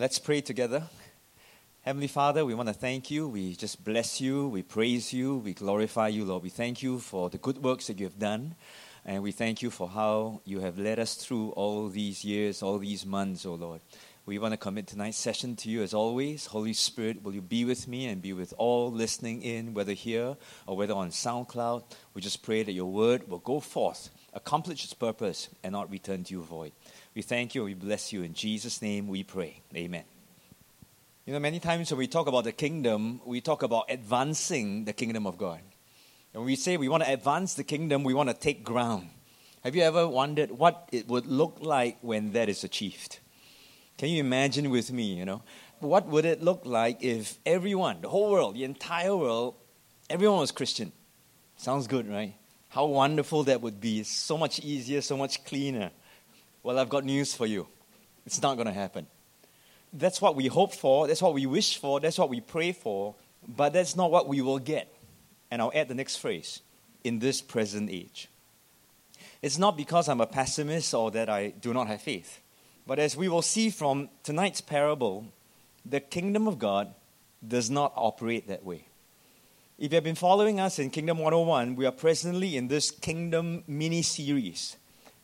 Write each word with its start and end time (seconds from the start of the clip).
Let's 0.00 0.20
pray 0.20 0.40
together. 0.40 0.84
Heavenly 1.80 2.06
Father, 2.06 2.44
we 2.44 2.54
want 2.54 2.68
to 2.68 2.72
thank 2.72 3.10
you. 3.10 3.26
We 3.26 3.56
just 3.56 3.82
bless 3.82 4.20
you. 4.20 4.46
We 4.46 4.62
praise 4.62 5.12
you. 5.12 5.38
We 5.38 5.54
glorify 5.54 6.06
you, 6.06 6.24
Lord. 6.24 6.44
We 6.44 6.50
thank 6.50 6.84
you 6.84 7.00
for 7.00 7.28
the 7.30 7.38
good 7.38 7.58
works 7.64 7.88
that 7.88 7.98
you 7.98 8.06
have 8.06 8.16
done. 8.16 8.54
And 9.04 9.24
we 9.24 9.32
thank 9.32 9.60
you 9.60 9.70
for 9.70 9.88
how 9.88 10.40
you 10.44 10.60
have 10.60 10.78
led 10.78 11.00
us 11.00 11.16
through 11.16 11.50
all 11.50 11.88
these 11.88 12.24
years, 12.24 12.62
all 12.62 12.78
these 12.78 13.04
months, 13.04 13.44
oh 13.44 13.54
Lord. 13.54 13.80
We 14.24 14.38
want 14.38 14.52
to 14.52 14.56
commit 14.56 14.86
tonight's 14.86 15.16
session 15.16 15.56
to 15.56 15.68
you 15.68 15.82
as 15.82 15.94
always. 15.94 16.46
Holy 16.46 16.74
Spirit, 16.74 17.24
will 17.24 17.34
you 17.34 17.42
be 17.42 17.64
with 17.64 17.88
me 17.88 18.06
and 18.06 18.22
be 18.22 18.34
with 18.34 18.54
all 18.56 18.92
listening 18.92 19.42
in, 19.42 19.74
whether 19.74 19.94
here 19.94 20.36
or 20.68 20.76
whether 20.76 20.94
on 20.94 21.10
SoundCloud? 21.10 21.82
We 22.14 22.20
just 22.20 22.44
pray 22.44 22.62
that 22.62 22.72
your 22.72 22.92
word 22.92 23.28
will 23.28 23.38
go 23.38 23.58
forth, 23.58 24.10
accomplish 24.32 24.84
its 24.84 24.94
purpose, 24.94 25.48
and 25.64 25.72
not 25.72 25.90
return 25.90 26.22
to 26.24 26.34
you 26.34 26.42
void. 26.42 26.70
We 27.18 27.22
thank 27.22 27.56
you. 27.56 27.64
We 27.64 27.74
bless 27.74 28.12
you. 28.12 28.22
In 28.22 28.32
Jesus' 28.32 28.80
name 28.80 29.08
we 29.08 29.24
pray. 29.24 29.60
Amen. 29.74 30.04
You 31.26 31.32
know, 31.32 31.40
many 31.40 31.58
times 31.58 31.90
when 31.90 31.98
we 31.98 32.06
talk 32.06 32.28
about 32.28 32.44
the 32.44 32.52
kingdom, 32.52 33.20
we 33.24 33.40
talk 33.40 33.64
about 33.64 33.86
advancing 33.88 34.84
the 34.84 34.92
kingdom 34.92 35.26
of 35.26 35.36
God. 35.36 35.58
And 36.32 36.44
we 36.44 36.54
say 36.54 36.76
we 36.76 36.88
want 36.88 37.02
to 37.02 37.12
advance 37.12 37.54
the 37.54 37.64
kingdom, 37.64 38.04
we 38.04 38.14
want 38.14 38.28
to 38.28 38.36
take 38.36 38.62
ground. 38.62 39.08
Have 39.64 39.74
you 39.74 39.82
ever 39.82 40.06
wondered 40.06 40.52
what 40.52 40.88
it 40.92 41.08
would 41.08 41.26
look 41.26 41.58
like 41.60 41.98
when 42.02 42.34
that 42.34 42.48
is 42.48 42.62
achieved? 42.62 43.18
Can 43.96 44.10
you 44.10 44.20
imagine 44.20 44.70
with 44.70 44.92
me, 44.92 45.14
you 45.14 45.24
know? 45.24 45.42
What 45.80 46.06
would 46.06 46.24
it 46.24 46.40
look 46.40 46.60
like 46.66 47.02
if 47.02 47.36
everyone, 47.44 48.00
the 48.00 48.10
whole 48.10 48.30
world, 48.30 48.54
the 48.54 48.62
entire 48.62 49.16
world, 49.16 49.56
everyone 50.08 50.38
was 50.38 50.52
Christian? 50.52 50.92
Sounds 51.56 51.88
good, 51.88 52.08
right? 52.08 52.36
How 52.68 52.86
wonderful 52.86 53.42
that 53.42 53.60
would 53.60 53.80
be. 53.80 54.04
So 54.04 54.38
much 54.38 54.60
easier, 54.60 55.00
so 55.00 55.16
much 55.16 55.44
cleaner. 55.44 55.90
Well, 56.68 56.78
I've 56.78 56.90
got 56.90 57.06
news 57.06 57.32
for 57.34 57.46
you. 57.46 57.66
It's 58.26 58.42
not 58.42 58.56
going 58.56 58.66
to 58.66 58.74
happen. 58.74 59.06
That's 59.90 60.20
what 60.20 60.36
we 60.36 60.48
hope 60.48 60.74
for, 60.74 61.06
that's 61.06 61.22
what 61.22 61.32
we 61.32 61.46
wish 61.46 61.78
for, 61.78 61.98
that's 61.98 62.18
what 62.18 62.28
we 62.28 62.42
pray 62.42 62.72
for, 62.72 63.14
but 63.56 63.72
that's 63.72 63.96
not 63.96 64.10
what 64.10 64.28
we 64.28 64.42
will 64.42 64.58
get. 64.58 64.94
And 65.50 65.62
I'll 65.62 65.72
add 65.74 65.88
the 65.88 65.94
next 65.94 66.16
phrase 66.16 66.60
in 67.02 67.20
this 67.20 67.40
present 67.40 67.88
age. 67.88 68.28
It's 69.40 69.56
not 69.56 69.78
because 69.78 70.10
I'm 70.10 70.20
a 70.20 70.26
pessimist 70.26 70.92
or 70.92 71.10
that 71.12 71.30
I 71.30 71.54
do 71.58 71.72
not 71.72 71.86
have 71.86 72.02
faith, 72.02 72.42
but 72.86 72.98
as 72.98 73.16
we 73.16 73.30
will 73.30 73.40
see 73.40 73.70
from 73.70 74.10
tonight's 74.22 74.60
parable, 74.60 75.24
the 75.86 76.00
kingdom 76.00 76.46
of 76.46 76.58
God 76.58 76.92
does 77.40 77.70
not 77.70 77.94
operate 77.96 78.46
that 78.48 78.62
way. 78.62 78.84
If 79.78 79.90
you 79.90 79.96
have 79.96 80.04
been 80.04 80.14
following 80.16 80.60
us 80.60 80.78
in 80.78 80.90
Kingdom 80.90 81.16
101, 81.16 81.76
we 81.76 81.86
are 81.86 81.92
presently 81.92 82.58
in 82.58 82.68
this 82.68 82.90
kingdom 82.90 83.64
mini 83.66 84.02
series 84.02 84.76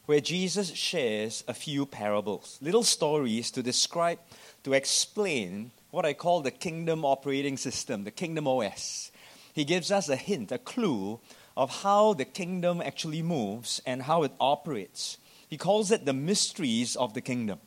where 0.06 0.20
Jesus 0.20 0.72
shares 0.74 1.44
a 1.48 1.54
few 1.54 1.86
parables, 1.86 2.58
little 2.60 2.82
stories 2.82 3.50
to 3.52 3.62
describe, 3.62 4.18
to 4.62 4.72
explain 4.72 5.70
what 5.90 6.04
I 6.04 6.12
call 6.12 6.40
the 6.40 6.50
kingdom 6.50 7.04
operating 7.04 7.56
system, 7.56 8.04
the 8.04 8.10
kingdom 8.10 8.46
OS. 8.46 9.10
He 9.54 9.64
gives 9.64 9.90
us 9.90 10.08
a 10.08 10.16
hint, 10.16 10.52
a 10.52 10.58
clue 10.58 11.20
of 11.56 11.82
how 11.82 12.14
the 12.14 12.24
kingdom 12.24 12.82
actually 12.82 13.22
moves 13.22 13.80
and 13.86 14.02
how 14.02 14.24
it 14.24 14.32
operates. 14.40 15.18
He 15.48 15.56
calls 15.56 15.90
it 15.90 16.04
the 16.04 16.12
mysteries 16.12 16.96
of 16.96 17.14
the 17.14 17.20
kingdom. 17.20 17.60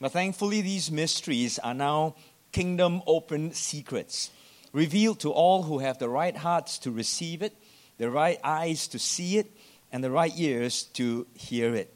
But 0.00 0.12
thankfully, 0.12 0.60
these 0.60 0.90
mysteries 0.90 1.58
are 1.60 1.74
now 1.74 2.16
kingdom 2.50 3.02
open 3.06 3.52
secrets, 3.54 4.30
revealed 4.72 5.20
to 5.20 5.30
all 5.30 5.62
who 5.62 5.78
have 5.78 5.98
the 5.98 6.08
right 6.08 6.36
hearts 6.36 6.78
to 6.80 6.90
receive 6.90 7.42
it, 7.42 7.54
the 7.98 8.10
right 8.10 8.40
eyes 8.42 8.88
to 8.88 8.98
see 8.98 9.38
it, 9.38 9.46
and 9.92 10.02
the 10.02 10.10
right 10.10 10.32
ears 10.36 10.84
to 10.94 11.26
hear 11.34 11.74
it. 11.74 11.94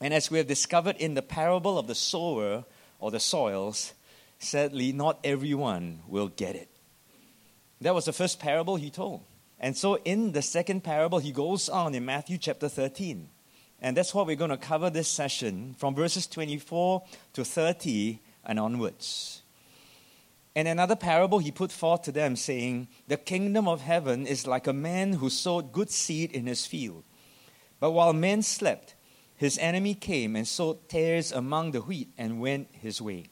And 0.00 0.12
as 0.12 0.30
we 0.30 0.38
have 0.38 0.46
discovered 0.46 0.96
in 0.96 1.14
the 1.14 1.22
parable 1.22 1.78
of 1.78 1.86
the 1.86 1.94
sower 1.94 2.64
or 2.98 3.10
the 3.10 3.20
soils, 3.20 3.94
sadly, 4.38 4.92
not 4.92 5.20
everyone 5.24 6.00
will 6.06 6.28
get 6.28 6.56
it. 6.56 6.68
That 7.80 7.94
was 7.94 8.06
the 8.06 8.12
first 8.12 8.40
parable 8.40 8.76
he 8.76 8.90
told. 8.90 9.22
And 9.60 9.76
so 9.76 9.96
in 10.04 10.32
the 10.32 10.42
second 10.42 10.82
parable, 10.82 11.18
he 11.18 11.32
goes 11.32 11.68
on 11.68 11.94
in 11.94 12.04
Matthew 12.04 12.38
chapter 12.38 12.68
13. 12.68 13.28
And 13.80 13.96
that's 13.96 14.14
what 14.14 14.26
we're 14.26 14.36
going 14.36 14.50
to 14.50 14.56
cover 14.56 14.90
this 14.90 15.08
session 15.08 15.74
from 15.78 15.94
verses 15.94 16.26
24 16.26 17.04
to 17.34 17.44
30 17.44 18.20
and 18.44 18.58
onwards. 18.58 19.42
And 20.56 20.66
another 20.66 20.96
parable 20.96 21.38
he 21.38 21.52
put 21.52 21.70
forth 21.70 22.02
to 22.02 22.12
them, 22.12 22.34
saying, 22.34 22.88
The 23.06 23.16
kingdom 23.16 23.68
of 23.68 23.80
heaven 23.80 24.26
is 24.26 24.46
like 24.46 24.66
a 24.66 24.72
man 24.72 25.12
who 25.12 25.30
sowed 25.30 25.72
good 25.72 25.90
seed 25.90 26.32
in 26.32 26.46
his 26.46 26.66
field. 26.66 27.04
But 27.80 27.92
while 27.92 28.12
men 28.12 28.42
slept, 28.42 28.94
his 29.36 29.58
enemy 29.58 29.94
came 29.94 30.34
and 30.34 30.46
sowed 30.46 30.88
tares 30.88 31.30
among 31.30 31.70
the 31.70 31.80
wheat 31.80 32.08
and 32.18 32.40
went 32.40 32.68
his 32.72 33.00
way. 33.00 33.26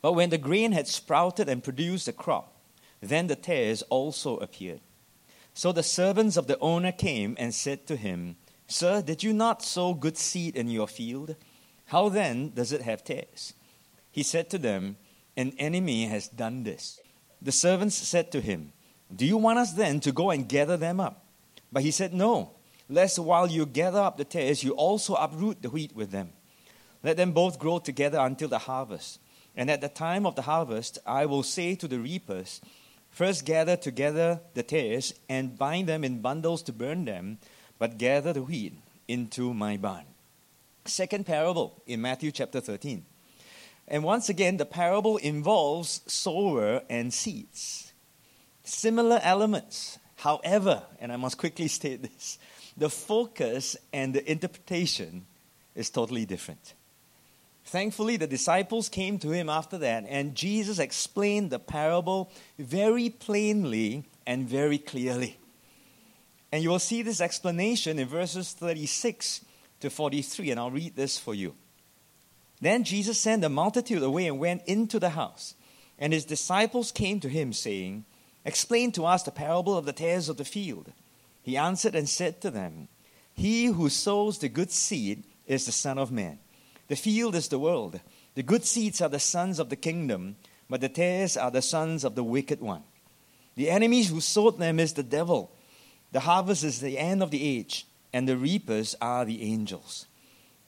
But 0.00 0.14
when 0.14 0.30
the 0.30 0.38
grain 0.38 0.72
had 0.72 0.88
sprouted 0.88 1.48
and 1.48 1.62
produced 1.62 2.08
a 2.08 2.12
crop, 2.12 2.54
then 3.00 3.26
the 3.26 3.36
tares 3.36 3.82
also 3.82 4.38
appeared. 4.38 4.80
So 5.52 5.72
the 5.72 5.82
servants 5.82 6.36
of 6.36 6.46
the 6.46 6.58
owner 6.58 6.92
came 6.92 7.36
and 7.38 7.54
said 7.54 7.86
to 7.86 7.96
him, 7.96 8.36
Sir, 8.66 9.02
did 9.02 9.22
you 9.22 9.32
not 9.32 9.62
sow 9.62 9.94
good 9.94 10.16
seed 10.16 10.56
in 10.56 10.68
your 10.68 10.88
field? 10.88 11.36
How 11.86 12.08
then 12.08 12.52
does 12.54 12.72
it 12.72 12.82
have 12.82 13.04
tares? 13.04 13.52
He 14.10 14.22
said 14.22 14.48
to 14.50 14.58
them, 14.58 14.96
An 15.36 15.52
enemy 15.58 16.06
has 16.06 16.28
done 16.28 16.64
this. 16.64 17.00
The 17.42 17.52
servants 17.52 17.96
said 17.96 18.32
to 18.32 18.40
him, 18.40 18.72
Do 19.14 19.26
you 19.26 19.36
want 19.36 19.58
us 19.58 19.74
then 19.74 20.00
to 20.00 20.12
go 20.12 20.30
and 20.30 20.48
gather 20.48 20.78
them 20.78 20.98
up? 20.98 21.26
But 21.70 21.82
he 21.82 21.90
said, 21.90 22.14
No 22.14 22.55
lest 22.88 23.18
while 23.18 23.48
you 23.48 23.66
gather 23.66 24.00
up 24.00 24.16
the 24.16 24.24
tares, 24.24 24.62
you 24.62 24.72
also 24.72 25.14
uproot 25.14 25.62
the 25.62 25.70
wheat 25.70 25.94
with 25.94 26.10
them. 26.10 26.32
Let 27.02 27.16
them 27.16 27.32
both 27.32 27.58
grow 27.58 27.78
together 27.78 28.18
until 28.18 28.48
the 28.48 28.58
harvest. 28.58 29.20
And 29.56 29.70
at 29.70 29.80
the 29.80 29.88
time 29.88 30.26
of 30.26 30.34
the 30.34 30.42
harvest, 30.42 30.98
I 31.06 31.26
will 31.26 31.42
say 31.42 31.74
to 31.76 31.88
the 31.88 31.98
reapers, 31.98 32.60
First 33.10 33.46
gather 33.46 33.76
together 33.76 34.40
the 34.52 34.62
tares 34.62 35.14
and 35.28 35.56
bind 35.56 35.88
them 35.88 36.04
in 36.04 36.20
bundles 36.20 36.62
to 36.64 36.72
burn 36.72 37.06
them, 37.06 37.38
but 37.78 37.96
gather 37.96 38.34
the 38.34 38.42
wheat 38.42 38.74
into 39.08 39.54
my 39.54 39.78
barn. 39.78 40.04
Second 40.84 41.24
parable 41.24 41.82
in 41.86 42.02
Matthew 42.02 42.30
chapter 42.30 42.60
13. 42.60 43.04
And 43.88 44.04
once 44.04 44.28
again, 44.28 44.56
the 44.56 44.66
parable 44.66 45.16
involves 45.16 46.02
sower 46.06 46.82
and 46.90 47.14
seeds. 47.14 47.92
Similar 48.64 49.20
elements. 49.22 49.98
However, 50.16 50.82
and 50.98 51.12
I 51.12 51.16
must 51.16 51.38
quickly 51.38 51.68
state 51.78 52.02
this, 52.02 52.38
the 52.76 52.90
focus 52.90 53.76
and 53.92 54.14
the 54.14 54.30
interpretation 54.30 55.26
is 55.74 55.90
totally 55.90 56.26
different. 56.26 56.74
Thankfully, 57.64 58.16
the 58.16 58.26
disciples 58.28 58.88
came 58.88 59.18
to 59.18 59.30
him 59.30 59.48
after 59.48 59.76
that, 59.78 60.04
and 60.08 60.36
Jesus 60.36 60.78
explained 60.78 61.50
the 61.50 61.58
parable 61.58 62.30
very 62.58 63.10
plainly 63.10 64.04
and 64.26 64.48
very 64.48 64.78
clearly. 64.78 65.36
And 66.52 66.62
you 66.62 66.70
will 66.70 66.78
see 66.78 67.02
this 67.02 67.20
explanation 67.20 67.98
in 67.98 68.06
verses 68.06 68.52
36 68.52 69.44
to 69.80 69.90
43, 69.90 70.52
and 70.52 70.60
I'll 70.60 70.70
read 70.70 70.94
this 70.94 71.18
for 71.18 71.34
you. 71.34 71.54
Then 72.60 72.84
Jesus 72.84 73.20
sent 73.20 73.42
the 73.42 73.48
multitude 73.48 74.02
away 74.02 74.26
and 74.26 74.38
went 74.38 74.62
into 74.66 74.98
the 74.98 75.10
house. 75.10 75.54
And 75.98 76.12
his 76.12 76.24
disciples 76.24 76.92
came 76.92 77.20
to 77.20 77.28
him, 77.28 77.52
saying, 77.52 78.04
Explain 78.44 78.92
to 78.92 79.06
us 79.06 79.24
the 79.24 79.30
parable 79.30 79.76
of 79.76 79.86
the 79.86 79.92
tares 79.92 80.28
of 80.28 80.36
the 80.36 80.44
field. 80.44 80.92
He 81.46 81.56
answered 81.56 81.94
and 81.94 82.08
said 82.08 82.40
to 82.40 82.50
them, 82.50 82.88
He 83.32 83.66
who 83.66 83.88
sows 83.88 84.38
the 84.38 84.48
good 84.48 84.72
seed 84.72 85.22
is 85.46 85.64
the 85.64 85.70
Son 85.70 85.96
of 85.96 86.10
Man. 86.10 86.40
The 86.88 86.96
field 86.96 87.36
is 87.36 87.46
the 87.46 87.58
world. 87.60 88.00
The 88.34 88.42
good 88.42 88.64
seeds 88.64 89.00
are 89.00 89.08
the 89.08 89.20
sons 89.20 89.60
of 89.60 89.68
the 89.68 89.76
kingdom, 89.76 90.34
but 90.68 90.80
the 90.80 90.88
tares 90.88 91.36
are 91.36 91.52
the 91.52 91.62
sons 91.62 92.02
of 92.02 92.16
the 92.16 92.24
wicked 92.24 92.60
one. 92.60 92.82
The 93.54 93.70
enemies 93.70 94.10
who 94.10 94.20
sowed 94.20 94.58
them 94.58 94.80
is 94.80 94.94
the 94.94 95.04
devil. 95.04 95.52
The 96.10 96.18
harvest 96.18 96.64
is 96.64 96.80
the 96.80 96.98
end 96.98 97.22
of 97.22 97.30
the 97.30 97.44
age, 97.44 97.86
and 98.12 98.28
the 98.28 98.36
reapers 98.36 98.96
are 99.00 99.24
the 99.24 99.44
angels. 99.44 100.06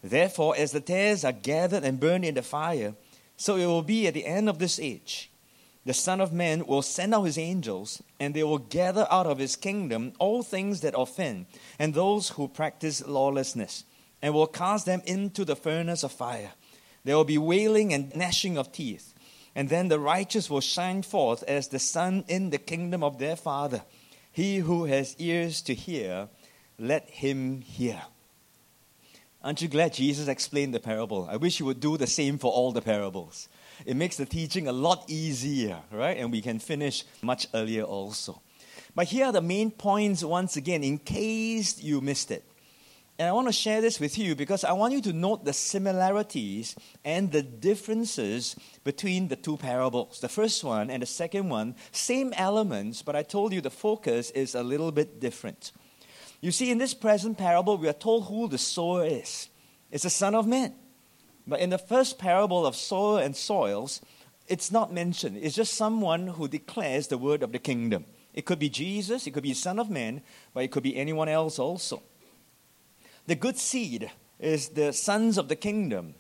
Therefore, 0.01 0.55
as 0.57 0.71
the 0.71 0.81
tares 0.81 1.25
are 1.25 1.33
gathered 1.33 1.83
and 1.83 1.99
burned 1.99 2.25
in 2.25 2.37
the 2.37 2.43
fire, 2.43 2.95
so 3.37 3.57
it 3.57 3.67
will 3.67 3.83
be 3.83 4.07
at 4.07 4.15
the 4.15 4.27
end 4.27 4.49
of 4.49 4.61
this 4.61 4.79
age 4.79 5.29
the 5.89 5.95
Son 5.95 6.21
of 6.21 6.35
Man 6.35 6.67
will 6.67 6.83
send 6.83 7.15
out 7.15 7.23
his 7.23 7.39
angels, 7.39 8.03
and 8.21 8.35
they 8.35 8.43
will 8.43 8.59
gather 8.59 9.07
out 9.11 9.27
of 9.27 9.39
his 9.39 9.57
kingdom 9.57 10.13
all 10.19 10.43
things 10.43 10.83
that 10.83 10.93
offend, 10.95 11.47
and 11.79 11.95
those 11.95 12.29
who 12.29 12.47
practice 12.47 13.07
lawlessness, 13.07 13.85
and 14.21 14.35
will 14.35 14.47
cast 14.47 14.85
them 14.85 15.01
into 15.07 15.47
the 15.47 15.57
furnace 15.57 16.03
of 16.03 16.13
fire. 16.13 16.53
There 17.05 17.17
will 17.17 17.25
be 17.25 17.39
wailing 17.39 17.95
and 17.95 18.15
gnashing 18.15 18.59
of 18.59 18.71
teeth. 18.71 19.15
And 19.55 19.71
then 19.71 19.89
the 19.89 19.99
righteous 19.99 20.51
will 20.51 20.61
shine 20.61 21.01
forth 21.01 21.43
as 21.45 21.69
the 21.69 21.79
sun 21.79 22.25
in 22.29 22.51
the 22.51 22.59
kingdom 22.59 23.03
of 23.03 23.19
their 23.19 23.35
Father. 23.35 23.81
He 24.31 24.59
who 24.59 24.85
has 24.85 25.17
ears 25.19 25.63
to 25.63 25.75
hear, 25.75 26.29
let 26.79 27.09
him 27.09 27.63
hear. 27.63 28.03
Aren't 29.43 29.63
you 29.63 29.69
glad 29.69 29.95
Jesus 29.95 30.29
explained 30.29 30.75
the 30.75 30.81
parable? 30.81 31.27
I 31.31 31.39
wish 31.39 31.57
he 31.57 31.63
would 31.63 31.81
do 31.81 31.97
the 31.97 32.07
same 32.07 32.37
for 32.37 32.53
all 32.53 32.73
the 32.73 32.83
parables 32.83 33.49
it 33.87 33.97
makes 33.97 34.17
the 34.17 34.27
teaching 34.27 34.69
a 34.69 34.73
lot 34.73 35.05
easier, 35.09 35.79
right? 35.91 36.17
And 36.17 36.31
we 36.33 36.41
can 36.41 36.59
finish 36.59 37.05
much 37.23 37.47
earlier 37.55 37.83
also. 37.83 38.41
But 38.95 39.07
here 39.07 39.27
are 39.27 39.33
the 39.33 39.43
main 39.43 39.71
points 39.71 40.25
once 40.25 40.57
again, 40.57 40.83
in 40.83 40.99
case 40.99 41.83
you 41.83 42.01
missed 42.01 42.31
it. 42.31 42.45
And 43.19 43.29
I 43.29 43.33
want 43.33 43.49
to 43.49 43.53
share 43.53 43.81
this 43.81 43.99
with 43.99 44.17
you 44.17 44.37
because 44.37 44.63
I 44.63 44.73
want 44.73 44.93
you 44.93 45.01
to 45.03 45.13
note 45.13 45.45
the 45.45 45.53
similarities 45.53 46.77
and 47.05 47.33
the 47.33 47.43
differences 47.43 48.55
between 48.85 49.27
the 49.27 49.35
two 49.35 49.57
parables. 49.57 50.21
The 50.21 50.29
first 50.29 50.63
one 50.63 50.89
and 50.89 51.03
the 51.03 51.07
second 51.07 51.49
one, 51.49 51.75
same 51.91 52.33
elements, 52.35 53.03
but 53.03 53.17
I 53.17 53.25
told 53.25 53.53
you 53.53 53.61
the 53.61 53.71
focus 53.71 54.31
is 54.31 54.55
a 54.55 54.63
little 54.63 54.93
bit 54.93 55.19
different. 55.19 55.73
You 56.41 56.53
see, 56.53 56.71
in 56.71 56.79
this 56.79 56.95
present 56.95 57.37
parable, 57.37 57.77
we 57.77 57.89
are 57.89 57.93
told 57.93 58.27
who 58.27 58.47
the 58.47 58.59
sower 58.59 59.05
is 59.05 59.49
it's 59.91 60.05
the 60.05 60.11
Son 60.11 60.35
of 60.35 60.47
Man. 60.47 60.75
But 61.49 61.61
in 61.61 61.71
the 61.71 61.79
first 61.79 62.19
parable 62.19 62.67
of 62.67 62.77
sower 62.77 63.21
and 63.23 63.35
soils, 63.35 64.03
it's 64.47 64.71
not 64.71 64.93
mentioned. 64.93 65.39
It's 65.39 65.57
just 65.57 65.73
someone 65.73 66.27
who 66.27 66.47
declares 66.47 67.09
the 67.09 67.17
word 67.17 67.43
of 67.43 67.53
the 67.53 67.59
kingdom. 67.59 68.05
It 68.35 68.45
could 68.45 68.59
be 68.59 68.69
Jesus, 68.69 69.27
it 69.27 69.33
could 69.33 69.43
be 69.43 69.55
Son 69.55 69.79
of 69.79 69.89
Man, 69.89 70.21
but 70.53 70.63
it 70.63 70.71
could 70.71 70.83
be 70.83 70.95
anyone 70.95 71.29
else 71.29 71.59
also. 71.59 72.03
The 73.27 73.35
good 73.35 73.57
seed 73.57 74.11
is 74.39 74.69
the 74.69 74.93
sons 74.93 75.39
of 75.39 75.49
the 75.49 75.57
kingdom. 75.57 76.15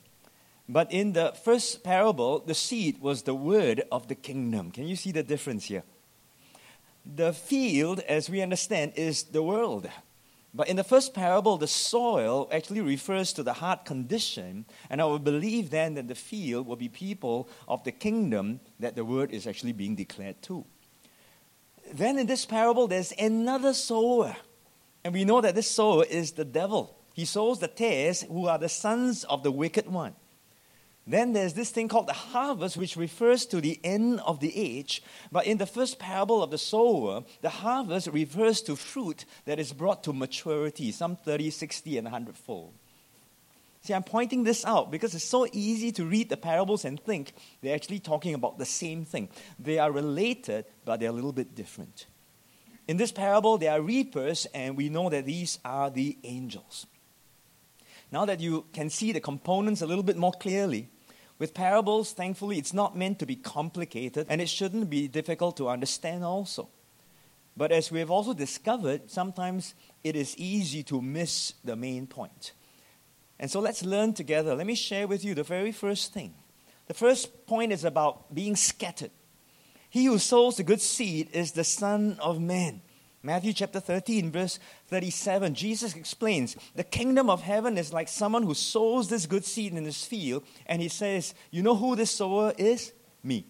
But 0.66 0.90
in 0.90 1.12
the 1.12 1.34
first 1.44 1.84
parable, 1.84 2.40
the 2.40 2.54
seed 2.54 3.00
was 3.00 3.22
the 3.22 3.34
word 3.34 3.82
of 3.92 4.08
the 4.08 4.14
kingdom. 4.14 4.70
Can 4.70 4.86
you 4.86 4.96
see 4.96 5.12
the 5.12 5.22
difference 5.22 5.66
here? 5.66 5.84
The 7.04 7.32
field, 7.32 8.00
as 8.00 8.28
we 8.28 8.42
understand, 8.42 8.92
is 8.96 9.25
the 9.25 9.42
world. 9.42 9.88
But 10.58 10.66
in 10.66 10.75
the 10.75 10.82
first 10.82 11.14
parable, 11.14 11.56
the 11.56 11.69
soil 11.69 12.49
actually 12.50 12.81
refers 12.81 13.32
to 13.34 13.44
the 13.44 13.52
heart 13.52 13.84
condition, 13.84 14.64
and 14.90 15.00
I 15.00 15.05
would 15.05 15.22
believe 15.22 15.70
then 15.70 15.94
that 15.94 16.08
the 16.08 16.16
field 16.16 16.66
will 16.66 16.75
be 16.75 16.88
people 16.88 17.49
of 17.69 17.84
the 17.84 17.93
kingdom 17.93 18.58
that 18.81 18.96
the 18.96 19.05
word 19.05 19.31
is 19.31 19.46
actually 19.46 19.70
being 19.70 19.94
declared 19.94 20.43
to. 20.43 20.64
Then 21.93 22.19
in 22.19 22.26
this 22.26 22.44
parable, 22.44 22.88
there's 22.88 23.12
another 23.20 23.72
sower, 23.72 24.34
and 25.05 25.14
we 25.14 25.25
know 25.25 25.40
that 25.40 25.55
this 25.55 25.70
sower 25.70 26.05
is 26.05 26.32
the 26.32 26.44
devil. 26.44 26.99
He 27.14 27.25
sows 27.25 27.61
the 27.61 27.69
tares, 27.69 28.22
who 28.22 28.49
are 28.49 28.58
the 28.58 28.69
sons 28.69 29.22
of 29.22 29.44
the 29.44 29.52
wicked 29.52 29.88
one. 29.88 30.16
Then 31.08 31.32
there's 31.32 31.55
this 31.55 31.70
thing 31.70 31.88
called 31.88 32.06
the 32.06 32.12
harvest, 32.12 32.76
which 32.76 32.94
refers 32.94 33.46
to 33.46 33.62
the 33.62 33.81
end 33.82 34.20
of 34.26 34.40
the 34.40 34.55
age. 34.55 35.02
But 35.32 35.46
in 35.46 35.56
the 35.56 35.64
first 35.64 35.99
parable 35.99 36.43
of 36.43 36.50
the 36.50 36.58
sower, 36.58 37.25
the 37.40 37.49
harvest 37.49 38.08
refers 38.08 38.60
to 38.62 38.76
fruit 38.76 39.25
that 39.46 39.58
is 39.58 39.72
brought 39.72 40.05
to 40.05 40.12
maturity, 40.12 40.93
some 40.93 41.16
30, 41.16 41.49
60, 41.49 41.96
and 41.96 42.05
100 42.05 42.37
fold. 42.37 42.75
See, 43.81 43.94
I'm 43.94 44.02
pointing 44.02 44.44
this 44.44 44.66
out 44.66 44.90
because 44.90 45.14
it's 45.14 45.25
so 45.25 45.46
easy 45.50 45.93
to 45.93 46.05
read 46.05 46.28
the 46.28 46.37
parables 46.37 46.84
and 46.84 47.00
think 47.00 47.32
they're 47.62 47.75
actually 47.75 48.00
talking 48.00 48.34
about 48.34 48.58
the 48.58 48.66
same 48.66 49.06
thing. 49.06 49.31
They 49.58 49.78
are 49.78 49.90
related, 49.90 50.66
but 50.84 51.00
they're 51.00 51.08
a 51.08 51.12
little 51.12 51.32
bit 51.32 51.54
different. 51.54 52.04
In 52.87 52.99
this 52.99 53.12
parable, 53.12 53.56
there 53.56 53.72
are 53.72 53.81
reapers, 53.81 54.46
and 54.52 54.76
we 54.76 54.90
know 54.90 55.08
that 55.08 55.25
these 55.25 55.58
are 55.64 55.88
the 55.88 56.19
angels. 56.22 56.87
Now 58.12 58.26
that 58.26 58.40
you 58.40 58.66
can 58.75 58.90
see 58.90 59.12
the 59.12 59.20
components 59.20 59.81
a 59.81 59.87
little 59.87 60.04
bit 60.04 60.19
more 60.19 60.32
clearly, 60.32 60.90
with 61.38 61.55
parables, 61.55 62.12
thankfully, 62.12 62.58
it's 62.58 62.75
not 62.75 62.96
meant 62.96 63.19
to 63.20 63.26
be 63.26 63.37
complicated 63.37 64.26
and 64.29 64.40
it 64.40 64.49
shouldn't 64.49 64.90
be 64.90 65.08
difficult 65.08 65.56
to 65.58 65.69
understand 65.69 66.25
also. 66.25 66.69
But 67.56 67.73
as 67.73 67.90
we 67.90 67.99
have 68.00 68.11
also 68.11 68.35
discovered, 68.35 69.11
sometimes 69.11 69.75
it 70.05 70.14
is 70.17 70.37
easy 70.37 70.82
to 70.85 71.02
miss 71.02 71.55
the 71.64 71.76
main 71.76 72.06
point. 72.06 72.52
And 73.38 73.50
so 73.50 73.61
let's 73.61 73.85
learn 73.85 74.14
together. 74.14 74.55
Let 74.55 74.67
me 74.67 74.75
share 74.75 75.06
with 75.06 75.25
you 75.25 75.35
the 75.35 75.44
very 75.44 75.73
first 75.73 76.12
thing. 76.12 76.35
The 76.87 76.94
first 76.94 77.46
point 77.46 77.73
is 77.73 77.85
about 77.85 78.35
being 78.35 78.56
scattered. 78.56 79.11
He 79.90 80.06
who 80.06 80.19
sows 80.19 80.56
the 80.56 80.62
good 80.62 80.81
seed 80.81 81.31
is 81.32 81.52
the 81.52 81.64
Son 81.64 82.17
of 82.20 82.40
Man. 82.40 82.82
Matthew 83.23 83.53
chapter 83.53 83.81
13, 83.81 84.31
verse 84.31 84.61
37, 84.87 85.55
Jesus 85.55 85.97
explains 85.97 86.56
the 86.76 86.85
kingdom 86.85 87.29
of 87.29 87.43
heaven 87.43 87.76
is 87.76 87.93
like 87.93 88.09
someone 88.09 88.44
who 88.44 88.55
sows 88.55 89.09
this 89.09 89.26
good 89.26 89.44
seed 89.44 89.75
in 89.75 89.85
his 89.85 90.05
field, 90.05 90.44
and 90.67 90.81
he 90.81 90.88
says, 90.88 91.35
You 91.50 91.62
know 91.62 91.75
who 91.75 91.97
this 91.97 92.12
sower 92.12 92.53
is? 92.56 92.93
Me. 93.23 93.44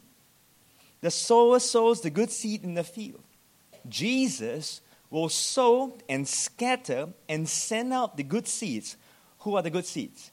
The 1.01 1.11
sower 1.11 1.59
sows 1.59 2.01
the 2.01 2.11
good 2.11 2.31
seed 2.31 2.65
in 2.65 2.75
the 2.75 2.85
field. 2.85 3.23
Jesus 3.89 4.81
will 5.11 5.29
sow 5.29 5.97
and 6.09 6.27
scatter 6.27 7.09
and 7.29 7.49
send 7.49 7.93
out 7.93 8.17
the 8.17 8.23
good 8.23 8.49
seeds. 8.49 8.97
Who 9.41 9.57
are 9.57 9.63
the 9.63 9.71
good 9.71 9.87
seeds? 9.87 10.31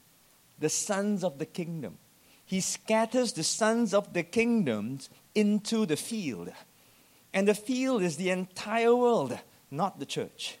The 0.58 0.68
sons 0.68 1.22
of 1.22 1.38
the 1.38 1.46
kingdom. 1.46 1.98
He 2.44 2.60
scatters 2.60 3.32
the 3.32 3.44
sons 3.44 3.92
of 3.92 4.12
the 4.12 4.22
kingdoms 4.22 5.10
into 5.34 5.84
the 5.84 5.96
field. 5.96 6.52
And 7.36 7.46
the 7.46 7.54
field 7.54 8.02
is 8.02 8.16
the 8.16 8.30
entire 8.30 8.96
world, 8.96 9.38
not 9.70 9.98
the 9.98 10.06
church. 10.06 10.56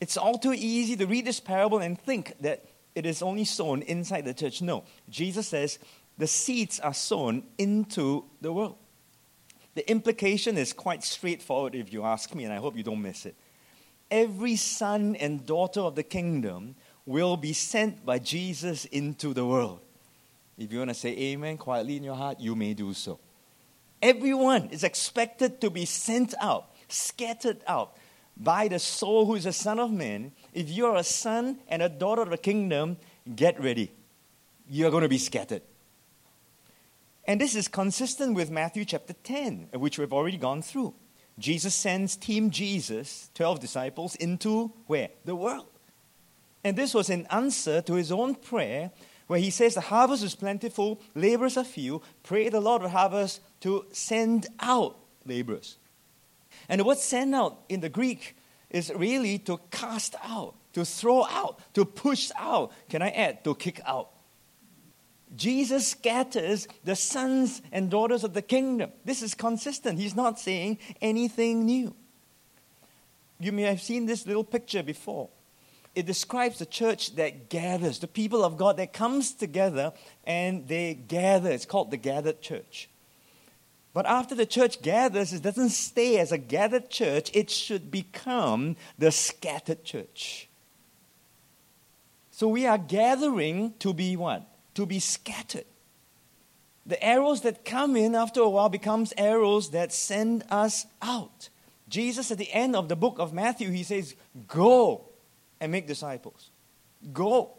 It's 0.00 0.16
all 0.16 0.38
too 0.38 0.54
easy 0.54 0.96
to 0.96 1.06
read 1.06 1.26
this 1.26 1.40
parable 1.40 1.80
and 1.80 2.00
think 2.00 2.32
that 2.40 2.64
it 2.94 3.04
is 3.04 3.20
only 3.20 3.44
sown 3.44 3.82
inside 3.82 4.24
the 4.24 4.32
church. 4.32 4.62
No, 4.62 4.84
Jesus 5.10 5.48
says 5.48 5.78
the 6.16 6.26
seeds 6.26 6.80
are 6.80 6.94
sown 6.94 7.42
into 7.58 8.24
the 8.40 8.50
world. 8.50 8.76
The 9.74 9.88
implication 9.90 10.56
is 10.56 10.72
quite 10.72 11.04
straightforward 11.04 11.74
if 11.74 11.92
you 11.92 12.02
ask 12.02 12.34
me, 12.34 12.44
and 12.44 12.52
I 12.54 12.56
hope 12.56 12.74
you 12.74 12.82
don't 12.82 13.02
miss 13.02 13.26
it. 13.26 13.36
Every 14.10 14.56
son 14.56 15.16
and 15.16 15.44
daughter 15.44 15.80
of 15.80 15.96
the 15.96 16.02
kingdom 16.02 16.76
will 17.04 17.36
be 17.36 17.52
sent 17.52 18.06
by 18.06 18.20
Jesus 18.20 18.86
into 18.86 19.34
the 19.34 19.44
world. 19.44 19.80
If 20.56 20.72
you 20.72 20.78
want 20.78 20.88
to 20.88 20.94
say 20.94 21.10
amen 21.10 21.58
quietly 21.58 21.98
in 21.98 22.04
your 22.04 22.16
heart, 22.16 22.40
you 22.40 22.54
may 22.56 22.72
do 22.72 22.94
so. 22.94 23.18
Everyone 24.02 24.68
is 24.70 24.84
expected 24.84 25.60
to 25.60 25.70
be 25.70 25.84
sent 25.84 26.34
out, 26.40 26.70
scattered 26.88 27.62
out 27.66 27.96
by 28.36 28.68
the 28.68 28.78
soul 28.78 29.24
who 29.26 29.34
is 29.34 29.46
a 29.46 29.52
son 29.52 29.78
of 29.78 29.90
man. 29.90 30.32
If 30.52 30.68
you're 30.68 30.96
a 30.96 31.04
son 31.04 31.58
and 31.68 31.82
a 31.82 31.88
daughter 31.88 32.22
of 32.22 32.30
the 32.30 32.38
kingdom, 32.38 32.98
get 33.34 33.60
ready. 33.60 33.90
You're 34.68 34.90
going 34.90 35.02
to 35.02 35.08
be 35.08 35.18
scattered. 35.18 35.62
And 37.26 37.40
this 37.40 37.54
is 37.54 37.68
consistent 37.68 38.34
with 38.34 38.50
Matthew 38.50 38.84
chapter 38.84 39.12
10, 39.12 39.70
which 39.74 39.98
we've 39.98 40.12
already 40.12 40.36
gone 40.36 40.62
through. 40.62 40.94
Jesus 41.38 41.74
sends 41.74 42.16
Team 42.16 42.50
Jesus, 42.50 43.30
12 43.34 43.60
disciples, 43.60 44.14
into 44.16 44.72
where? 44.86 45.10
The 45.24 45.34
world. 45.34 45.66
And 46.62 46.76
this 46.76 46.94
was 46.94 47.10
an 47.10 47.26
answer 47.30 47.80
to 47.82 47.94
his 47.94 48.10
own 48.10 48.34
prayer 48.34 48.90
where 49.26 49.38
he 49.38 49.50
says, 49.50 49.74
The 49.74 49.82
harvest 49.82 50.22
is 50.22 50.34
plentiful, 50.34 51.00
laborers 51.14 51.56
are 51.56 51.64
few. 51.64 52.00
Pray 52.22 52.48
the 52.48 52.60
Lord 52.60 52.82
of 52.82 52.90
harvest 52.90 53.40
to 53.60 53.86
send 53.92 54.46
out 54.60 54.96
laborers. 55.24 55.76
And 56.68 56.80
the 56.80 56.84
word 56.84 56.98
send 56.98 57.34
out 57.34 57.60
in 57.68 57.80
the 57.80 57.88
Greek 57.88 58.36
is 58.70 58.92
really 58.94 59.38
to 59.40 59.58
cast 59.70 60.14
out, 60.22 60.54
to 60.72 60.84
throw 60.84 61.24
out, 61.24 61.60
to 61.74 61.84
push 61.84 62.30
out. 62.38 62.72
Can 62.88 63.02
I 63.02 63.10
add? 63.10 63.44
To 63.44 63.54
kick 63.54 63.80
out. 63.86 64.10
Jesus 65.34 65.88
scatters 65.88 66.68
the 66.84 66.96
sons 66.96 67.60
and 67.72 67.90
daughters 67.90 68.24
of 68.24 68.32
the 68.32 68.42
kingdom. 68.42 68.92
This 69.04 69.22
is 69.22 69.34
consistent. 69.34 69.98
He's 69.98 70.16
not 70.16 70.38
saying 70.38 70.78
anything 71.00 71.64
new. 71.64 71.94
You 73.38 73.52
may 73.52 73.62
have 73.62 73.82
seen 73.82 74.06
this 74.06 74.26
little 74.26 74.44
picture 74.44 74.82
before 74.82 75.28
it 75.96 76.04
describes 76.04 76.58
the 76.58 76.66
church 76.66 77.16
that 77.16 77.48
gathers, 77.48 78.00
the 78.00 78.06
people 78.06 78.44
of 78.44 78.58
God 78.58 78.76
that 78.76 78.92
comes 78.92 79.32
together 79.32 79.94
and 80.24 80.68
they 80.68 80.92
gather. 80.92 81.50
It's 81.50 81.64
called 81.64 81.90
the 81.90 81.96
gathered 81.96 82.42
church. 82.42 82.90
But 83.96 84.04
after 84.04 84.34
the 84.34 84.44
church 84.44 84.82
gathers, 84.82 85.32
it 85.32 85.40
doesn't 85.40 85.70
stay 85.70 86.18
as 86.18 86.30
a 86.30 86.36
gathered 86.36 86.90
church, 86.90 87.30
it 87.32 87.48
should 87.48 87.90
become 87.90 88.76
the 88.98 89.10
scattered 89.10 89.84
church. 89.84 90.50
So 92.30 92.46
we 92.46 92.66
are 92.66 92.76
gathering 92.76 93.72
to 93.78 93.94
be 93.94 94.14
what? 94.14 94.46
To 94.74 94.84
be 94.84 94.98
scattered. 94.98 95.64
The 96.84 97.02
arrows 97.02 97.40
that 97.40 97.64
come 97.64 97.96
in 97.96 98.14
after 98.14 98.42
a 98.42 98.50
while 98.50 98.68
becomes 98.68 99.14
arrows 99.16 99.70
that 99.70 99.94
send 99.94 100.44
us 100.50 100.84
out. 101.00 101.48
Jesus 101.88 102.30
at 102.30 102.36
the 102.36 102.52
end 102.52 102.76
of 102.76 102.90
the 102.90 102.96
book 102.96 103.18
of 103.18 103.32
Matthew 103.32 103.70
he 103.70 103.82
says, 103.82 104.14
"Go 104.46 105.08
and 105.58 105.72
make 105.72 105.86
disciples. 105.86 106.50
Go. 107.14 107.54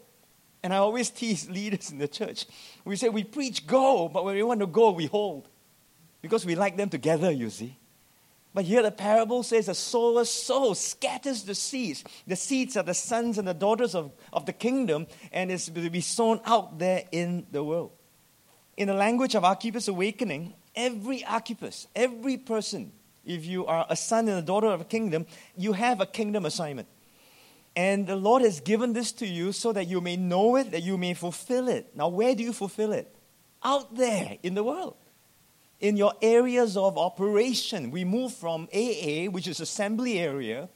And 0.62 0.72
I 0.72 0.76
always 0.76 1.10
tease 1.10 1.50
leaders 1.50 1.90
in 1.90 1.98
the 1.98 2.06
church. 2.06 2.46
We 2.84 2.94
say 2.94 3.08
we 3.08 3.24
preach 3.24 3.66
go, 3.66 4.08
but 4.08 4.24
when 4.24 4.36
we 4.36 4.44
want 4.44 4.60
to 4.60 4.68
go, 4.68 4.92
we 4.92 5.06
hold. 5.06 5.48
Because 6.20 6.44
we 6.44 6.54
like 6.54 6.76
them 6.76 6.88
together, 6.88 7.30
you 7.30 7.50
see. 7.50 7.76
But 8.54 8.64
here 8.64 8.82
the 8.82 8.90
parable 8.90 9.42
says 9.42 9.66
the 9.66 9.74
sower 9.74 10.24
sows, 10.24 10.80
scatters 10.80 11.44
the 11.44 11.54
seeds. 11.54 12.02
The 12.26 12.34
seeds 12.34 12.76
are 12.76 12.82
the 12.82 12.94
sons 12.94 13.38
and 13.38 13.46
the 13.46 13.54
daughters 13.54 13.94
of, 13.94 14.12
of 14.32 14.46
the 14.46 14.52
kingdom, 14.52 15.06
and 15.32 15.50
it's 15.52 15.66
to 15.66 15.90
be 15.90 16.00
sown 16.00 16.40
out 16.44 16.78
there 16.78 17.04
in 17.12 17.46
the 17.52 17.62
world. 17.62 17.92
In 18.76 18.88
the 18.88 18.94
language 18.94 19.34
of 19.34 19.44
Archippus 19.44 19.88
Awakening, 19.88 20.54
every 20.74 21.24
Archippus, 21.24 21.86
every 21.94 22.36
person, 22.36 22.92
if 23.24 23.44
you 23.44 23.66
are 23.66 23.86
a 23.88 23.96
son 23.96 24.28
and 24.28 24.38
a 24.38 24.42
daughter 24.42 24.68
of 24.68 24.80
a 24.80 24.84
kingdom, 24.84 25.26
you 25.56 25.72
have 25.74 26.00
a 26.00 26.06
kingdom 26.06 26.46
assignment. 26.46 26.88
And 27.76 28.06
the 28.06 28.16
Lord 28.16 28.42
has 28.42 28.60
given 28.60 28.92
this 28.92 29.12
to 29.12 29.26
you 29.26 29.52
so 29.52 29.72
that 29.72 29.86
you 29.86 30.00
may 30.00 30.16
know 30.16 30.56
it, 30.56 30.72
that 30.72 30.82
you 30.82 30.96
may 30.96 31.14
fulfill 31.14 31.68
it. 31.68 31.94
Now, 31.94 32.08
where 32.08 32.34
do 32.34 32.42
you 32.42 32.52
fulfill 32.52 32.92
it? 32.92 33.14
Out 33.62 33.94
there 33.94 34.38
in 34.42 34.54
the 34.54 34.64
world. 34.64 34.96
In 35.80 35.96
your 35.96 36.12
areas 36.20 36.76
of 36.76 36.98
operation. 36.98 37.90
We 37.90 38.04
move 38.04 38.32
from 38.32 38.68
AA, 38.74 39.30
which 39.30 39.46
is 39.46 39.60
assembly 39.60 40.18
area, 40.18 40.68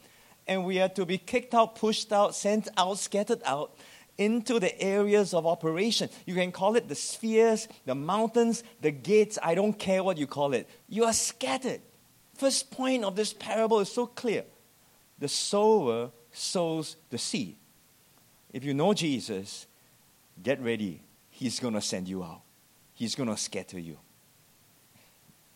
and 0.47 0.65
we 0.65 0.81
are 0.81 0.89
to 0.91 1.05
be 1.05 1.19
kicked 1.19 1.55
out, 1.55 1.77
pushed 1.77 2.13
out, 2.13 2.35
sent 2.35 2.69
out, 2.77 2.99
scattered 2.99 3.43
out 3.45 3.77
into 4.19 4.61
the 4.61 4.81
areas 4.81 5.35
of 5.35 5.47
operation. 5.47 6.09
You 6.27 6.35
can 6.35 6.53
call 6.53 6.77
it 6.77 6.89
the 6.89 6.95
spheres, 6.95 7.69
the 7.87 7.95
mountains, 7.95 8.63
the 8.81 8.91
gates. 8.91 9.39
I 9.43 9.55
don't 9.55 9.73
care 9.73 10.05
what 10.05 10.19
you 10.19 10.27
call 10.27 10.53
it. 10.53 10.69
You 10.89 11.05
are 11.05 11.13
scattered. 11.13 11.81
First 12.35 12.71
point 12.71 13.05
of 13.05 13.17
this 13.17 13.33
parable 13.33 13.81
is 13.81 13.91
so 13.91 14.07
clear. 14.07 14.45
The 15.19 15.29
sower 15.29 16.11
sows 16.33 16.97
the 17.11 17.19
seed. 17.19 17.57
If 18.53 18.65
you 18.65 18.75
know 18.75 18.93
Jesus, 18.95 19.67
get 20.43 20.61
ready. 20.61 21.03
He's 21.31 21.59
going 21.59 21.75
to 21.75 21.81
send 21.81 22.09
you 22.09 22.23
out, 22.23 22.43
He's 22.95 23.15
going 23.15 23.29
to 23.29 23.37
scatter 23.37 23.79
you. 23.79 23.99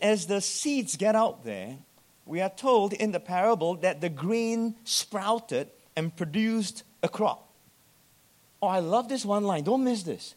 As 0.00 0.26
the 0.26 0.40
seeds 0.40 0.96
get 0.96 1.14
out 1.14 1.44
there, 1.44 1.78
we 2.26 2.40
are 2.40 2.50
told 2.50 2.92
in 2.92 3.12
the 3.12 3.20
parable 3.20 3.76
that 3.76 4.00
the 4.00 4.08
grain 4.08 4.74
sprouted 4.84 5.68
and 5.94 6.14
produced 6.14 6.82
a 7.02 7.08
crop. 7.08 7.48
Oh, 8.60 8.68
I 8.68 8.80
love 8.80 9.08
this 9.08 9.24
one 9.24 9.44
line. 9.44 9.64
Don't 9.64 9.84
miss 9.84 10.02
this. 10.02 10.34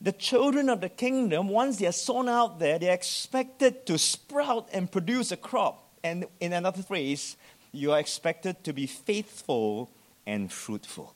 The 0.00 0.12
children 0.12 0.68
of 0.68 0.80
the 0.80 0.88
kingdom, 0.88 1.48
once 1.48 1.78
they 1.78 1.86
are 1.86 1.92
sown 1.92 2.28
out 2.28 2.58
there, 2.58 2.78
they 2.78 2.88
are 2.88 2.94
expected 2.94 3.86
to 3.86 3.98
sprout 3.98 4.68
and 4.72 4.90
produce 4.90 5.30
a 5.30 5.36
crop. 5.36 5.86
And 6.02 6.26
in 6.40 6.52
another 6.52 6.82
phrase, 6.82 7.36
you 7.72 7.92
are 7.92 7.98
expected 7.98 8.64
to 8.64 8.72
be 8.72 8.86
faithful 8.86 9.90
and 10.26 10.50
fruitful. 10.50 11.14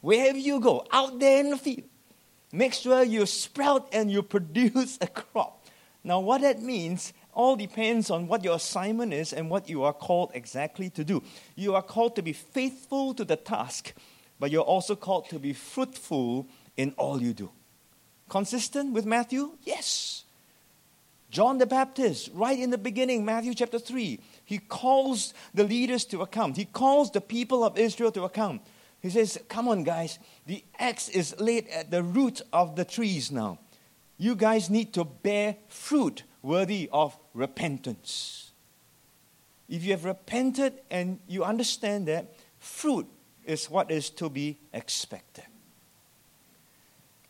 Wherever 0.00 0.38
you 0.38 0.60
go, 0.60 0.86
out 0.92 1.18
there 1.18 1.40
in 1.40 1.50
the 1.50 1.56
field, 1.56 1.84
make 2.52 2.74
sure 2.74 3.02
you 3.02 3.24
sprout 3.26 3.88
and 3.92 4.10
you 4.10 4.22
produce 4.36 4.98
a 5.00 5.06
crop. 5.06 5.55
Now, 6.06 6.20
what 6.20 6.42
that 6.42 6.62
means 6.62 7.12
all 7.32 7.56
depends 7.56 8.10
on 8.10 8.28
what 8.28 8.44
your 8.44 8.54
assignment 8.54 9.12
is 9.12 9.32
and 9.32 9.50
what 9.50 9.68
you 9.68 9.82
are 9.82 9.92
called 9.92 10.30
exactly 10.34 10.88
to 10.90 11.02
do. 11.02 11.20
You 11.56 11.74
are 11.74 11.82
called 11.82 12.14
to 12.14 12.22
be 12.22 12.32
faithful 12.32 13.12
to 13.14 13.24
the 13.24 13.34
task, 13.34 13.92
but 14.38 14.52
you're 14.52 14.62
also 14.62 14.94
called 14.94 15.28
to 15.30 15.40
be 15.40 15.52
fruitful 15.52 16.46
in 16.76 16.94
all 16.96 17.20
you 17.20 17.32
do. 17.32 17.50
Consistent 18.28 18.92
with 18.92 19.04
Matthew? 19.04 19.58
Yes. 19.64 20.22
John 21.28 21.58
the 21.58 21.66
Baptist, 21.66 22.30
right 22.32 22.56
in 22.56 22.70
the 22.70 22.78
beginning, 22.78 23.24
Matthew 23.24 23.52
chapter 23.54 23.80
3, 23.80 24.20
he 24.44 24.58
calls 24.58 25.34
the 25.54 25.64
leaders 25.64 26.04
to 26.04 26.22
account. 26.22 26.56
He 26.56 26.66
calls 26.66 27.10
the 27.10 27.20
people 27.20 27.64
of 27.64 27.76
Israel 27.76 28.12
to 28.12 28.22
account. 28.22 28.62
He 29.00 29.10
says, 29.10 29.40
Come 29.48 29.66
on, 29.66 29.82
guys, 29.82 30.20
the 30.46 30.62
axe 30.78 31.08
is 31.08 31.34
laid 31.40 31.66
at 31.66 31.90
the 31.90 32.04
root 32.04 32.42
of 32.52 32.76
the 32.76 32.84
trees 32.84 33.32
now. 33.32 33.58
You 34.18 34.34
guys 34.34 34.70
need 34.70 34.94
to 34.94 35.04
bear 35.04 35.56
fruit 35.68 36.22
worthy 36.42 36.88
of 36.92 37.16
repentance. 37.34 38.52
If 39.68 39.84
you 39.84 39.90
have 39.92 40.04
repented 40.04 40.74
and 40.90 41.18
you 41.26 41.44
understand 41.44 42.06
that, 42.08 42.34
fruit 42.58 43.06
is 43.44 43.68
what 43.70 43.90
is 43.90 44.10
to 44.10 44.28
be 44.28 44.58
expected. 44.72 45.44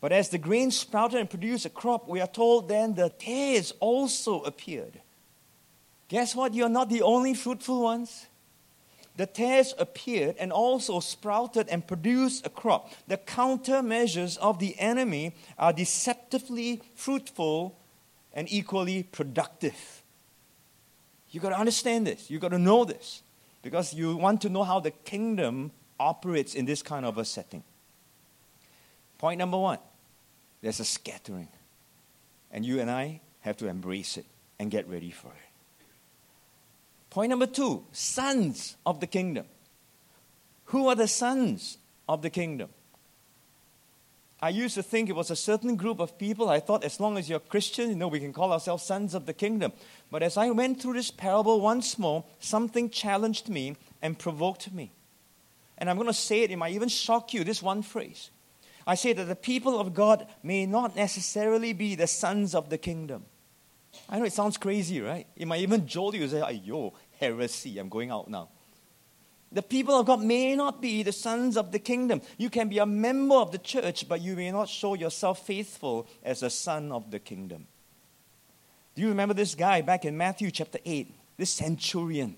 But 0.00 0.12
as 0.12 0.28
the 0.28 0.38
grain 0.38 0.70
sprouted 0.70 1.18
and 1.18 1.28
produced 1.28 1.66
a 1.66 1.70
crop, 1.70 2.08
we 2.08 2.20
are 2.20 2.26
told 2.26 2.68
then 2.68 2.94
the 2.94 3.08
tares 3.08 3.72
also 3.80 4.42
appeared. 4.42 5.00
Guess 6.08 6.36
what? 6.36 6.54
You're 6.54 6.68
not 6.68 6.88
the 6.88 7.02
only 7.02 7.34
fruitful 7.34 7.82
ones 7.82 8.26
the 9.16 9.26
tares 9.26 9.74
appeared 9.78 10.36
and 10.38 10.52
also 10.52 11.00
sprouted 11.00 11.68
and 11.68 11.86
produced 11.86 12.46
a 12.46 12.50
crop. 12.50 12.92
The 13.08 13.16
countermeasures 13.16 14.36
of 14.38 14.58
the 14.58 14.78
enemy 14.78 15.34
are 15.58 15.72
deceptively 15.72 16.82
fruitful 16.94 17.78
and 18.34 18.50
equally 18.50 19.04
productive. 19.04 20.02
You've 21.30 21.42
got 21.42 21.50
to 21.50 21.58
understand 21.58 22.06
this. 22.06 22.30
You've 22.30 22.42
got 22.42 22.50
to 22.50 22.58
know 22.58 22.84
this 22.84 23.22
because 23.62 23.94
you 23.94 24.16
want 24.16 24.42
to 24.42 24.48
know 24.48 24.64
how 24.64 24.80
the 24.80 24.90
kingdom 24.90 25.72
operates 25.98 26.54
in 26.54 26.66
this 26.66 26.82
kind 26.82 27.06
of 27.06 27.18
a 27.18 27.24
setting. 27.24 27.64
Point 29.18 29.38
number 29.38 29.58
one 29.58 29.78
there's 30.60 30.80
a 30.80 30.84
scattering. 30.84 31.48
And 32.50 32.64
you 32.64 32.80
and 32.80 32.90
I 32.90 33.20
have 33.40 33.56
to 33.58 33.68
embrace 33.68 34.16
it 34.16 34.26
and 34.58 34.70
get 34.70 34.88
ready 34.88 35.10
for 35.10 35.28
it. 35.28 35.45
Point 37.16 37.30
number 37.30 37.46
two 37.46 37.82
sons 37.92 38.76
of 38.84 39.00
the 39.00 39.06
kingdom. 39.06 39.46
Who 40.66 40.88
are 40.88 40.94
the 40.94 41.08
sons 41.08 41.78
of 42.06 42.20
the 42.20 42.28
kingdom? 42.28 42.68
I 44.38 44.50
used 44.50 44.74
to 44.74 44.82
think 44.82 45.08
it 45.08 45.16
was 45.16 45.30
a 45.30 45.34
certain 45.34 45.76
group 45.76 45.98
of 45.98 46.18
people. 46.18 46.50
I 46.50 46.60
thought 46.60 46.84
as 46.84 47.00
long 47.00 47.16
as 47.16 47.30
you're 47.30 47.38
Christian, 47.38 47.88
you 47.88 47.96
know, 47.96 48.08
we 48.08 48.20
can 48.20 48.34
call 48.34 48.52
ourselves 48.52 48.82
sons 48.82 49.14
of 49.14 49.24
the 49.24 49.32
kingdom. 49.32 49.72
But 50.10 50.22
as 50.22 50.36
I 50.36 50.50
went 50.50 50.82
through 50.82 50.92
this 50.92 51.10
parable 51.10 51.62
once 51.62 51.98
more, 51.98 52.22
something 52.38 52.90
challenged 52.90 53.48
me 53.48 53.76
and 54.02 54.18
provoked 54.18 54.70
me. 54.70 54.92
And 55.78 55.88
I'm 55.88 55.96
going 55.96 56.08
to 56.08 56.12
say 56.12 56.42
it, 56.42 56.50
it 56.50 56.58
might 56.58 56.74
even 56.74 56.90
shock 56.90 57.32
you, 57.32 57.44
this 57.44 57.62
one 57.62 57.80
phrase. 57.80 58.28
I 58.86 58.94
say 58.94 59.14
that 59.14 59.24
the 59.24 59.36
people 59.36 59.80
of 59.80 59.94
God 59.94 60.26
may 60.42 60.66
not 60.66 60.94
necessarily 60.94 61.72
be 61.72 61.94
the 61.94 62.08
sons 62.08 62.54
of 62.54 62.68
the 62.68 62.76
kingdom. 62.76 63.24
I 64.08 64.18
know 64.18 64.24
it 64.24 64.32
sounds 64.32 64.56
crazy, 64.56 65.00
right? 65.00 65.26
It 65.36 65.46
might 65.46 65.60
even 65.60 65.86
jolt 65.86 66.14
you 66.14 66.28
say, 66.28 66.40
Ayo, 66.40 66.92
heresy. 67.18 67.78
I'm 67.78 67.88
going 67.88 68.10
out 68.10 68.28
now. 68.28 68.50
The 69.52 69.62
people 69.62 69.98
of 69.98 70.06
God 70.06 70.22
may 70.22 70.56
not 70.56 70.82
be 70.82 71.02
the 71.02 71.12
sons 71.12 71.56
of 71.56 71.72
the 71.72 71.78
kingdom. 71.78 72.20
You 72.36 72.50
can 72.50 72.68
be 72.68 72.78
a 72.78 72.86
member 72.86 73.36
of 73.36 73.52
the 73.52 73.58
church, 73.58 74.08
but 74.08 74.20
you 74.20 74.34
may 74.34 74.50
not 74.50 74.68
show 74.68 74.94
yourself 74.94 75.46
faithful 75.46 76.08
as 76.22 76.42
a 76.42 76.50
son 76.50 76.92
of 76.92 77.10
the 77.10 77.18
kingdom. 77.18 77.66
Do 78.94 79.02
you 79.02 79.08
remember 79.08 79.34
this 79.34 79.54
guy 79.54 79.82
back 79.82 80.04
in 80.04 80.16
Matthew 80.16 80.50
chapter 80.50 80.78
8? 80.84 81.14
This 81.36 81.50
centurion. 81.50 82.36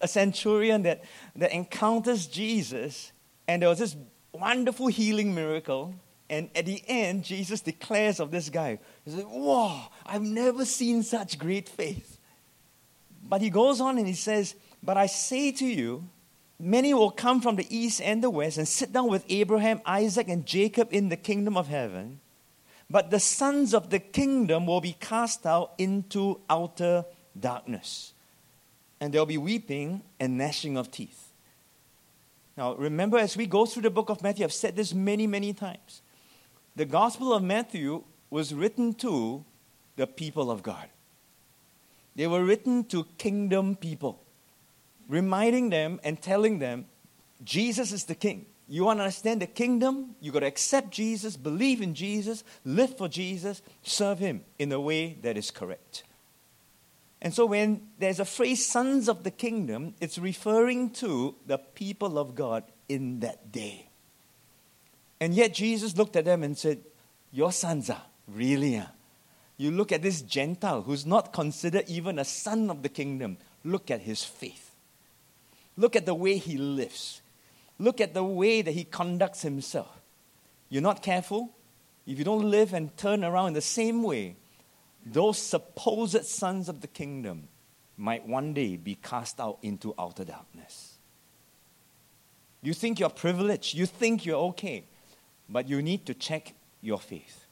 A 0.00 0.08
centurion 0.08 0.82
that, 0.82 1.04
that 1.36 1.52
encounters 1.52 2.26
Jesus, 2.26 3.12
and 3.48 3.62
there 3.62 3.68
was 3.68 3.78
this 3.78 3.96
wonderful 4.32 4.88
healing 4.88 5.34
miracle. 5.34 5.94
And 6.28 6.50
at 6.54 6.66
the 6.66 6.82
end, 6.86 7.24
Jesus 7.24 7.60
declares 7.60 8.20
of 8.20 8.30
this 8.30 8.50
guy, 8.50 8.78
He 9.04 9.12
says, 9.12 9.24
Wow, 9.24 9.88
I've 10.04 10.22
never 10.22 10.64
seen 10.64 11.02
such 11.02 11.38
great 11.38 11.68
faith. 11.68 12.15
But 13.28 13.42
he 13.42 13.50
goes 13.50 13.80
on 13.80 13.98
and 13.98 14.06
he 14.06 14.14
says, 14.14 14.54
But 14.82 14.96
I 14.96 15.06
say 15.06 15.52
to 15.52 15.66
you, 15.66 16.08
many 16.58 16.94
will 16.94 17.10
come 17.10 17.40
from 17.40 17.56
the 17.56 17.76
east 17.76 18.00
and 18.00 18.22
the 18.22 18.30
west 18.30 18.58
and 18.58 18.66
sit 18.66 18.92
down 18.92 19.08
with 19.08 19.24
Abraham, 19.28 19.80
Isaac, 19.84 20.28
and 20.28 20.46
Jacob 20.46 20.88
in 20.92 21.08
the 21.08 21.16
kingdom 21.16 21.56
of 21.56 21.68
heaven. 21.68 22.20
But 22.88 23.10
the 23.10 23.18
sons 23.18 23.74
of 23.74 23.90
the 23.90 23.98
kingdom 23.98 24.66
will 24.66 24.80
be 24.80 24.96
cast 25.00 25.44
out 25.44 25.72
into 25.76 26.40
outer 26.48 27.04
darkness. 27.38 28.12
And 29.00 29.12
there'll 29.12 29.26
be 29.26 29.38
weeping 29.38 30.02
and 30.20 30.38
gnashing 30.38 30.76
of 30.76 30.90
teeth. 30.90 31.32
Now, 32.56 32.74
remember, 32.74 33.18
as 33.18 33.36
we 33.36 33.46
go 33.46 33.66
through 33.66 33.82
the 33.82 33.90
book 33.90 34.08
of 34.08 34.22
Matthew, 34.22 34.44
I've 34.44 34.52
said 34.52 34.76
this 34.76 34.94
many, 34.94 35.26
many 35.26 35.52
times. 35.52 36.00
The 36.74 36.86
Gospel 36.86 37.34
of 37.34 37.42
Matthew 37.42 38.04
was 38.30 38.54
written 38.54 38.94
to 38.94 39.44
the 39.96 40.06
people 40.06 40.50
of 40.50 40.62
God. 40.62 40.88
They 42.16 42.26
were 42.26 42.42
written 42.42 42.84
to 42.84 43.04
kingdom 43.18 43.76
people, 43.76 44.22
reminding 45.06 45.68
them 45.68 46.00
and 46.02 46.20
telling 46.20 46.58
them 46.58 46.86
Jesus 47.44 47.92
is 47.92 48.04
the 48.04 48.14
king. 48.14 48.46
You 48.68 48.84
want 48.84 48.98
to 48.98 49.04
understand 49.04 49.42
the 49.42 49.46
kingdom? 49.46 50.16
You 50.20 50.32
got 50.32 50.40
to 50.40 50.46
accept 50.46 50.90
Jesus, 50.90 51.36
believe 51.36 51.80
in 51.80 51.94
Jesus, 51.94 52.42
live 52.64 52.96
for 52.96 53.06
Jesus, 53.06 53.62
serve 53.82 54.18
him 54.18 54.42
in 54.58 54.72
a 54.72 54.80
way 54.80 55.18
that 55.22 55.36
is 55.36 55.50
correct. 55.50 56.02
And 57.22 57.32
so 57.32 57.46
when 57.46 57.82
there's 57.98 58.18
a 58.18 58.24
phrase 58.24 58.66
sons 58.66 59.08
of 59.08 59.22
the 59.22 59.30
kingdom, 59.30 59.94
it's 60.00 60.18
referring 60.18 60.90
to 60.94 61.36
the 61.46 61.58
people 61.58 62.18
of 62.18 62.34
God 62.34 62.64
in 62.88 63.20
that 63.20 63.52
day. 63.52 63.88
And 65.20 65.34
yet 65.34 65.54
Jesus 65.54 65.96
looked 65.96 66.16
at 66.16 66.24
them 66.24 66.42
and 66.42 66.58
said, 66.58 66.80
Your 67.30 67.52
sons 67.52 67.88
are 67.88 68.02
really 68.26 68.78
are. 68.78 68.90
You 69.56 69.70
look 69.70 69.90
at 69.92 70.02
this 70.02 70.22
Gentile 70.22 70.82
who's 70.82 71.06
not 71.06 71.32
considered 71.32 71.84
even 71.88 72.18
a 72.18 72.24
son 72.24 72.70
of 72.70 72.82
the 72.82 72.88
kingdom. 72.88 73.38
Look 73.64 73.90
at 73.90 74.02
his 74.02 74.22
faith. 74.22 74.74
Look 75.76 75.96
at 75.96 76.06
the 76.06 76.14
way 76.14 76.36
he 76.36 76.58
lives. 76.58 77.22
Look 77.78 78.00
at 78.00 78.14
the 78.14 78.24
way 78.24 78.62
that 78.62 78.72
he 78.72 78.84
conducts 78.84 79.42
himself. 79.42 80.00
You're 80.68 80.82
not 80.82 81.02
careful. 81.02 81.54
If 82.06 82.18
you 82.18 82.24
don't 82.24 82.50
live 82.50 82.72
and 82.72 82.96
turn 82.96 83.24
around 83.24 83.48
in 83.48 83.54
the 83.54 83.60
same 83.60 84.02
way, 84.02 84.36
those 85.04 85.38
supposed 85.38 86.24
sons 86.24 86.68
of 86.68 86.80
the 86.80 86.86
kingdom 86.86 87.48
might 87.96 88.26
one 88.26 88.52
day 88.52 88.76
be 88.76 88.96
cast 88.96 89.40
out 89.40 89.58
into 89.62 89.94
outer 89.98 90.24
darkness. 90.24 90.98
You 92.62 92.74
think 92.74 92.98
you're 92.98 93.10
privileged, 93.10 93.74
you 93.74 93.86
think 93.86 94.26
you're 94.26 94.40
okay, 94.48 94.84
but 95.48 95.68
you 95.68 95.80
need 95.82 96.06
to 96.06 96.14
check 96.14 96.54
your 96.80 96.98
faith. 96.98 97.45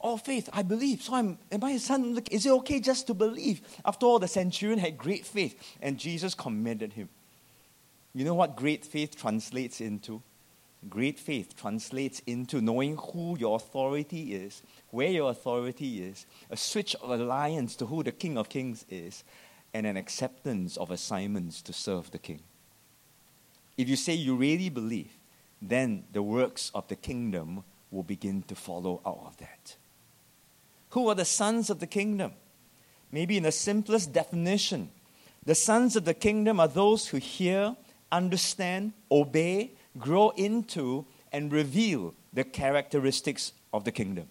Oh, 0.00 0.16
faith, 0.16 0.48
I 0.52 0.62
believe. 0.62 1.02
So 1.02 1.14
I'm, 1.14 1.38
am 1.52 1.62
I 1.62 1.72
a 1.72 1.78
son? 1.78 2.14
Look, 2.14 2.32
Is 2.32 2.46
it 2.46 2.52
okay 2.52 2.80
just 2.80 3.06
to 3.08 3.14
believe? 3.14 3.60
After 3.84 4.06
all, 4.06 4.18
the 4.18 4.28
centurion 4.28 4.78
had 4.78 4.96
great 4.96 5.26
faith, 5.26 5.76
and 5.82 5.98
Jesus 5.98 6.34
commended 6.34 6.94
him. 6.94 7.08
You 8.14 8.24
know 8.24 8.34
what 8.34 8.56
great 8.56 8.84
faith 8.84 9.16
translates 9.16 9.80
into? 9.80 10.22
Great 10.88 11.18
faith 11.18 11.54
translates 11.54 12.22
into 12.26 12.62
knowing 12.62 12.96
who 12.96 13.36
your 13.38 13.56
authority 13.56 14.34
is, 14.34 14.62
where 14.90 15.10
your 15.10 15.30
authority 15.30 16.02
is, 16.02 16.24
a 16.48 16.56
switch 16.56 16.96
of 17.02 17.10
alliance 17.10 17.76
to 17.76 17.86
who 17.86 18.02
the 18.02 18.12
King 18.12 18.38
of 18.38 18.48
Kings 18.48 18.86
is, 18.88 19.22
and 19.74 19.86
an 19.86 19.98
acceptance 19.98 20.78
of 20.78 20.90
assignments 20.90 21.60
to 21.62 21.72
serve 21.72 22.10
the 22.10 22.18
king. 22.18 22.40
If 23.76 23.88
you 23.88 23.96
say 23.96 24.14
you 24.14 24.34
really 24.34 24.70
believe, 24.70 25.12
then 25.62 26.04
the 26.12 26.22
works 26.22 26.70
of 26.74 26.88
the 26.88 26.96
kingdom 26.96 27.62
will 27.90 28.02
begin 28.02 28.42
to 28.44 28.54
follow 28.54 29.00
out 29.04 29.22
of 29.26 29.36
that. 29.36 29.76
Who 30.90 31.08
are 31.08 31.14
the 31.14 31.24
sons 31.24 31.70
of 31.70 31.80
the 31.80 31.86
kingdom? 31.86 32.32
Maybe 33.12 33.36
in 33.36 33.42
the 33.42 33.52
simplest 33.52 34.12
definition, 34.12 34.90
the 35.44 35.54
sons 35.54 35.96
of 35.96 36.04
the 36.04 36.14
kingdom 36.14 36.60
are 36.60 36.68
those 36.68 37.08
who 37.08 37.16
hear, 37.16 37.76
understand, 38.12 38.92
obey, 39.10 39.72
grow 39.98 40.30
into, 40.30 41.06
and 41.32 41.52
reveal 41.52 42.14
the 42.32 42.44
characteristics 42.44 43.52
of 43.72 43.84
the 43.84 43.92
kingdom. 43.92 44.28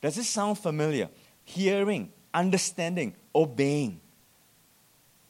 Does 0.00 0.16
this 0.16 0.28
sound 0.28 0.58
familiar? 0.58 1.08
Hearing, 1.44 2.12
understanding, 2.32 3.14
obeying. 3.34 4.00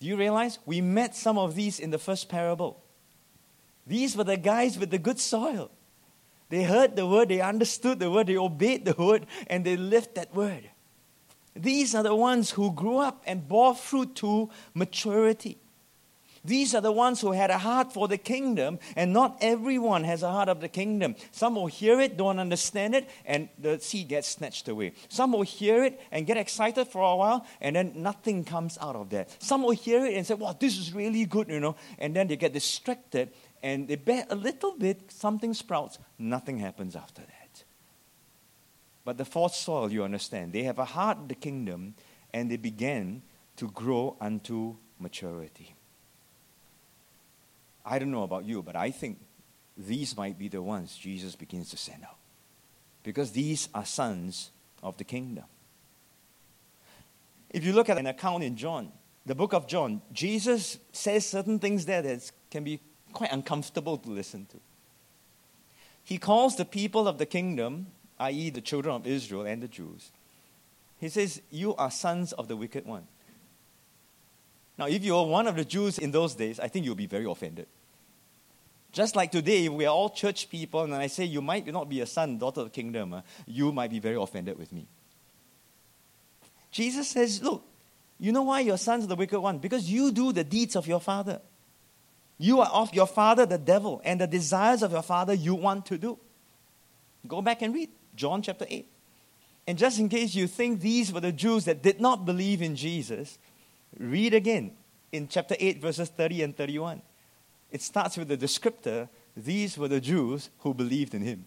Do 0.00 0.06
you 0.06 0.16
realize 0.16 0.58
we 0.64 0.80
met 0.80 1.14
some 1.14 1.38
of 1.38 1.54
these 1.54 1.78
in 1.78 1.90
the 1.90 1.98
first 1.98 2.28
parable? 2.28 2.82
These 3.86 4.16
were 4.16 4.24
the 4.24 4.36
guys 4.36 4.78
with 4.78 4.90
the 4.90 4.98
good 4.98 5.18
soil. 5.18 5.70
They 6.50 6.64
heard 6.64 6.96
the 6.96 7.06
word, 7.06 7.28
they 7.28 7.40
understood 7.40 8.00
the 8.00 8.10
word, 8.10 8.26
they 8.26 8.36
obeyed 8.36 8.84
the 8.84 8.94
word, 8.94 9.26
and 9.46 9.64
they 9.64 9.76
lived 9.76 10.16
that 10.16 10.34
word. 10.34 10.68
These 11.54 11.94
are 11.94 12.02
the 12.02 12.14
ones 12.14 12.50
who 12.50 12.72
grew 12.72 12.98
up 12.98 13.22
and 13.26 13.48
bore 13.48 13.74
fruit 13.74 14.14
to 14.16 14.50
maturity. 14.74 15.58
These 16.42 16.74
are 16.74 16.80
the 16.80 16.92
ones 16.92 17.20
who 17.20 17.32
had 17.32 17.50
a 17.50 17.58
heart 17.58 17.92
for 17.92 18.08
the 18.08 18.16
kingdom, 18.16 18.78
and 18.96 19.12
not 19.12 19.36
everyone 19.42 20.04
has 20.04 20.22
a 20.22 20.30
heart 20.30 20.48
of 20.48 20.60
the 20.60 20.68
kingdom. 20.68 21.14
Some 21.32 21.54
will 21.54 21.66
hear 21.66 22.00
it, 22.00 22.16
don't 22.16 22.38
understand 22.38 22.94
it, 22.94 23.08
and 23.26 23.50
the 23.58 23.78
seed 23.78 24.08
gets 24.08 24.28
snatched 24.28 24.66
away. 24.68 24.92
Some 25.10 25.32
will 25.32 25.42
hear 25.42 25.84
it 25.84 26.00
and 26.10 26.26
get 26.26 26.38
excited 26.38 26.88
for 26.88 27.02
a 27.02 27.14
while, 27.14 27.46
and 27.60 27.76
then 27.76 27.92
nothing 27.94 28.44
comes 28.44 28.78
out 28.80 28.96
of 28.96 29.10
that. 29.10 29.36
Some 29.42 29.62
will 29.62 29.72
hear 29.72 30.06
it 30.06 30.14
and 30.14 30.26
say, 30.26 30.34
Wow, 30.34 30.56
this 30.58 30.78
is 30.78 30.94
really 30.94 31.26
good, 31.26 31.48
you 31.48 31.60
know, 31.60 31.76
and 31.98 32.16
then 32.16 32.26
they 32.26 32.36
get 32.36 32.54
distracted 32.54 33.30
and 33.62 33.88
they 33.88 33.96
bear 33.96 34.26
a 34.30 34.34
little 34.34 34.72
bit, 34.72 35.10
something 35.12 35.54
sprouts, 35.54 35.98
nothing 36.18 36.58
happens 36.58 36.96
after 36.96 37.22
that. 37.22 37.64
But 39.04 39.18
the 39.18 39.24
fourth 39.24 39.54
soil, 39.54 39.90
you 39.90 40.04
understand, 40.04 40.52
they 40.52 40.64
have 40.64 40.78
a 40.78 40.84
heart 40.84 41.18
of 41.18 41.28
the 41.28 41.34
kingdom, 41.34 41.94
and 42.32 42.50
they 42.50 42.56
begin 42.56 43.22
to 43.56 43.68
grow 43.70 44.16
unto 44.20 44.76
maturity. 44.98 45.74
I 47.84 47.98
don't 47.98 48.10
know 48.10 48.22
about 48.22 48.44
you, 48.44 48.62
but 48.62 48.76
I 48.76 48.90
think 48.90 49.18
these 49.76 50.16
might 50.16 50.38
be 50.38 50.48
the 50.48 50.62
ones 50.62 50.96
Jesus 50.96 51.34
begins 51.34 51.70
to 51.70 51.76
send 51.76 52.04
out. 52.04 52.16
Because 53.02 53.32
these 53.32 53.68
are 53.74 53.84
sons 53.84 54.50
of 54.82 54.96
the 54.98 55.04
kingdom. 55.04 55.44
If 57.48 57.64
you 57.64 57.72
look 57.72 57.88
at 57.88 57.98
an 57.98 58.06
account 58.06 58.44
in 58.44 58.56
John, 58.56 58.92
the 59.26 59.34
book 59.34 59.54
of 59.54 59.66
John, 59.66 60.02
Jesus 60.12 60.78
says 60.92 61.26
certain 61.26 61.58
things 61.58 61.86
there 61.86 62.02
that 62.02 62.30
can 62.50 62.64
be 62.64 62.80
quite 63.12 63.32
uncomfortable 63.32 63.98
to 63.98 64.10
listen 64.10 64.46
to. 64.46 64.58
He 66.02 66.18
calls 66.18 66.56
the 66.56 66.64
people 66.64 67.06
of 67.06 67.18
the 67.18 67.26
kingdom, 67.26 67.88
i.e., 68.18 68.50
the 68.50 68.60
children 68.60 68.94
of 68.94 69.06
Israel 69.06 69.46
and 69.46 69.62
the 69.62 69.68
Jews, 69.68 70.10
he 71.00 71.08
says, 71.08 71.40
You 71.50 71.74
are 71.76 71.90
sons 71.90 72.32
of 72.32 72.46
the 72.46 72.56
wicked 72.56 72.84
one. 72.84 73.06
Now, 74.76 74.86
if 74.86 75.04
you 75.04 75.16
are 75.16 75.26
one 75.26 75.46
of 75.46 75.56
the 75.56 75.64
Jews 75.64 75.98
in 75.98 76.10
those 76.10 76.34
days, 76.34 76.60
I 76.60 76.68
think 76.68 76.84
you'll 76.84 76.94
be 76.94 77.06
very 77.06 77.24
offended. 77.24 77.66
Just 78.92 79.16
like 79.16 79.30
today, 79.30 79.68
we 79.68 79.86
are 79.86 79.94
all 79.94 80.10
church 80.10 80.50
people, 80.50 80.82
and 80.82 80.94
I 80.94 81.06
say 81.06 81.24
you 81.24 81.40
might 81.40 81.66
not 81.66 81.88
be 81.88 82.00
a 82.00 82.06
son, 82.06 82.38
daughter 82.38 82.60
of 82.60 82.66
the 82.66 82.70
kingdom, 82.70 83.14
uh, 83.14 83.20
you 83.46 83.72
might 83.72 83.90
be 83.90 83.98
very 83.98 84.16
offended 84.16 84.58
with 84.58 84.72
me. 84.72 84.86
Jesus 86.70 87.08
says, 87.08 87.42
Look, 87.42 87.64
you 88.18 88.32
know 88.32 88.42
why 88.42 88.60
you're 88.60 88.76
sons 88.76 89.04
of 89.04 89.08
the 89.08 89.16
wicked 89.16 89.40
one? 89.40 89.58
Because 89.58 89.90
you 89.90 90.12
do 90.12 90.32
the 90.32 90.44
deeds 90.44 90.76
of 90.76 90.86
your 90.86 91.00
father. 91.00 91.40
You 92.40 92.60
are 92.60 92.70
of 92.70 92.94
your 92.94 93.06
father, 93.06 93.44
the 93.44 93.58
devil, 93.58 94.00
and 94.02 94.20
the 94.20 94.26
desires 94.26 94.82
of 94.82 94.92
your 94.92 95.02
father 95.02 95.34
you 95.34 95.54
want 95.54 95.84
to 95.86 95.98
do. 95.98 96.18
Go 97.28 97.42
back 97.42 97.60
and 97.60 97.74
read 97.74 97.90
John 98.16 98.40
chapter 98.40 98.64
8. 98.68 98.90
And 99.66 99.76
just 99.76 100.00
in 100.00 100.08
case 100.08 100.34
you 100.34 100.46
think 100.46 100.80
these 100.80 101.12
were 101.12 101.20
the 101.20 101.32
Jews 101.32 101.66
that 101.66 101.82
did 101.82 102.00
not 102.00 102.24
believe 102.24 102.62
in 102.62 102.74
Jesus, 102.74 103.38
Read 103.98 104.34
again 104.34 104.72
in 105.12 105.28
chapter 105.28 105.56
8, 105.58 105.80
verses 105.80 106.08
30 106.08 106.42
and 106.42 106.56
31. 106.56 107.02
It 107.70 107.82
starts 107.82 108.16
with 108.16 108.28
the 108.28 108.36
descriptor 108.36 109.08
these 109.36 109.78
were 109.78 109.88
the 109.88 110.00
Jews 110.00 110.50
who 110.58 110.74
believed 110.74 111.14
in 111.14 111.22
him. 111.22 111.46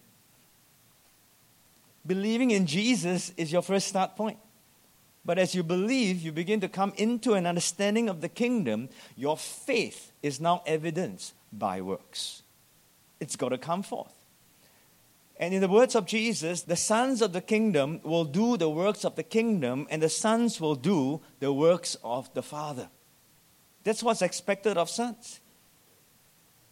Believing 2.06 2.50
in 2.50 2.66
Jesus 2.66 3.32
is 3.36 3.52
your 3.52 3.62
first 3.62 3.88
start 3.88 4.16
point. 4.16 4.38
But 5.24 5.38
as 5.38 5.54
you 5.54 5.62
believe, 5.62 6.20
you 6.20 6.32
begin 6.32 6.60
to 6.60 6.68
come 6.68 6.92
into 6.96 7.32
an 7.32 7.46
understanding 7.46 8.08
of 8.08 8.20
the 8.20 8.28
kingdom. 8.28 8.90
Your 9.16 9.36
faith 9.36 10.12
is 10.22 10.40
now 10.40 10.62
evidenced 10.66 11.32
by 11.52 11.80
works. 11.80 12.42
It's 13.20 13.36
got 13.36 13.50
to 13.50 13.58
come 13.58 13.82
forth. 13.82 14.12
And 15.36 15.52
in 15.52 15.60
the 15.60 15.68
words 15.68 15.94
of 15.94 16.06
Jesus, 16.06 16.62
the 16.62 16.76
sons 16.76 17.20
of 17.20 17.32
the 17.32 17.40
kingdom 17.40 18.00
will 18.04 18.24
do 18.24 18.56
the 18.56 18.68
works 18.68 19.04
of 19.04 19.16
the 19.16 19.22
kingdom, 19.22 19.86
and 19.90 20.02
the 20.02 20.08
sons 20.08 20.60
will 20.60 20.76
do 20.76 21.20
the 21.40 21.52
works 21.52 21.96
of 22.04 22.32
the 22.34 22.42
Father. 22.42 22.88
That's 23.82 24.02
what's 24.02 24.22
expected 24.22 24.76
of 24.76 24.88
sons. 24.88 25.40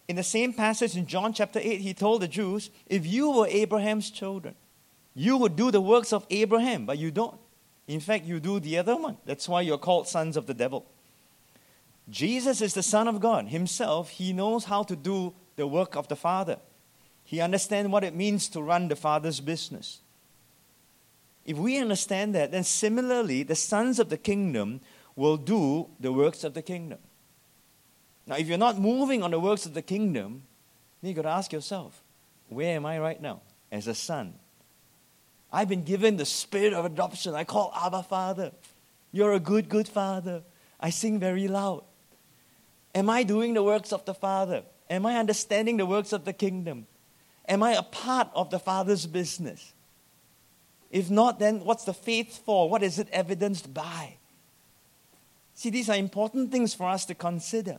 In 0.09 0.17
the 0.17 0.23
same 0.23 0.53
passage 0.53 0.97
in 0.97 1.07
John 1.07 1.33
chapter 1.33 1.59
8, 1.62 1.81
he 1.81 1.95
told 1.95 2.23
the 2.23 2.29
Jews, 2.29 2.71
If 2.87 3.07
you 3.07 3.31
were 3.31 3.47
Abraham's 3.49 4.11
children, 4.11 4.55
you 5.15 5.37
would 5.38 5.57
do 5.57 5.71
the 5.71 5.81
works 5.81 6.12
of 6.12 6.27
Abraham, 6.31 6.87
but 6.87 6.99
you 6.99 7.11
don't. 7.11 7.38
In 7.92 8.00
fact, 8.00 8.24
you 8.24 8.40
do 8.40 8.59
the 8.59 8.78
other 8.78 8.96
one. 8.96 9.18
That's 9.26 9.46
why 9.46 9.61
you're 9.61 9.76
called 9.76 10.09
sons 10.09 10.38
of 10.38 10.46
the 10.46 10.55
devil. 10.55 10.87
Jesus 12.09 12.62
is 12.62 12.72
the 12.72 12.83
Son 12.83 13.07
of 13.07 13.20
God 13.20 13.48
himself. 13.48 14.09
He 14.09 14.33
knows 14.33 14.64
how 14.64 14.83
to 14.85 14.96
do 14.96 15.35
the 15.57 15.66
work 15.66 15.94
of 15.94 16.09
the 16.09 16.16
Father. 16.16 16.57
He 17.22 17.38
understands 17.42 17.90
what 17.90 18.02
it 18.02 18.14
means 18.14 18.48
to 18.48 18.62
run 18.62 18.88
the 18.88 18.96
Father's 18.96 19.40
business. 19.40 20.00
If 21.44 21.59
we 21.59 21.76
understand 21.76 22.35
that, 22.35 22.50
then 22.50 22.64
similarly, 22.64 23.42
the 23.42 23.55
sons 23.55 23.98
of 23.98 24.09
the 24.09 24.16
kingdom 24.16 24.81
will 25.14 25.37
do 25.37 25.90
the 26.00 26.14
works 26.14 26.44
of 26.44 26.55
the 26.55 26.62
kingdom. 26.62 26.98
Now, 28.26 28.37
if 28.37 28.46
you're 28.46 28.57
not 28.57 28.78
moving 28.78 29.22
on 29.22 29.33
the 29.33 29.40
works 29.40 29.66
of 29.66 29.74
the 29.74 29.83
kingdom, 29.83 30.44
then 31.02 31.11
you've 31.11 31.16
got 31.16 31.22
to 31.22 31.37
ask 31.37 31.52
yourself, 31.52 32.02
where 32.48 32.74
am 32.74 32.87
I 32.87 32.98
right 32.98 33.20
now 33.20 33.42
as 33.70 33.87
a 33.87 33.94
son? 33.94 34.38
I've 35.53 35.69
been 35.69 35.85
given 35.85 36.17
the 36.17 36.25
spirit 36.25 36.73
of 36.73 36.85
adoption. 36.85 37.35
I 37.35 37.45
call 37.45 37.73
Abba 37.77 38.03
Father. 38.05 38.53
You're 39.12 39.35
a 39.35 39.41
good, 39.41 39.69
good 39.69 39.87
father. 39.87 40.43
I 40.81 40.91
sing 40.91 41.21
very 41.21 41.47
loud. 41.47 41.85
Am 42.95 43.11
I 43.11 43.23
doing 43.23 43.55
the 43.55 43.62
works 43.62 43.93
of 43.93 44.05
the 44.05 44.15
Father? 44.15 44.62
Am 44.88 45.07
I 45.07 45.17
understanding 45.17 45.77
the 45.77 45.87
works 45.87 46.12
of 46.12 46.25
the 46.25 46.33
kingdom? 46.33 46.87
Am 47.49 47.62
I 47.62 47.73
a 47.73 47.83
part 47.83 48.29
of 48.35 48.51
the 48.51 48.59
Father's 48.59 49.07
business? 49.07 49.73
If 50.91 51.11
not, 51.11 51.38
then 51.38 51.65
what's 51.65 51.85
the 51.85 51.95
faith 51.95 52.43
for? 52.45 52.69
What 52.69 52.83
is 52.83 52.99
it 52.99 53.09
evidenced 53.12 53.73
by? 53.73 54.17
See, 55.55 55.71
these 55.71 55.88
are 55.88 55.97
important 55.97 56.51
things 56.51 56.75
for 56.75 56.88
us 56.88 57.05
to 57.07 57.15
consider. 57.15 57.79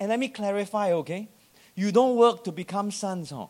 And 0.00 0.08
let 0.10 0.18
me 0.18 0.28
clarify, 0.28 0.92
okay? 0.92 1.28
You 1.74 1.92
don't 1.92 2.16
work 2.16 2.44
to 2.44 2.52
become 2.52 2.90
sons, 2.90 3.30
huh? 3.30 3.46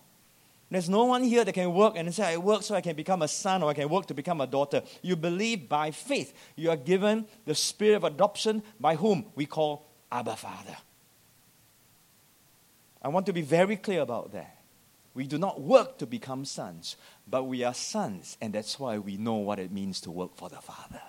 There's 0.73 0.89
no 0.89 1.05
one 1.05 1.23
here 1.23 1.45
that 1.45 1.53
can 1.53 1.75
work 1.75 1.99
and 1.99 2.15
say, 2.15 2.33
I 2.33 2.39
work 2.39 2.63
so 2.63 2.75
I 2.75 2.81
can 2.81 2.97
become 2.97 3.21
a 3.21 3.29
son 3.29 3.63
or 3.63 3.69
I 3.69 3.75
can 3.75 3.91
work 3.91 4.07
to 4.07 4.15
become 4.15 4.41
a 4.41 4.47
daughter. 4.47 4.83
You 5.03 5.17
believe 5.17 5.69
by 5.69 5.91
faith. 5.91 6.33
You 6.57 6.71
are 6.71 6.77
given 6.77 7.27
the 7.45 7.55
spirit 7.55 7.97
of 7.97 8.05
adoption 8.05 8.63
by 8.81 8.97
whom 8.97 9.27
we 9.35 9.45
call 9.45 9.87
Abba 10.11 10.35
Father. 10.35 10.77
I 13.03 13.09
want 13.09 13.27
to 13.27 13.35
be 13.35 13.43
very 13.43 13.77
clear 13.77 14.01
about 14.01 14.33
that. 14.33 14.63
We 15.13 15.27
do 15.27 15.37
not 15.37 15.61
work 15.61 15.99
to 15.99 16.07
become 16.07 16.47
sons, 16.47 16.97
but 17.29 17.45
we 17.45 17.65
are 17.65 17.75
sons, 17.75 18.39
and 18.41 18.55
that's 18.55 18.81
why 18.81 18.97
we 18.97 19.19
know 19.19 19.35
what 19.35 19.59
it 19.59 19.71
means 19.71 20.01
to 20.03 20.11
work 20.11 20.35
for 20.37 20.49
the 20.49 20.63
Father. 20.63 21.03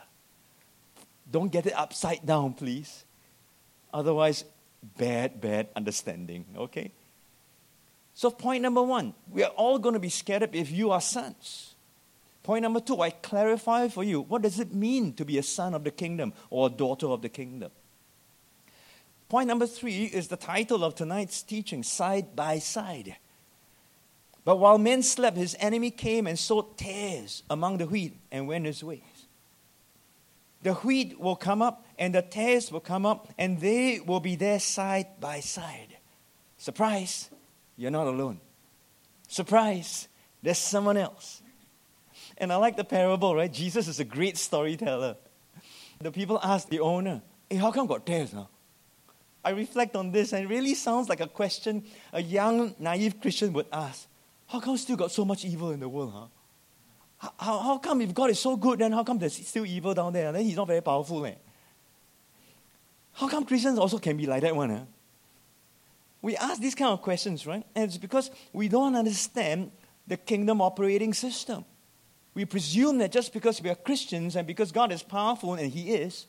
Don't 1.32 1.54
get 1.54 1.68
it 1.68 1.74
upside 1.74 2.26
down, 2.26 2.54
please. 2.54 3.06
Otherwise, 3.94 4.44
bad, 4.98 5.40
bad 5.40 5.70
understanding, 5.74 6.44
okay? 6.58 6.92
So, 8.14 8.30
point 8.30 8.62
number 8.62 8.82
one, 8.82 9.14
we 9.32 9.44
are 9.44 9.52
all 9.52 9.80
going 9.80 9.94
to 9.94 10.00
be 10.00 10.10
scared 10.10 10.50
if 10.54 10.72
you 10.72 10.92
are 10.92 11.02
sons. 11.02 11.76
Point 12.44 12.64
number 12.64 12.80
two, 12.80 13.00
I 13.02 13.10
clarify 13.10 13.88
for 13.88 14.04
you 14.04 14.22
what 14.22 14.42
does 14.42 14.60
it 14.60 14.74
mean 14.74 15.14
to 15.14 15.26
be 15.26 15.38
a 15.38 15.44
son 15.44 15.74
of 15.74 15.84
the 15.84 15.92
kingdom 15.92 16.34
or 16.50 16.68
a 16.68 16.70
daughter 16.70 17.08
of 17.08 17.22
the 17.22 17.30
kingdom? 17.30 17.72
Point 19.30 19.48
number 19.48 19.66
three 19.66 20.04
is 20.04 20.28
the 20.28 20.38
title 20.38 20.84
of 20.84 20.94
tonight's 20.94 21.42
teaching, 21.42 21.82
Side 21.82 22.36
by 22.36 22.60
Side. 22.60 23.16
But 24.46 24.58
while 24.58 24.78
men 24.78 25.02
slept, 25.02 25.38
his 25.38 25.56
enemy 25.60 25.90
came 25.90 26.28
and 26.28 26.38
sowed 26.38 26.78
tares 26.78 27.44
among 27.50 27.78
the 27.78 27.88
wheat 27.88 28.18
and 28.32 28.48
went 28.48 28.66
his 28.66 28.84
ways. 28.84 29.02
The 30.64 30.74
wheat 30.74 31.20
will 31.20 31.36
come 31.36 31.62
up 31.62 31.86
and 31.98 32.14
the 32.14 32.22
tares 32.22 32.72
will 32.72 32.82
come 32.82 33.06
up 33.06 33.30
and 33.38 33.60
they 33.60 34.02
will 34.02 34.20
be 34.20 34.36
there 34.36 34.60
side 34.60 35.08
by 35.20 35.40
side. 35.40 35.98
Surprise, 36.58 37.30
you're 37.84 37.92
not 37.92 38.08
alone. 38.08 38.40
Surprise, 39.28 40.08
there's 40.42 40.58
someone 40.58 40.96
else. 40.96 41.42
And 42.38 42.52
I 42.52 42.56
like 42.56 42.78
the 42.78 42.86
parable, 42.86 43.36
right? 43.36 43.52
Jesus 43.52 43.90
is 43.90 44.00
a 44.00 44.06
great 44.06 44.38
storyteller. 44.38 45.18
The 46.00 46.12
people 46.12 46.40
ask 46.42 46.70
the 46.70 46.80
owner, 46.80 47.22
Hey, 47.50 47.58
how 47.58 47.72
come 47.72 47.86
got 47.86 48.06
tares? 48.06 48.32
Huh? 48.32 48.46
I 49.44 49.50
reflect 49.50 49.98
on 49.98 50.12
this 50.12 50.32
and 50.32 50.46
it 50.46 50.48
really 50.48 50.76
sounds 50.76 51.10
like 51.10 51.20
a 51.20 51.28
question 51.28 51.84
a 52.14 52.22
young, 52.22 52.74
naive 52.80 53.20
Christian 53.20 53.52
would 53.52 53.68
ask. 53.72 54.08
How 54.48 54.62
come 54.62 54.78
still 54.78 54.96
got 54.96 55.12
so 55.12 55.26
much 55.26 55.44
evil 55.44 55.72
in 55.72 55.82
the 55.82 55.90
world, 55.90 56.14
huh? 56.16 57.32
How, 57.38 57.60
how 57.60 57.78
come 57.80 58.00
if 58.00 58.14
God 58.14 58.30
is 58.30 58.40
so 58.40 58.56
good, 58.56 58.80
then 58.80 58.94
how 58.94 59.04
come 59.04 59.20
there's 59.20 59.46
still 59.46 59.66
evil 59.66 59.94
down 59.94 60.14
there? 60.14 60.32
Then 60.32 60.44
he's 60.44 60.56
not 60.56 60.68
very 60.68 60.82
powerful. 60.82 61.26
Eh? 61.26 61.36
How 63.12 63.28
come 63.28 63.46
Christians 63.46 63.78
also 63.78 63.98
can 63.98 64.16
be 64.16 64.26
like 64.26 64.42
that 64.42 64.56
one? 64.56 64.70
Huh? 64.70 64.86
We 66.24 66.38
ask 66.38 66.62
these 66.62 66.74
kind 66.74 66.94
of 66.94 67.02
questions, 67.02 67.46
right? 67.46 67.66
And 67.76 67.84
it's 67.84 67.98
because 67.98 68.32
we 68.54 68.70
don't 68.70 68.96
understand 68.96 69.72
the 70.08 70.16
kingdom 70.16 70.62
operating 70.62 71.14
system. 71.14 71.66
We 72.34 72.46
presume 72.46 72.98
that 73.00 73.12
just 73.12 73.34
because 73.34 73.62
we 73.62 73.70
are 73.70 73.76
Christians 73.76 74.38
and 74.38 74.48
because 74.48 74.72
God 74.72 74.92
is 74.94 75.04
powerful 75.04 75.54
and 75.54 75.70
He 75.70 75.94
is, 75.94 76.26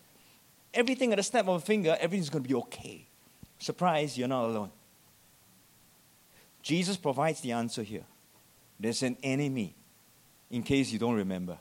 everything 0.75 1.13
at 1.13 1.21
a 1.21 1.23
snap 1.23 1.47
of 1.47 1.63
a 1.63 1.65
finger, 1.65 1.97
everything's 2.01 2.29
going 2.29 2.43
to 2.43 2.49
be 2.49 2.57
okay. 2.57 3.07
Surprise, 3.59 4.19
you're 4.19 4.29
not 4.29 4.47
alone. 4.47 4.71
Jesus 6.61 6.97
provides 6.97 7.41
the 7.41 7.53
answer 7.53 7.85
here. 7.85 8.05
There's 8.81 9.05
an 9.05 9.17
enemy, 9.23 9.77
in 10.51 10.65
case 10.65 10.91
you 10.91 10.99
don't 10.99 11.15
remember, 11.15 11.57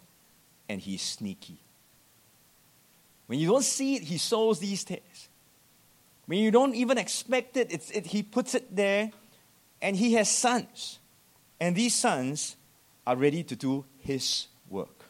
and 0.68 0.82
he's 0.82 1.04
sneaky. 1.04 1.60
When 3.28 3.38
you 3.38 3.48
don't 3.48 3.64
see 3.64 3.98
it, 3.98 4.04
he 4.04 4.18
sows 4.18 4.60
these 4.60 4.84
tares. 4.84 5.30
When 6.26 6.40
you 6.40 6.52
don't 6.52 6.76
even 6.76 6.98
expect 6.98 7.58
it, 7.58 7.72
it's, 7.72 7.92
it, 7.92 8.08
he 8.08 8.24
puts 8.24 8.56
it 8.56 8.76
there, 8.76 9.12
and 9.82 9.96
he 9.96 10.14
has 10.14 10.30
sons. 10.30 11.00
And 11.60 11.76
these 11.76 11.94
sons 11.94 12.56
are 13.06 13.16
ready 13.16 13.44
to 13.44 13.56
do 13.56 13.86
his 14.00 14.48
work. 14.70 15.06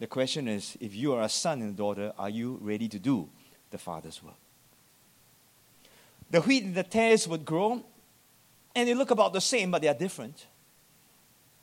The 0.00 0.08
question 0.08 0.48
is 0.48 0.76
if 0.80 0.94
you 0.94 1.12
are 1.14 1.22
a 1.22 1.28
son 1.28 1.62
and 1.62 1.74
a 1.74 1.76
daughter, 1.76 2.12
are 2.18 2.28
you 2.28 2.58
ready 2.60 2.88
to 2.88 2.98
do 2.98 3.28
the 3.70 3.78
father's 3.78 4.22
work? 4.22 4.34
The 6.30 6.40
wheat 6.40 6.64
and 6.64 6.74
the 6.74 6.82
tares 6.82 7.28
would 7.28 7.44
grow, 7.44 7.84
and 8.74 8.88
they 8.88 8.94
look 8.94 9.10
about 9.10 9.32
the 9.32 9.40
same, 9.40 9.70
but 9.70 9.82
they 9.82 9.88
are 9.88 9.94
different. 9.94 10.46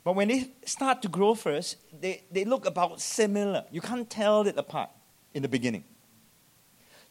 But 0.04 0.14
when 0.14 0.28
they 0.28 0.52
start 0.64 1.02
to 1.02 1.08
grow 1.08 1.34
first, 1.34 1.76
they, 2.00 2.22
they 2.30 2.44
look 2.44 2.64
about 2.64 3.00
similar. 3.00 3.64
You 3.70 3.82
can't 3.82 4.08
tell 4.08 4.46
it 4.46 4.56
apart 4.56 4.88
in 5.34 5.42
the 5.42 5.48
beginning. 5.48 5.84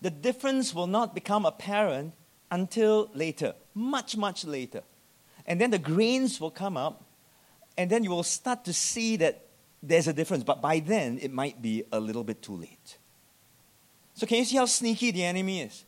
The 0.01 0.09
difference 0.09 0.73
will 0.73 0.87
not 0.87 1.13
become 1.13 1.45
apparent 1.45 2.13
until 2.51 3.09
later, 3.13 3.53
much, 3.73 4.15
much 4.15 4.45
later. 4.45 4.83
And 5.45 5.59
then 5.59 5.71
the 5.71 5.79
grains 5.79 6.39
will 6.39 6.51
come 6.51 6.77
up, 6.77 7.03
and 7.77 7.89
then 7.89 8.03
you 8.03 8.09
will 8.09 8.23
start 8.23 8.65
to 8.65 8.73
see 8.73 9.17
that 9.17 9.45
there's 9.81 10.07
a 10.07 10.13
difference. 10.13 10.43
But 10.43 10.61
by 10.61 10.79
then, 10.79 11.19
it 11.21 11.31
might 11.31 11.61
be 11.61 11.83
a 11.91 11.99
little 11.99 12.23
bit 12.23 12.41
too 12.41 12.55
late. 12.55 12.97
So, 14.13 14.27
can 14.27 14.37
you 14.37 14.45
see 14.45 14.57
how 14.57 14.65
sneaky 14.65 15.11
the 15.11 15.23
enemy 15.23 15.61
is? 15.61 15.85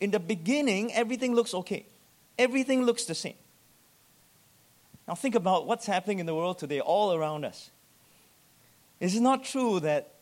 In 0.00 0.10
the 0.10 0.20
beginning, 0.20 0.92
everything 0.94 1.34
looks 1.34 1.54
okay, 1.54 1.86
everything 2.38 2.84
looks 2.84 3.04
the 3.04 3.14
same. 3.14 3.34
Now, 5.06 5.14
think 5.14 5.34
about 5.34 5.66
what's 5.66 5.86
happening 5.86 6.18
in 6.18 6.26
the 6.26 6.34
world 6.34 6.58
today, 6.58 6.80
all 6.80 7.14
around 7.14 7.44
us. 7.44 7.70
Is 9.00 9.16
it 9.16 9.20
not 9.20 9.44
true 9.44 9.80
that 9.80 10.14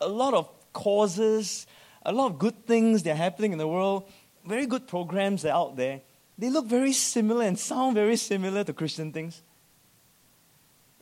a 0.00 0.08
lot 0.08 0.34
of 0.34 0.48
causes, 0.72 1.66
a 2.04 2.12
lot 2.12 2.32
of 2.32 2.38
good 2.38 2.66
things 2.66 3.02
that 3.02 3.12
are 3.12 3.16
happening 3.16 3.52
in 3.52 3.58
the 3.58 3.68
world, 3.68 4.08
very 4.46 4.66
good 4.66 4.86
programs 4.86 5.42
that 5.42 5.50
are 5.50 5.66
out 5.66 5.76
there, 5.76 6.00
they 6.36 6.50
look 6.50 6.66
very 6.66 6.92
similar 6.92 7.44
and 7.44 7.58
sound 7.58 7.94
very 7.94 8.16
similar 8.16 8.64
to 8.64 8.72
Christian 8.72 9.12
things? 9.12 9.42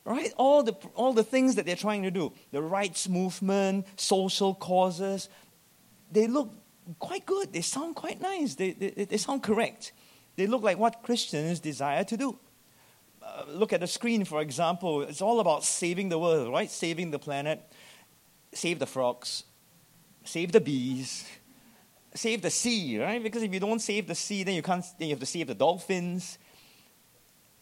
right? 0.06 0.32
All 0.37 0.62
the, 0.62 0.72
all 0.94 1.12
the 1.12 1.24
things 1.24 1.56
that 1.56 1.66
they're 1.66 1.76
trying 1.76 2.04
to 2.04 2.11
do, 2.11 2.32
the 2.52 2.62
rights 2.62 3.09
movement, 3.09 3.87
social 3.96 4.54
causes, 4.54 5.28
they 6.11 6.28
look 6.28 6.50
quite 6.98 7.26
good. 7.26 7.52
They 7.52 7.61
sound 7.61 7.96
quite 7.96 8.20
nice. 8.20 8.54
They, 8.54 8.70
they, 8.70 9.04
they 9.04 9.16
sound 9.16 9.42
correct. 9.42 9.92
They 10.37 10.46
look 10.46 10.62
like 10.62 10.78
what 10.78 11.02
Christians 11.02 11.61
desire 11.61 12.04
to 12.04 12.16
do. 12.16 12.38
Uh, 13.20 13.42
look 13.48 13.72
at 13.72 13.80
the 13.80 13.88
screen, 13.88 14.24
for 14.24 14.40
example. 14.40 15.02
It's 15.02 15.20
all 15.20 15.40
about 15.40 15.64
saving 15.64 16.09
the 16.09 16.18
world, 16.18 16.52
right? 16.52 16.70
Saving 16.70 17.11
the 17.11 17.18
planet, 17.18 17.61
save 18.52 18.78
the 18.78 18.87
frogs, 18.87 19.42
save 20.26 20.52
the 20.52 20.60
bees, 20.60 21.26
save 22.14 22.42
the 22.42 22.50
sea, 22.50 23.00
right? 23.00 23.22
Because 23.22 23.42
if 23.42 23.52
you 23.52 23.60
don't 23.60 23.80
save 23.80 24.06
the 24.06 24.14
sea, 24.14 24.42
then 24.42 24.54
you 24.54 24.62
can't. 24.62 24.84
Then 24.98 25.08
you 25.08 25.14
have 25.14 25.20
to 25.20 25.26
save 25.26 25.46
the 25.46 25.54
dolphins, 25.54 26.38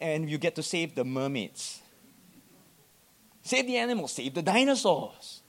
and 0.01 0.29
you 0.29 0.39
get 0.39 0.55
to 0.57 0.63
save 0.63 0.95
the 0.95 1.05
mermaids. 1.05 1.81
Save 3.43 3.67
the 3.67 3.77
animals, 3.77 4.13
save 4.13 4.35
the 4.35 4.43
dinosaurs. 4.43 5.43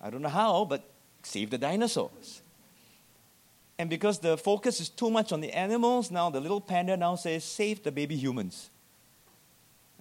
I 0.00 0.10
don't 0.10 0.22
know 0.22 0.28
how, 0.28 0.64
but 0.64 0.90
save 1.22 1.50
the 1.50 1.58
dinosaurs. 1.58 2.42
And 3.78 3.88
because 3.88 4.18
the 4.18 4.36
focus 4.36 4.80
is 4.80 4.88
too 4.88 5.10
much 5.10 5.32
on 5.32 5.40
the 5.40 5.52
animals, 5.52 6.10
now 6.10 6.30
the 6.30 6.40
little 6.40 6.60
panda 6.60 6.96
now 6.96 7.14
says, 7.14 7.44
save 7.44 7.84
the 7.84 7.92
baby 7.92 8.16
humans. 8.16 8.70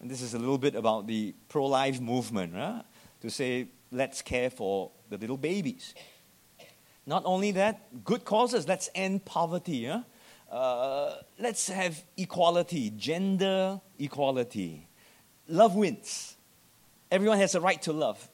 And 0.02 0.10
this 0.10 0.22
is 0.22 0.34
a 0.34 0.40
little 0.40 0.58
bit 0.58 0.76
about 0.76 1.08
the 1.08 1.36
pro 1.50 1.66
life 1.66 2.00
movement, 2.02 2.56
right? 2.56 2.84
to 3.26 3.30
say, 3.30 3.68
let's 3.92 4.22
care 4.22 4.50
for 4.50 4.92
the 5.10 5.18
little 5.18 5.38
babies. 5.38 5.96
Not 7.06 7.24
only 7.26 7.52
that, 7.52 8.04
good 8.04 8.26
causes, 8.26 8.68
let's 8.68 8.90
end 8.96 9.26
poverty. 9.26 9.92
Uh, 10.52 11.16
let's 11.40 11.68
have 11.70 12.04
equality, 12.18 12.92
gender 12.92 13.80
equality. 14.00 14.88
Love 15.48 15.76
wins. 15.76 16.36
Everyone 17.12 17.38
has 17.38 17.56
a 17.56 17.62
right 17.62 17.82
to 17.84 17.94
love. 17.94 18.28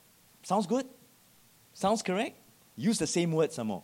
Sounds 0.44 0.68
good? 0.68 0.86
Sounds 1.74 2.02
correct? 2.02 2.38
Use 2.76 2.98
the 2.98 3.08
same 3.08 3.32
word 3.32 3.52
some 3.52 3.68
more. 3.68 3.84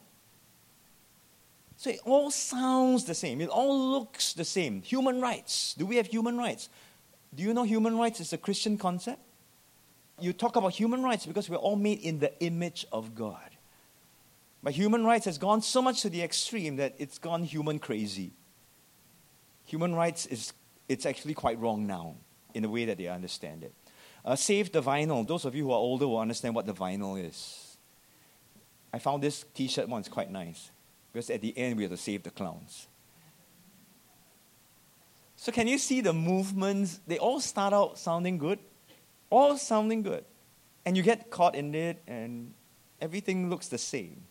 So 1.75 1.91
it 1.91 1.99
all 2.05 2.31
sounds 2.31 3.05
the 3.05 3.13
same. 3.13 3.39
It 3.41 3.49
all 3.49 3.91
looks 3.91 4.33
the 4.33 4.45
same. 4.45 4.81
Human 4.81 5.21
rights. 5.21 5.75
Do 5.77 5.85
we 5.85 5.97
have 5.97 6.07
human 6.07 6.37
rights? 6.37 6.69
Do 7.35 7.43
you 7.43 7.53
know 7.53 7.63
human 7.63 7.97
rights 7.97 8.19
is 8.19 8.33
a 8.33 8.37
Christian 8.37 8.77
concept? 8.77 9.19
You 10.19 10.33
talk 10.33 10.55
about 10.55 10.73
human 10.73 11.03
rights 11.03 11.27
because 11.27 11.49
we're 11.49 11.57
all 11.57 11.75
made 11.75 11.99
in 11.99 12.17
the 12.19 12.33
image 12.41 12.87
of 12.91 13.13
God. 13.13 13.56
But 14.67 14.73
human 14.73 15.05
rights 15.05 15.23
has 15.23 15.37
gone 15.37 15.61
so 15.61 15.81
much 15.81 16.01
to 16.01 16.09
the 16.09 16.21
extreme 16.21 16.75
that 16.75 16.93
it's 16.97 17.19
gone 17.19 17.43
human 17.43 17.79
crazy. 17.79 18.33
Human 19.63 19.95
rights 19.95 20.25
is 20.25 20.51
it's 20.89 21.05
actually 21.05 21.35
quite 21.35 21.57
wrong 21.57 21.87
now 21.87 22.15
in 22.53 22.63
the 22.63 22.69
way 22.69 22.83
that 22.83 22.97
they 22.97 23.07
understand 23.07 23.63
it. 23.63 23.73
Uh, 24.25 24.35
save 24.35 24.73
the 24.73 24.81
vinyl. 24.83 25.25
Those 25.25 25.45
of 25.45 25.55
you 25.55 25.63
who 25.63 25.71
are 25.71 25.77
older 25.77 26.05
will 26.05 26.19
understand 26.19 26.53
what 26.53 26.65
the 26.65 26.73
vinyl 26.73 27.17
is. 27.17 27.77
I 28.91 28.99
found 28.99 29.23
this 29.23 29.45
t 29.53 29.69
shirt 29.69 29.87
once 29.87 30.09
quite 30.09 30.29
nice 30.29 30.69
because 31.13 31.29
at 31.29 31.39
the 31.39 31.57
end 31.57 31.77
we 31.77 31.83
have 31.83 31.91
to 31.93 31.97
save 31.97 32.23
the 32.23 32.31
clowns. 32.31 32.87
So, 35.37 35.53
can 35.53 35.69
you 35.69 35.77
see 35.77 36.01
the 36.01 36.11
movements? 36.11 36.99
They 37.07 37.19
all 37.19 37.39
start 37.39 37.71
out 37.71 37.97
sounding 37.97 38.37
good, 38.37 38.59
all 39.29 39.57
sounding 39.57 40.01
good. 40.01 40.25
And 40.85 40.97
you 40.97 41.03
get 41.03 41.29
caught 41.29 41.55
in 41.55 41.73
it, 41.73 42.03
and 42.05 42.53
everything 42.99 43.49
looks 43.49 43.69
the 43.69 43.77
same. 43.77 44.23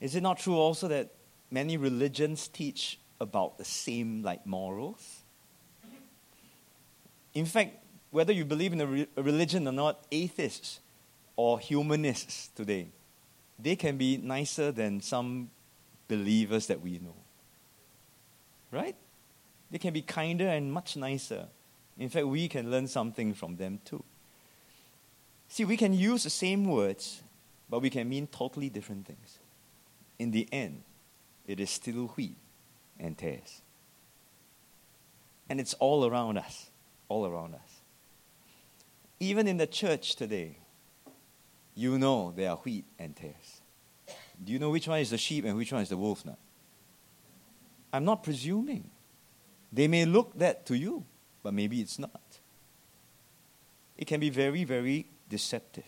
Is 0.00 0.14
it 0.14 0.22
not 0.22 0.38
true 0.38 0.56
also 0.56 0.88
that 0.88 1.10
many 1.50 1.76
religions 1.76 2.48
teach 2.48 2.98
about 3.20 3.58
the 3.58 3.64
same 3.64 4.22
like 4.22 4.46
morals? 4.46 5.22
In 7.34 7.46
fact, 7.46 7.76
whether 8.10 8.32
you 8.32 8.44
believe 8.44 8.72
in 8.72 8.80
a, 8.80 8.86
re- 8.86 9.08
a 9.16 9.22
religion 9.22 9.68
or 9.68 9.72
not, 9.72 10.04
atheists 10.10 10.80
or 11.36 11.58
humanists 11.58 12.48
today, 12.54 12.88
they 13.58 13.76
can 13.76 13.96
be 13.96 14.16
nicer 14.16 14.72
than 14.72 15.00
some 15.00 15.50
believers 16.08 16.66
that 16.66 16.80
we 16.80 16.92
know. 16.98 17.14
Right? 18.70 18.96
They 19.70 19.78
can 19.78 19.92
be 19.92 20.02
kinder 20.02 20.46
and 20.46 20.72
much 20.72 20.96
nicer. 20.96 21.46
In 21.98 22.08
fact, 22.08 22.26
we 22.26 22.48
can 22.48 22.70
learn 22.70 22.86
something 22.86 23.34
from 23.34 23.56
them 23.56 23.80
too. 23.84 24.02
See, 25.48 25.64
we 25.64 25.76
can 25.76 25.92
use 25.92 26.24
the 26.24 26.30
same 26.30 26.64
words, 26.64 27.22
but 27.70 27.80
we 27.80 27.90
can 27.90 28.08
mean 28.08 28.26
totally 28.26 28.68
different 28.68 29.06
things. 29.06 29.38
In 30.18 30.30
the 30.30 30.48
end, 30.52 30.82
it 31.46 31.60
is 31.60 31.70
still 31.70 32.06
wheat 32.16 32.36
and 32.98 33.16
tares. 33.16 33.62
And 35.48 35.60
it's 35.60 35.74
all 35.74 36.06
around 36.06 36.38
us, 36.38 36.70
all 37.08 37.26
around 37.26 37.54
us. 37.54 37.80
Even 39.20 39.46
in 39.46 39.56
the 39.56 39.66
church 39.66 40.16
today, 40.16 40.58
you 41.74 41.98
know 41.98 42.32
there 42.34 42.50
are 42.50 42.56
wheat 42.56 42.84
and 42.98 43.14
tares. 43.14 43.60
Do 44.42 44.52
you 44.52 44.58
know 44.58 44.70
which 44.70 44.88
one 44.88 45.00
is 45.00 45.10
the 45.10 45.18
sheep 45.18 45.44
and 45.44 45.56
which 45.56 45.72
one 45.72 45.82
is 45.82 45.88
the 45.88 45.96
wolf 45.96 46.24
now? 46.24 46.36
I'm 47.92 48.04
not 48.04 48.22
presuming. 48.22 48.90
They 49.72 49.88
may 49.88 50.04
look 50.04 50.38
that 50.38 50.66
to 50.66 50.76
you, 50.76 51.04
but 51.42 51.54
maybe 51.54 51.80
it's 51.80 51.98
not. 51.98 52.20
It 53.96 54.06
can 54.06 54.20
be 54.20 54.30
very, 54.30 54.64
very 54.64 55.06
deceptive. 55.28 55.84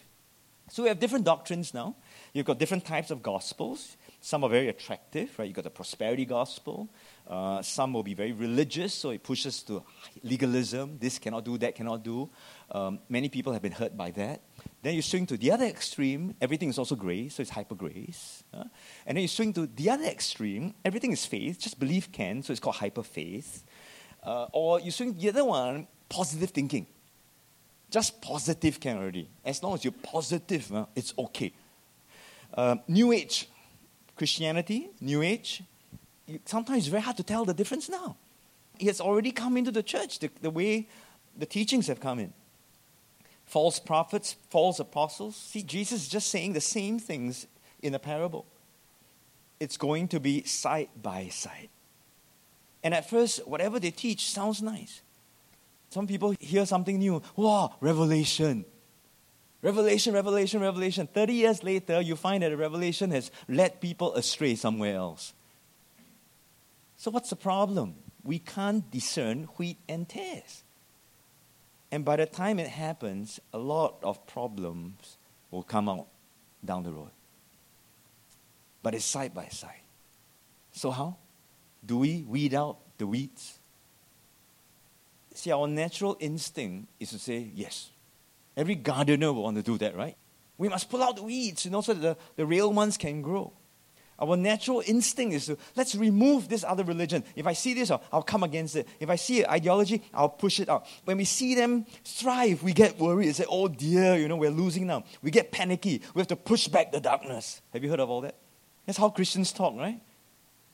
So 0.71 0.83
we 0.83 0.89
have 0.89 1.01
different 1.01 1.25
doctrines 1.25 1.75
now. 1.75 1.97
You've 2.33 2.47
got 2.47 2.59
different 2.59 2.85
types 2.85 3.11
of 3.11 3.23
gospels. 3.23 3.97
Some 4.21 4.43
are 4.45 4.51
very 4.51 4.69
attractive, 4.69 5.39
right? 5.39 5.47
You've 5.47 5.55
got 5.55 5.65
the 5.65 5.71
prosperity 5.71 6.25
gospel. 6.25 6.89
Uh, 7.27 7.63
some 7.63 7.93
will 7.93 8.03
be 8.03 8.15
very 8.15 8.33
religious, 8.33 8.93
so 8.93 9.11
it 9.11 9.23
pushes 9.23 9.63
to 9.63 9.83
legalism. 10.23 10.99
This 10.99 11.19
cannot 11.19 11.45
do, 11.45 11.57
that 11.59 11.75
cannot 11.75 12.03
do. 12.03 12.29
Um, 12.71 12.99
many 13.09 13.29
people 13.29 13.53
have 13.53 13.63
been 13.63 13.73
hurt 13.73 13.97
by 13.97 14.11
that. 14.13 14.41
Then 14.83 14.95
you 14.95 15.03
swing 15.03 15.27
to 15.27 15.37
the 15.37 15.53
other 15.53 15.67
extreme, 15.67 16.35
everything 16.41 16.69
is 16.69 16.79
also 16.79 16.97
grace, 16.97 17.35
so 17.35 17.43
it's 17.43 17.51
hyper 17.51 17.75
grace. 17.75 18.43
Uh, 18.53 18.65
and 19.07 19.17
then 19.17 19.23
you 19.23 19.29
swing 19.29 19.53
to 19.53 19.67
the 19.67 19.91
other 19.91 20.05
extreme, 20.05 20.75
everything 20.85 21.13
is 21.13 21.25
faith, 21.25 21.59
just 21.61 21.79
believe 21.79 22.11
can, 22.11 22.43
so 22.43 22.53
it's 22.53 22.61
called 22.61 22.77
hyper 22.77 23.03
faith. 23.03 23.63
Uh, 24.23 24.47
or 24.53 24.81
you 24.81 24.91
swing 24.91 25.15
to 25.15 25.21
the 25.21 25.29
other 25.29 25.45
one, 25.45 25.87
positive 26.09 26.51
thinking. 26.51 26.87
Just 27.91 28.21
positive 28.21 28.81
can 28.81 28.99
already. 28.99 29.29
As 29.45 29.63
long 29.63 29.75
as 29.75 29.85
you're 29.85 29.93
positive, 29.93 30.75
uh, 30.75 30.87
it's 30.95 31.15
okay. 31.19 31.53
Uh, 32.53 32.77
New 32.87 33.13
Age, 33.13 33.49
Christianity, 34.19 34.91
New 35.01 35.23
Age, 35.23 35.63
sometimes 36.45 36.81
it's 36.81 36.89
very 36.89 37.03
hard 37.03 37.17
to 37.17 37.23
tell 37.23 37.45
the 37.45 37.55
difference 37.55 37.89
now. 37.89 38.17
It 38.79 38.87
has 38.87 39.01
already 39.01 39.31
come 39.31 39.57
into 39.57 39.71
the 39.71 39.83
church, 39.83 40.19
the, 40.19 40.31
the 40.43 40.51
way 40.51 40.89
the 41.37 41.47
teachings 41.47 41.87
have 41.87 42.01
come 42.01 42.19
in 42.19 42.33
false 43.49 43.79
prophets, 43.79 44.37
false 44.51 44.79
apostles. 44.79 45.35
See, 45.35 45.63
Jesus 45.63 46.03
is 46.03 46.09
just 46.09 46.31
saying 46.31 46.53
the 46.53 46.61
same 46.61 46.99
things 46.99 47.47
in 47.83 47.95
a 47.95 47.99
parable. 47.99 48.45
It's 49.59 49.79
going 49.79 50.09
to 50.09 50.21
be 50.21 50.43
side 50.45 50.91
by 51.03 51.29
side. 51.29 51.71
And 52.85 52.95
at 52.95 53.09
first, 53.09 53.47
whatever 53.49 53.81
they 53.81 53.91
teach 53.91 54.29
sounds 54.31 54.63
nice. 54.63 55.01
Some 55.91 56.07
people 56.07 56.35
hear 56.39 56.67
something 56.67 56.99
new. 56.99 57.23
Wow, 57.35 57.75
revelation. 57.81 58.67
Revelation, 59.61 60.15
revelation, 60.15 60.61
revelation. 60.61 61.09
30 61.13 61.33
years 61.33 61.65
later, 61.65 62.01
you 62.01 62.15
find 62.15 62.43
that 62.43 62.53
a 62.53 62.57
revelation 62.57 63.11
has 63.11 63.31
led 63.49 63.81
people 63.81 64.15
astray 64.15 64.55
somewhere 64.55 64.95
else. 64.95 65.33
So, 66.97 67.11
what's 67.11 67.31
the 67.31 67.37
problem? 67.37 67.95
We 68.23 68.39
can't 68.39 68.89
discern 68.91 69.45
wheat 69.57 69.79
and 69.89 70.09
tares. 70.09 70.63
And 71.91 72.05
by 72.05 72.17
the 72.17 72.27
time 72.27 72.59
it 72.59 72.69
happens, 72.69 73.41
a 73.53 73.59
lot 73.59 73.99
of 74.03 74.27
problems 74.27 75.17
will 75.51 75.63
come 75.63 75.89
out 75.89 76.07
down 76.65 76.85
the 76.85 76.93
road. 76.93 77.11
But 78.83 78.95
it's 78.95 79.05
side 79.05 79.35
by 79.35 79.49
side. 79.49 79.81
So, 80.73 80.91
how? 80.91 81.17
Do 81.85 81.99
we 81.99 82.23
weed 82.23 82.55
out 82.55 82.79
the 82.99 83.07
weeds? 83.07 83.59
See, 85.35 85.51
our 85.51 85.67
natural 85.67 86.17
instinct 86.21 86.89
is 87.01 87.11
to 87.11 87.19
say 87.19 87.51
yes. 87.55 87.91
Every 88.59 88.75
gardener 88.75 89.33
will 89.33 89.45
want 89.45 89.57
to 89.57 89.63
do 89.63 89.79
that, 89.79 89.97
right? 89.97 90.17
We 90.59 90.69
must 90.69 90.91
pull 90.91 91.01
out 91.01 91.15
the 91.15 91.23
weeds, 91.23 91.65
you 91.65 91.71
know, 91.71 91.81
so 91.81 91.95
that 91.95 92.01
the, 92.01 92.17
the 92.35 92.45
real 92.45 92.73
ones 92.73 92.97
can 92.97 93.23
grow. 93.23 93.53
Our 94.19 94.37
natural 94.37 94.83
instinct 94.85 95.33
is 95.33 95.47
to 95.47 95.57
let's 95.77 95.95
remove 95.95 96.49
this 96.49 96.65
other 96.65 96.83
religion. 96.83 97.23
If 97.37 97.47
I 97.47 97.53
see 97.53 97.73
this, 97.73 97.93
I'll 97.93 98.23
come 98.23 98.43
against 98.43 98.75
it. 98.75 98.89
If 98.99 99.09
I 99.09 99.15
see 99.15 99.45
an 99.45 99.51
ideology, 99.51 100.03
I'll 100.13 100.29
push 100.29 100.59
it 100.59 100.69
out. 100.69 100.89
When 101.05 101.19
we 101.19 101.25
see 101.25 101.55
them 101.55 101.87
thrive, 102.05 102.65
we 102.65 102.73
get 102.73 102.99
worried 102.99 103.27
and 103.27 103.37
say, 103.37 103.45
oh 103.49 103.69
dear, 103.69 104.17
you 104.17 104.27
know, 104.27 104.35
we're 104.35 104.51
losing 104.51 104.89
now. 104.89 105.05
We 105.23 105.31
get 105.31 105.53
panicky. 105.53 106.03
We 106.13 106.21
have 106.21 106.27
to 106.27 106.37
push 106.37 106.67
back 106.67 106.91
the 106.91 106.99
darkness. 106.99 107.63
Have 107.73 107.85
you 107.85 107.91
heard 107.91 108.01
of 108.01 108.11
all 108.11 108.23
that? 108.23 108.35
That's 108.87 108.99
how 108.99 109.09
Christians 109.11 109.53
talk, 109.53 109.77
right? 109.77 110.01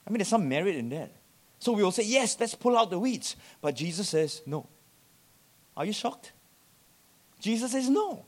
I 0.07 0.09
mean, 0.09 0.17
there's 0.17 0.27
some 0.27 0.49
merit 0.49 0.75
in 0.75 0.89
that. 0.89 1.11
So 1.59 1.71
we 1.73 1.83
will 1.83 1.91
say, 1.91 2.03
yes, 2.03 2.35
let's 2.39 2.55
pull 2.55 2.75
out 2.75 2.89
the 2.89 2.97
weeds. 2.97 3.35
But 3.61 3.75
Jesus 3.75 4.09
says, 4.09 4.41
no. 4.47 4.67
Are 5.77 5.85
you 5.85 5.93
shocked? 5.93 6.31
Jesus 7.45 7.73
says, 7.73 7.87
no. 7.91 8.25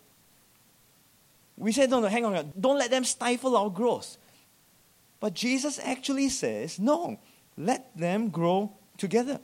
We 1.58 1.72
say, 1.72 1.88
no, 1.88 2.00
no, 2.00 2.08
hang 2.08 2.24
on. 2.24 2.54
Don't 2.60 2.78
let 2.78 2.92
them 2.92 3.04
stifle 3.04 3.58
our 3.58 3.72
growth. 3.72 4.16
But 5.20 5.34
Jesus 5.34 5.80
actually 5.84 6.30
says, 6.30 6.78
no, 6.78 7.20
let 7.58 7.98
them 7.98 8.30
grow 8.30 8.74
together. 8.96 9.40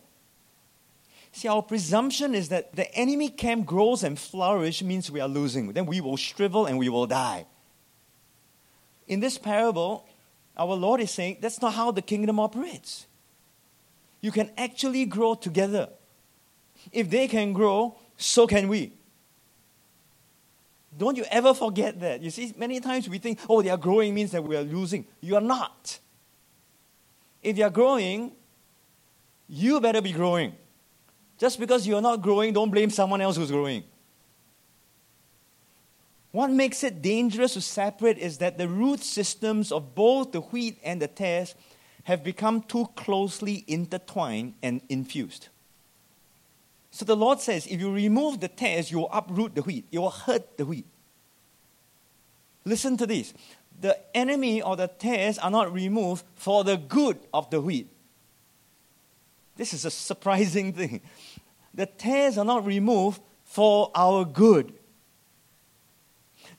See, 1.32 1.48
our 1.48 1.64
presumption 1.64 2.36
is 2.36 2.50
that 2.50 2.76
the 2.76 2.94
enemy 2.94 3.30
camp 3.30 3.66
grows 3.66 4.04
and 4.04 4.20
flourish 4.20 4.84
means 4.84 5.10
we 5.10 5.20
are 5.20 5.28
losing. 5.28 5.74
Then 5.74 5.88
we 5.88 6.02
will 6.02 6.18
shrivel 6.18 6.68
and 6.68 6.78
we 6.78 6.90
will 6.90 7.08
die. 7.08 7.48
In 9.08 9.22
this 9.22 9.40
parable, 9.40 10.06
our 10.56 10.76
Lord 10.76 11.02
is 11.02 11.10
saying 11.10 11.38
that's 11.42 11.64
not 11.64 11.74
how 11.74 11.90
the 11.90 12.04
kingdom 12.04 12.40
operates. 12.40 13.08
You 14.22 14.32
can 14.32 14.52
actually 14.56 15.06
grow 15.06 15.34
together. 15.34 15.90
If 16.92 17.10
they 17.10 17.28
can 17.28 17.54
grow, 17.54 17.98
so 18.18 18.46
can 18.46 18.68
we. 18.68 18.94
Don't 20.98 21.18
you 21.18 21.26
ever 21.30 21.54
forget 21.54 22.00
that. 22.02 22.22
You 22.22 22.30
see, 22.30 22.54
many 22.58 22.80
times 22.80 23.10
we 23.10 23.18
think, 23.18 23.40
oh, 23.50 23.62
they 23.62 23.70
are 23.70 23.78
growing 23.78 24.14
means 24.14 24.32
that 24.32 24.44
we 24.44 24.56
are 24.56 24.64
losing. 24.64 25.06
You 25.22 25.36
are 25.36 25.42
not. 25.42 26.00
If 27.42 27.58
you 27.58 27.66
are 27.66 27.70
growing, 27.70 28.32
you 29.48 29.82
better 29.82 30.02
be 30.02 30.12
growing. 30.12 30.54
Just 31.38 31.60
because 31.60 31.86
you 31.88 31.96
are 31.96 32.02
not 32.02 32.22
growing, 32.22 32.54
don't 32.54 32.70
blame 32.70 32.90
someone 32.90 33.22
else 33.22 33.36
who's 33.38 33.52
growing. 33.52 33.84
What 36.32 36.50
makes 36.50 36.84
it 36.84 37.02
dangerous 37.02 37.54
to 37.54 37.62
separate 37.62 38.18
is 38.18 38.40
that 38.40 38.58
the 38.58 38.68
root 38.68 39.02
systems 39.02 39.72
of 39.72 39.94
both 39.94 40.32
the 40.32 40.42
wheat 40.42 40.80
and 40.84 41.02
the 41.02 41.08
tares 41.08 41.54
have 42.06 42.24
become 42.24 42.62
too 42.64 42.88
closely 42.96 43.64
intertwined 43.68 44.56
and 44.64 44.82
infused. 44.90 45.50
So 46.94 47.06
the 47.06 47.16
Lord 47.16 47.40
says, 47.40 47.66
if 47.66 47.80
you 47.80 47.92
remove 47.92 48.40
the 48.40 48.48
tares, 48.48 48.92
you 48.92 49.00
will 49.00 49.10
uproot 49.12 49.56
the 49.56 49.64
wheat. 49.64 49.88
You 49.90 50.02
will 50.02 50.12
hurt 50.12 50.58
the 50.58 50.66
wheat. 50.66 50.86
Listen 52.66 52.98
to 52.98 53.08
this. 53.08 53.34
The 53.82 53.98
enemy 54.16 54.62
or 54.62 54.76
the 54.76 54.88
tares 54.88 55.40
are 55.40 55.50
not 55.50 55.74
removed 55.74 56.24
for 56.36 56.64
the 56.64 56.78
good 56.78 57.18
of 57.34 57.50
the 57.50 57.60
wheat. 57.60 57.90
This 59.58 59.74
is 59.74 59.86
a 59.86 59.90
surprising 59.90 60.72
thing. 60.74 61.02
The 61.74 61.88
tares 61.88 62.38
are 62.38 62.46
not 62.46 62.64
removed 62.64 63.22
for 63.44 63.90
our 63.96 64.24
good. 64.24 64.72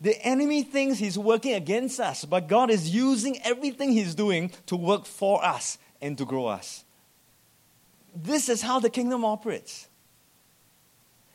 The 0.00 0.20
enemy 0.20 0.64
thinks 0.64 0.98
he's 0.98 1.16
working 1.16 1.54
against 1.54 2.00
us, 2.00 2.24
but 2.24 2.48
God 2.48 2.70
is 2.70 2.92
using 2.92 3.40
everything 3.42 3.92
he's 3.92 4.16
doing 4.16 4.50
to 4.66 4.74
work 4.74 5.06
for 5.06 5.44
us 5.44 5.78
and 6.02 6.18
to 6.18 6.24
grow 6.24 6.46
us. 6.46 6.84
This 8.16 8.48
is 8.48 8.62
how 8.62 8.80
the 8.80 8.90
kingdom 8.90 9.24
operates. 9.24 9.86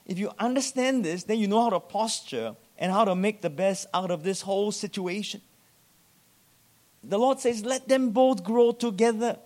If 0.09 0.17
you 0.17 0.31
understand 0.39 1.05
this, 1.05 1.25
then 1.25 1.37
you 1.37 1.47
know 1.47 1.61
how 1.61 1.69
to 1.69 1.79
posture 1.79 2.55
and 2.79 2.91
how 2.91 3.05
to 3.05 3.13
make 3.13 3.43
the 3.43 3.49
best 3.51 3.85
out 3.93 4.09
of 4.09 4.23
this 4.23 4.41
whole 4.41 4.71
situation. 4.71 5.39
The 7.03 7.19
Lord 7.19 7.39
says, 7.39 7.63
let 7.63 7.87
them 7.87 8.09
both 8.09 8.43
grow 8.43 8.71
together. 8.71 9.37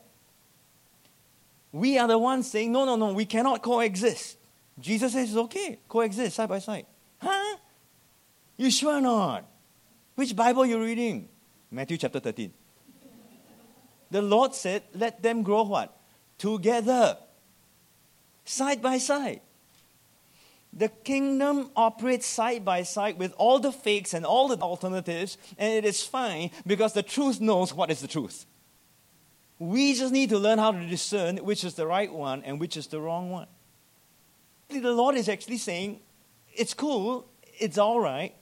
We 1.74 1.98
are 1.98 2.08
the 2.08 2.18
ones 2.18 2.50
saying, 2.50 2.72
no, 2.72 2.86
no, 2.86 2.96
no, 2.96 3.12
we 3.12 3.26
cannot 3.26 3.62
coexist. 3.62 4.38
Jesus 4.80 5.12
says, 5.12 5.36
okay, 5.36 5.80
coexist 5.90 6.38
side 6.38 6.48
by 6.48 6.60
side. 6.60 6.86
Huh? 7.22 7.58
You 8.56 8.72
sure 8.72 9.02
not? 9.02 9.46
Which 10.16 10.34
Bible 10.34 10.66
you 10.66 10.82
reading? 10.82 11.28
Matthew 11.72 11.98
chapter 11.98 12.22
13. 12.22 12.54
The 14.12 14.22
Lord 14.22 14.56
said, 14.56 14.84
let 14.94 15.22
them 15.22 15.44
grow 15.44 15.64
what? 15.64 15.94
Together. 16.38 17.18
Side 18.46 18.82
by 18.82 18.98
side. 18.98 19.42
The 20.76 20.90
kingdom 20.90 21.70
operates 21.76 22.26
side 22.26 22.66
by 22.66 22.82
side 22.82 23.20
with 23.20 23.34
all 23.38 23.60
the 23.60 23.72
fakes 23.72 24.14
and 24.14 24.26
all 24.26 24.48
the 24.48 24.58
alternatives, 24.58 25.38
and 25.58 25.72
it 25.72 25.86
is 25.86 26.04
fine 26.04 26.50
because 26.66 26.94
the 26.94 27.04
truth 27.04 27.40
knows 27.40 27.74
what 27.74 27.92
is 27.92 28.02
the 28.02 28.08
truth. 28.08 28.46
We 29.60 29.94
just 29.94 30.12
need 30.12 30.30
to 30.30 30.40
learn 30.40 30.58
how 30.58 30.72
to 30.72 30.86
discern 30.86 31.38
which 31.38 31.64
is 31.64 31.76
the 31.76 31.86
right 31.86 32.12
one 32.12 32.42
and 32.44 32.60
which 32.60 32.76
is 32.76 32.88
the 32.88 33.00
wrong 33.00 33.30
one. 33.30 33.48
The 34.70 34.92
Lord 34.92 35.16
is 35.16 35.30
actually 35.30 35.58
saying, 35.58 36.00
it's 36.56 36.74
cool, 36.74 37.28
it's 37.60 37.78
all 37.78 38.00
right, 38.00 38.34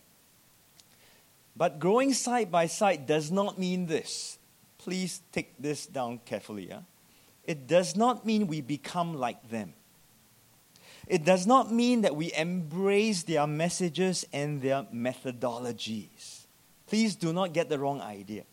but 1.55 1.79
growing 1.79 2.13
side 2.13 2.49
by 2.49 2.67
side 2.67 3.05
does 3.05 3.29
not 3.29 3.59
mean 3.59 3.87
this. 3.87 4.39
Please 4.77 5.21
take 5.33 5.53
this 5.59 5.85
down 5.85 6.21
carefully. 6.25 6.71
It 7.43 7.67
does 7.67 7.95
not 7.97 8.25
mean 8.25 8.47
we 8.47 8.61
become 8.61 9.15
like 9.15 9.49
them. 9.49 9.73
It 11.11 11.25
does 11.25 11.45
not 11.45 11.73
mean 11.73 12.03
that 12.03 12.15
we 12.15 12.31
embrace 12.31 13.23
their 13.23 13.45
messages 13.45 14.25
and 14.31 14.61
their 14.61 14.83
methodologies. 14.95 16.45
Please 16.87 17.17
do 17.17 17.33
not 17.33 17.51
get 17.51 17.67
the 17.67 17.77
wrong 17.77 17.99
idea. 17.99 18.43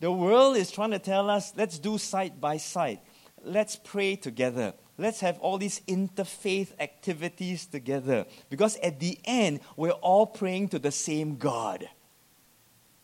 The 0.00 0.10
world 0.10 0.56
is 0.56 0.70
trying 0.70 0.92
to 0.92 0.98
tell 0.98 1.28
us 1.28 1.52
let's 1.58 1.78
do 1.78 1.98
side 1.98 2.40
by 2.40 2.56
side, 2.56 3.00
let's 3.44 3.76
pray 3.76 4.16
together, 4.16 4.72
let's 4.96 5.20
have 5.20 5.38
all 5.40 5.58
these 5.58 5.80
interfaith 5.80 6.68
activities 6.80 7.66
together. 7.66 8.24
Because 8.48 8.78
at 8.78 8.98
the 8.98 9.18
end, 9.26 9.60
we're 9.76 9.90
all 9.90 10.24
praying 10.24 10.68
to 10.68 10.78
the 10.78 10.90
same 10.90 11.36
God. 11.36 11.86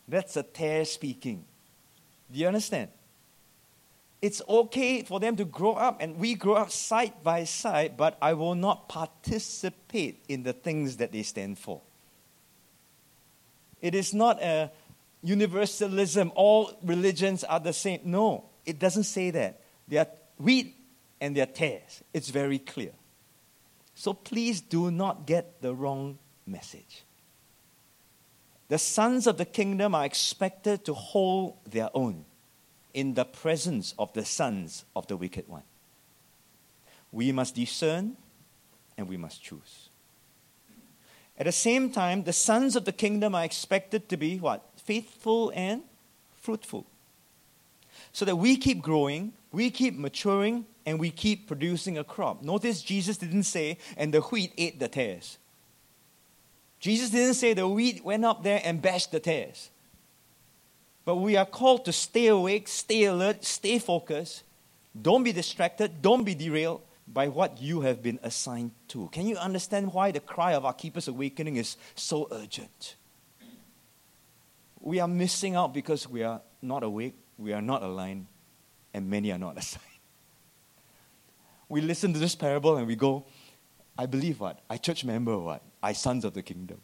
That's 0.07 0.35
a 0.37 0.41
tare 0.41 0.85
speaking. 0.85 1.45
Do 2.31 2.39
you 2.39 2.47
understand? 2.47 2.89
It's 4.25 4.41
okay 4.49 5.03
for 5.03 5.19
them 5.19 5.35
to 5.35 5.45
grow 5.45 5.73
up 5.73 6.01
and 6.01 6.17
we 6.17 6.33
grow 6.33 6.55
up 6.55 6.71
side 6.71 7.13
by 7.21 7.43
side, 7.43 7.95
but 7.95 8.17
I 8.19 8.33
will 8.33 8.55
not 8.55 8.89
participate 8.89 10.25
in 10.27 10.41
the 10.41 10.51
things 10.51 10.97
that 10.97 11.11
they 11.11 11.21
stand 11.21 11.59
for. 11.59 11.81
It 13.81 13.93
is 13.93 14.15
not 14.15 14.41
a 14.41 14.71
universalism, 15.21 16.31
all 16.33 16.71
religions 16.81 17.43
are 17.43 17.59
the 17.59 17.71
same. 17.71 17.99
No, 18.05 18.45
it 18.65 18.79
doesn't 18.79 19.03
say 19.03 19.29
that. 19.29 19.61
They 19.87 19.97
are 19.97 20.07
wheat 20.39 20.75
and 21.21 21.37
they 21.37 21.41
are 21.41 21.45
tares. 21.45 22.03
It's 22.11 22.29
very 22.29 22.57
clear. 22.57 22.93
So 23.93 24.13
please 24.13 24.59
do 24.59 24.89
not 24.89 25.27
get 25.27 25.61
the 25.61 25.75
wrong 25.75 26.17
message. 26.47 27.03
the 28.69 28.79
sons 28.79 29.27
of 29.27 29.37
the 29.37 29.45
kingdom 29.45 29.93
are 29.93 30.05
expected 30.05 30.83
to 30.85 30.95
hold 30.95 31.57
their 31.69 31.91
own 31.93 32.25
in 32.95 33.13
the 33.13 33.25
presence 33.25 33.93
of 33.99 34.11
the 34.13 34.23
sons 34.23 34.85
of 34.95 35.05
the 35.07 35.17
wicked 35.17 35.47
one. 35.49 35.63
We 37.11 37.33
must 37.33 37.53
discern 37.53 38.15
and 38.97 39.09
we 39.09 39.17
must 39.17 39.43
choose. 39.43 39.89
At 41.37 41.45
the 41.45 41.51
same 41.51 41.91
time, 41.91 42.23
the 42.23 42.31
sons 42.31 42.77
of 42.77 42.85
the 42.85 42.93
kingdom 42.93 43.35
are 43.35 43.43
expected 43.43 44.07
to 44.07 44.15
be 44.15 44.39
what? 44.39 44.63
Faithful 44.77 45.51
and 45.53 45.83
fruitful. 46.33 46.85
So 48.13 48.23
that 48.23 48.37
we 48.37 48.55
keep 48.55 48.81
growing, 48.81 49.33
we 49.51 49.69
keep 49.71 49.97
maturing, 49.97 50.65
and 50.85 50.97
we 50.97 51.11
keep 51.11 51.47
producing 51.47 51.97
a 51.97 52.03
crop. 52.05 52.41
Notice 52.43 52.81
Jesus 52.81 53.17
didn't 53.17 53.43
say, 53.43 53.77
and 53.97 54.13
the 54.13 54.21
wheat 54.21 54.53
ate 54.57 54.79
the 54.79 54.87
tares. 54.87 55.37
Jesus 56.79 57.09
didn't 57.09 57.33
say 57.33 57.53
the 57.53 57.67
wheat 57.67 58.05
went 58.05 58.23
up 58.23 58.43
there 58.43 58.61
and 58.63 58.81
bashed 58.81 59.11
the 59.11 59.19
tares. 59.19 59.69
But 61.05 61.17
we 61.17 61.37
are 61.37 61.45
called 61.45 61.85
to 61.85 61.93
stay 61.93 62.27
awake, 62.27 62.67
stay 62.67 63.03
alert, 63.03 63.45
stay 63.45 63.77
focused. 63.77 64.43
Don't 64.99 65.23
be 65.23 65.31
distracted, 65.31 66.01
don't 66.01 66.23
be 66.23 66.33
derailed 66.33 66.81
by 67.07 67.27
what 67.27 67.61
you 67.61 67.81
have 67.81 68.01
been 68.01 68.19
assigned 68.23 68.71
to. 68.87 69.07
Can 69.09 69.27
you 69.27 69.37
understand 69.37 69.93
why 69.93 70.11
the 70.11 70.19
cry 70.19 70.53
of 70.53 70.65
our 70.65 70.73
Keeper's 70.73 71.07
Awakening 71.07 71.57
is 71.57 71.77
so 71.93 72.27
urgent? 72.31 72.95
We 74.79 74.99
are 74.99 75.07
missing 75.07 75.55
out 75.55 75.73
because 75.73 76.09
we 76.09 76.23
are 76.23 76.41
not 76.61 76.81
awake, 76.81 77.15
we 77.37 77.53
are 77.53 77.61
not 77.61 77.83
aligned, 77.83 78.25
and 78.93 79.07
many 79.09 79.31
are 79.31 79.37
not 79.37 79.57
assigned. 79.59 79.83
We 81.69 81.81
listen 81.81 82.13
to 82.13 82.19
this 82.19 82.35
parable 82.35 82.77
and 82.77 82.87
we 82.87 82.95
go, 82.95 83.25
I 83.97 84.07
believe 84.07 84.39
what? 84.39 84.59
I 84.69 84.77
church 84.77 85.05
member 85.05 85.37
what? 85.37 85.61
I 85.83 85.93
sons 85.93 86.25
of 86.25 86.33
the 86.33 86.41
kingdom. 86.41 86.81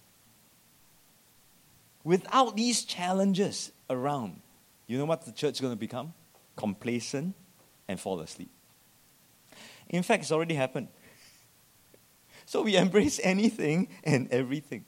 Without 2.03 2.55
these 2.55 2.83
challenges 2.83 3.71
around, 3.91 4.41
you 4.87 4.97
know 4.97 5.05
what 5.05 5.25
the 5.25 5.31
church 5.31 5.55
is 5.55 5.61
going 5.61 5.73
to 5.73 5.79
become? 5.79 6.13
Complacent 6.55 7.35
and 7.87 7.99
fall 7.99 8.19
asleep. 8.19 8.49
In 9.89 10.03
fact, 10.03 10.23
it's 10.23 10.31
already 10.31 10.55
happened. 10.55 10.87
So 12.45 12.61
we 12.61 12.75
embrace 12.85 13.19
anything 13.23 13.89
and 14.03 14.27
everything. 14.31 14.85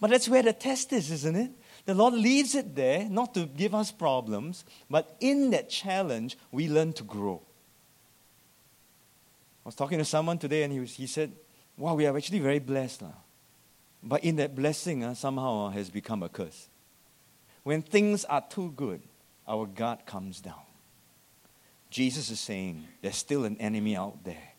But 0.00 0.10
that's 0.10 0.28
where 0.28 0.42
the 0.42 0.52
test 0.52 0.92
is, 0.92 1.10
isn't 1.10 1.36
it? 1.36 1.52
The 1.84 1.94
Lord 1.94 2.14
leaves 2.14 2.54
it 2.54 2.74
there 2.74 3.08
not 3.08 3.34
to 3.34 3.46
give 3.46 3.74
us 3.74 3.90
problems, 3.90 4.64
but 4.90 5.16
in 5.20 5.50
that 5.50 5.68
challenge, 5.68 6.36
we 6.50 6.68
learn 6.68 6.92
to 6.94 7.04
grow. 7.04 7.42
I 9.64 9.68
was 9.68 9.74
talking 9.74 9.98
to 9.98 10.04
someone 10.04 10.38
today 10.38 10.64
and 10.64 10.72
he, 10.72 10.80
was, 10.80 10.94
he 10.94 11.06
said, 11.06 11.32
Wow, 11.76 11.94
we 11.94 12.06
are 12.06 12.16
actually 12.16 12.40
very 12.40 12.58
blessed. 12.58 13.02
Now. 13.02 13.14
But 14.02 14.24
in 14.24 14.36
that 14.36 14.54
blessing, 14.54 15.04
uh, 15.04 15.14
somehow 15.14 15.66
uh, 15.66 15.70
has 15.70 15.88
become 15.88 16.22
a 16.22 16.28
curse. 16.28 16.68
When 17.62 17.82
things 17.82 18.24
are 18.24 18.42
too 18.48 18.72
good, 18.76 19.02
our 19.46 19.66
God 19.66 20.04
comes 20.06 20.40
down. 20.40 20.62
Jesus 21.90 22.30
is 22.30 22.40
saying 22.40 22.86
there's 23.02 23.16
still 23.16 23.44
an 23.44 23.56
enemy 23.60 23.96
out 23.96 24.24
there, 24.24 24.52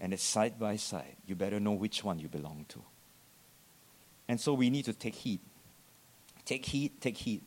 and 0.00 0.12
it's 0.12 0.24
side 0.24 0.58
by 0.58 0.76
side. 0.76 1.16
You 1.26 1.34
better 1.34 1.60
know 1.60 1.72
which 1.72 2.02
one 2.02 2.18
you 2.18 2.28
belong 2.28 2.66
to. 2.70 2.82
And 4.28 4.40
so 4.40 4.54
we 4.54 4.70
need 4.70 4.84
to 4.86 4.92
take 4.92 5.14
heed. 5.14 5.40
Take 6.44 6.66
heed, 6.66 7.00
take 7.00 7.16
heed. 7.16 7.42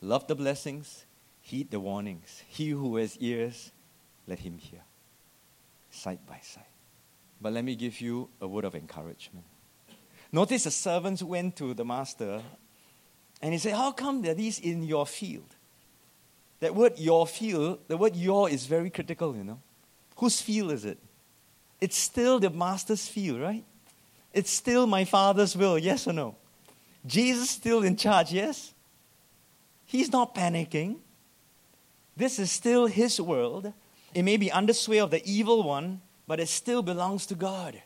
Love 0.00 0.26
the 0.26 0.34
blessings, 0.34 1.04
heed 1.40 1.70
the 1.70 1.80
warnings. 1.80 2.42
He 2.46 2.70
who 2.70 2.96
has 2.96 3.16
ears, 3.18 3.72
let 4.26 4.38
him 4.38 4.58
hear. 4.58 4.80
Side 5.90 6.20
by 6.26 6.40
side. 6.42 6.64
But 7.40 7.52
let 7.52 7.64
me 7.64 7.74
give 7.74 8.00
you 8.00 8.28
a 8.40 8.46
word 8.46 8.64
of 8.64 8.74
encouragement. 8.74 9.46
Notice 10.30 10.64
the 10.64 10.70
servants 10.70 11.22
went 11.22 11.56
to 11.56 11.74
the 11.74 11.84
master 11.84 12.42
and 13.40 13.52
he 13.52 13.58
said, 13.58 13.74
How 13.74 13.92
come 13.92 14.24
are 14.26 14.34
these 14.34 14.58
in 14.58 14.82
your 14.82 15.06
field? 15.06 15.54
That 16.60 16.74
word 16.74 16.98
your 16.98 17.26
field, 17.26 17.80
the 17.86 17.96
word 17.96 18.16
your 18.16 18.50
is 18.50 18.66
very 18.66 18.90
critical, 18.90 19.36
you 19.36 19.44
know. 19.44 19.60
Whose 20.16 20.40
field 20.40 20.72
is 20.72 20.84
it? 20.84 20.98
It's 21.80 21.96
still 21.96 22.40
the 22.40 22.50
master's 22.50 23.06
field, 23.06 23.40
right? 23.40 23.64
It's 24.32 24.50
still 24.50 24.86
my 24.86 25.04
father's 25.04 25.56
will, 25.56 25.78
yes 25.78 26.08
or 26.08 26.12
no? 26.12 26.36
Jesus 27.06 27.50
still 27.50 27.82
in 27.82 27.96
charge, 27.96 28.32
yes? 28.32 28.74
He's 29.86 30.12
not 30.12 30.34
panicking. 30.34 30.96
This 32.16 32.38
is 32.40 32.50
still 32.50 32.86
his 32.86 33.20
world. 33.20 33.72
It 34.12 34.22
may 34.22 34.36
be 34.36 34.50
under 34.50 34.72
sway 34.72 34.98
of 34.98 35.10
the 35.10 35.22
evil 35.24 35.62
one, 35.62 36.00
but 36.26 36.40
it 36.40 36.48
still 36.48 36.82
belongs 36.82 37.24
to 37.26 37.36
God. 37.36 37.80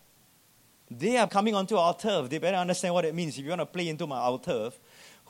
They 0.91 1.17
are 1.17 1.29
coming 1.29 1.55
onto 1.55 1.77
our 1.77 1.95
turf. 1.95 2.29
They 2.29 2.39
better 2.39 2.57
understand 2.57 2.95
what 2.95 3.05
it 3.05 3.15
means. 3.15 3.39
If 3.39 3.45
you 3.45 3.51
want 3.51 3.61
to 3.61 3.67
play 3.67 3.89
into 3.89 4.07
my 4.07 4.19
our 4.19 4.39
turf, 4.39 4.79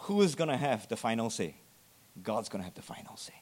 who 0.02 0.22
is 0.22 0.34
going 0.34 0.50
to 0.50 0.56
have 0.56 0.88
the 0.88 0.96
final 0.96 1.30
say? 1.30 1.54
God's 2.22 2.48
going 2.48 2.60
to 2.60 2.64
have 2.64 2.74
the 2.74 2.82
final 2.82 3.16
say. 3.16 3.34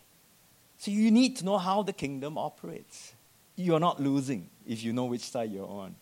So 0.79 0.91
you 0.91 1.11
need 1.11 1.37
to 1.37 1.45
know 1.45 1.59
how 1.59 1.83
the 1.83 1.93
kingdom 1.93 2.39
operates. 2.39 3.15
You're 3.57 3.81
not 3.81 4.01
losing 4.01 4.49
if 4.67 4.83
you 4.83 4.93
know 4.93 5.07
which 5.07 5.23
side 5.23 5.51
you're 5.51 5.69
on. 5.69 5.95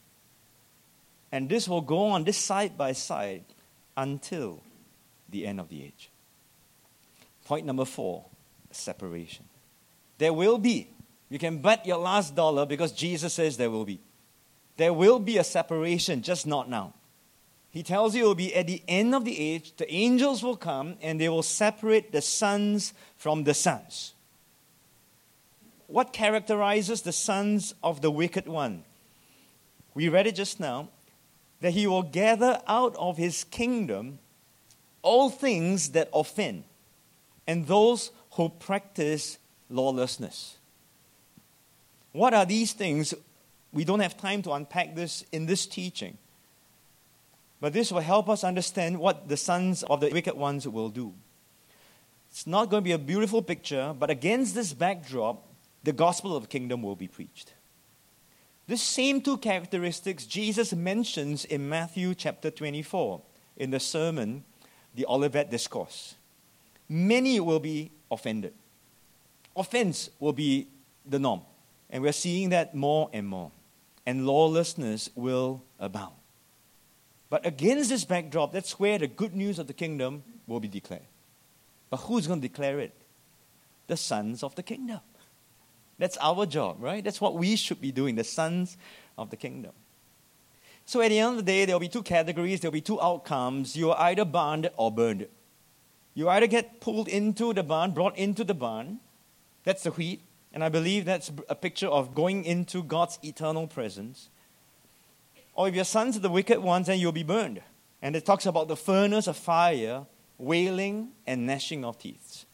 And 1.30 1.48
this 1.48 1.68
will 1.68 1.80
go 1.80 2.06
on, 2.06 2.24
this 2.24 2.38
side 2.38 2.76
by 2.76 2.92
side, 2.92 3.44
until 3.96 4.62
the 5.28 5.46
end 5.46 5.60
of 5.60 5.68
the 5.68 5.84
age. 5.84 6.10
Point 7.44 7.66
number 7.66 7.84
four 7.84 8.24
separation. 8.70 9.44
There 10.18 10.32
will 10.32 10.58
be, 10.58 10.88
you 11.28 11.38
can 11.38 11.58
bet 11.58 11.86
your 11.86 11.98
last 11.98 12.34
dollar 12.34 12.66
because 12.66 12.92
Jesus 12.92 13.34
says 13.34 13.56
there 13.56 13.70
will 13.70 13.84
be. 13.84 14.00
There 14.76 14.92
will 14.92 15.18
be 15.18 15.38
a 15.38 15.44
separation, 15.44 16.22
just 16.22 16.46
not 16.46 16.68
now. 16.68 16.94
He 17.70 17.82
tells 17.82 18.14
you 18.14 18.24
it 18.24 18.28
will 18.28 18.34
be 18.34 18.54
at 18.54 18.66
the 18.66 18.82
end 18.88 19.14
of 19.14 19.24
the 19.24 19.38
age, 19.38 19.76
the 19.76 19.92
angels 19.92 20.42
will 20.42 20.56
come 20.56 20.96
and 21.02 21.20
they 21.20 21.28
will 21.28 21.42
separate 21.42 22.12
the 22.12 22.22
sons 22.22 22.94
from 23.16 23.44
the 23.44 23.54
sons. 23.54 24.14
What 25.86 26.12
characterizes 26.12 27.02
the 27.02 27.12
sons 27.12 27.74
of 27.82 28.00
the 28.00 28.10
wicked 28.10 28.46
one? 28.46 28.84
We 29.94 30.08
read 30.08 30.26
it 30.26 30.34
just 30.34 30.60
now 30.60 30.88
that 31.60 31.72
he 31.72 31.86
will 31.86 32.02
gather 32.02 32.60
out 32.66 32.94
of 32.96 33.16
his 33.16 33.44
kingdom 33.44 34.18
all 35.02 35.30
things 35.30 35.90
that 35.90 36.08
offend 36.12 36.64
and 37.46 37.66
those 37.66 38.10
who 38.32 38.48
practice 38.48 39.38
lawlessness. 39.70 40.56
What 42.12 42.34
are 42.34 42.46
these 42.46 42.72
things? 42.72 43.14
We 43.72 43.84
don't 43.84 44.00
have 44.00 44.16
time 44.16 44.42
to 44.42 44.52
unpack 44.52 44.94
this 44.94 45.24
in 45.32 45.46
this 45.46 45.66
teaching. 45.66 46.18
But 47.60 47.72
this 47.72 47.90
will 47.90 48.00
help 48.00 48.28
us 48.28 48.44
understand 48.44 48.98
what 48.98 49.28
the 49.28 49.36
sons 49.36 49.82
of 49.82 50.00
the 50.00 50.10
wicked 50.10 50.34
ones 50.34 50.66
will 50.68 50.90
do. 50.90 51.12
It's 52.30 52.46
not 52.46 52.70
going 52.70 52.82
to 52.82 52.84
be 52.84 52.92
a 52.92 52.98
beautiful 52.98 53.42
picture, 53.42 53.94
but 53.98 54.10
against 54.10 54.54
this 54.54 54.72
backdrop, 54.72 55.44
the 55.82 55.92
gospel 55.92 56.36
of 56.36 56.44
the 56.44 56.48
kingdom 56.48 56.82
will 56.82 56.96
be 56.96 57.08
preached. 57.08 57.54
This 58.66 58.82
same 58.82 59.22
two 59.22 59.38
characteristics 59.38 60.26
Jesus 60.26 60.74
mentions 60.74 61.46
in 61.46 61.68
Matthew 61.68 62.14
chapter 62.14 62.50
24 62.50 63.22
in 63.56 63.70
the 63.70 63.80
sermon, 63.80 64.44
the 64.94 65.06
Olivet 65.06 65.50
Discourse. 65.50 66.14
Many 66.88 67.40
will 67.40 67.60
be 67.60 67.90
offended. 68.10 68.52
Offense 69.56 70.10
will 70.20 70.32
be 70.32 70.68
the 71.06 71.18
norm. 71.18 71.40
And 71.90 72.02
we're 72.02 72.12
seeing 72.12 72.50
that 72.50 72.74
more 72.74 73.08
and 73.12 73.26
more. 73.26 73.50
And 74.06 74.26
lawlessness 74.26 75.10
will 75.14 75.62
abound. 75.80 76.17
But 77.30 77.44
against 77.46 77.90
this 77.90 78.04
backdrop, 78.04 78.52
that's 78.52 78.78
where 78.78 78.98
the 78.98 79.06
good 79.06 79.34
news 79.34 79.58
of 79.58 79.66
the 79.66 79.74
kingdom 79.74 80.22
will 80.46 80.60
be 80.60 80.68
declared. 80.68 81.02
But 81.90 81.98
who's 81.98 82.26
going 82.26 82.40
to 82.40 82.48
declare 82.48 82.80
it? 82.80 82.94
The 83.86 83.96
sons 83.96 84.42
of 84.42 84.54
the 84.54 84.62
kingdom. 84.62 85.00
That's 85.98 86.16
our 86.18 86.46
job, 86.46 86.76
right? 86.80 87.02
That's 87.02 87.20
what 87.20 87.34
we 87.34 87.56
should 87.56 87.80
be 87.80 87.92
doing, 87.92 88.14
the 88.14 88.24
sons 88.24 88.76
of 89.16 89.30
the 89.30 89.36
kingdom. 89.36 89.72
So 90.84 91.02
at 91.02 91.08
the 91.08 91.18
end 91.18 91.30
of 91.30 91.36
the 91.36 91.42
day, 91.42 91.64
there'll 91.66 91.80
be 91.80 91.88
two 91.88 92.02
categories, 92.02 92.60
there'll 92.60 92.72
be 92.72 92.80
two 92.80 93.00
outcomes. 93.00 93.76
You're 93.76 93.98
either 93.98 94.24
burned 94.24 94.70
or 94.76 94.90
burned. 94.90 95.26
You 96.14 96.28
either 96.28 96.46
get 96.46 96.80
pulled 96.80 97.08
into 97.08 97.52
the 97.52 97.62
barn, 97.62 97.90
brought 97.90 98.16
into 98.16 98.42
the 98.42 98.54
barn. 98.54 99.00
That's 99.64 99.82
the 99.82 99.90
wheat. 99.90 100.22
And 100.52 100.64
I 100.64 100.70
believe 100.70 101.04
that's 101.04 101.30
a 101.48 101.54
picture 101.54 101.88
of 101.88 102.14
going 102.14 102.44
into 102.44 102.82
God's 102.82 103.18
eternal 103.22 103.66
presence. 103.66 104.30
Or 105.58 105.66
if 105.66 105.74
you're 105.74 105.82
sons 105.82 106.14
of 106.14 106.22
the 106.22 106.30
wicked 106.30 106.60
ones, 106.60 106.86
then 106.86 107.00
you'll 107.00 107.10
be 107.10 107.24
burned. 107.24 107.60
And 108.00 108.14
it 108.14 108.24
talks 108.24 108.46
about 108.46 108.68
the 108.68 108.76
furnace 108.76 109.26
of 109.26 109.36
fire, 109.36 110.06
wailing, 110.38 111.08
and 111.26 111.46
gnashing 111.46 111.84
of 111.84 111.98
teeth. 111.98 112.44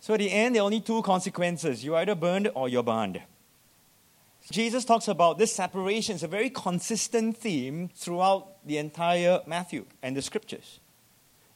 So 0.00 0.14
at 0.14 0.20
the 0.20 0.32
end, 0.32 0.54
there 0.54 0.62
are 0.62 0.64
only 0.64 0.80
two 0.80 1.02
consequences 1.02 1.84
you're 1.84 1.96
either 1.96 2.14
burned 2.14 2.50
or 2.54 2.70
you're 2.70 2.82
burned. 2.82 3.20
Jesus 4.50 4.86
talks 4.86 5.08
about 5.08 5.36
this 5.36 5.52
separation. 5.52 6.14
It's 6.14 6.24
a 6.24 6.26
very 6.26 6.48
consistent 6.48 7.36
theme 7.36 7.90
throughout 7.94 8.66
the 8.66 8.78
entire 8.78 9.42
Matthew 9.46 9.84
and 10.02 10.16
the 10.16 10.22
scriptures. 10.22 10.80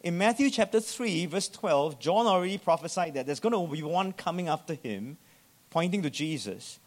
In 0.02 0.18
Matthew 0.18 0.50
chapter 0.50 0.78
3, 0.78 1.24
verse 1.24 1.48
12, 1.48 1.98
John 1.98 2.26
already 2.26 2.58
prophesied 2.58 3.14
that 3.14 3.24
there's 3.24 3.40
going 3.40 3.54
to 3.54 3.74
be 3.74 3.82
one 3.82 4.12
coming 4.12 4.46
after 4.46 4.74
him, 4.74 5.16
pointing 5.70 6.02
to 6.02 6.10
Jesus. 6.10 6.80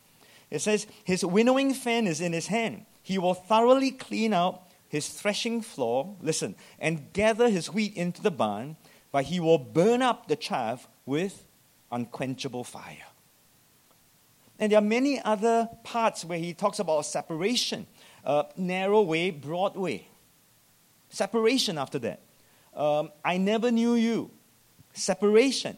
It 0.50 0.60
says, 0.60 0.88
His 1.04 1.26
winnowing 1.26 1.74
fan 1.74 2.08
is 2.08 2.22
in 2.22 2.34
his 2.34 2.48
hand. 2.48 2.86
He 3.02 3.18
will 3.18 3.34
thoroughly 3.34 3.92
clean 3.92 4.34
out 4.34 4.64
his 4.90 5.10
threshing 5.10 5.62
floor, 5.62 6.16
listen, 6.22 6.56
and 6.80 7.12
gather 7.14 7.50
his 7.50 7.72
wheat 7.72 7.96
into 7.96 8.22
the 8.22 8.32
barn, 8.32 8.78
but 9.12 9.26
he 9.26 9.40
will 9.40 9.58
burn 9.58 10.02
up 10.02 10.28
the 10.28 10.36
chaff 10.36 10.88
with 11.06 11.46
unquenchable 11.92 12.64
fire. 12.64 13.06
And 14.60 14.72
there 14.72 14.80
are 14.80 14.82
many 14.82 15.22
other 15.22 15.70
parts 15.84 16.26
where 16.26 16.40
he 16.40 16.54
talks 16.54 16.80
about 16.80 17.06
separation 17.06 17.86
uh, 18.28 18.44
narrow 18.58 19.02
way, 19.02 19.32
broad 19.32 19.76
way. 19.76 20.08
Separation 21.10 21.78
after 21.78 21.98
that. 22.00 22.22
Um, 22.76 23.12
I 23.24 23.38
never 23.38 23.72
knew 23.72 23.94
you. 23.96 24.30
Separation. 24.94 25.78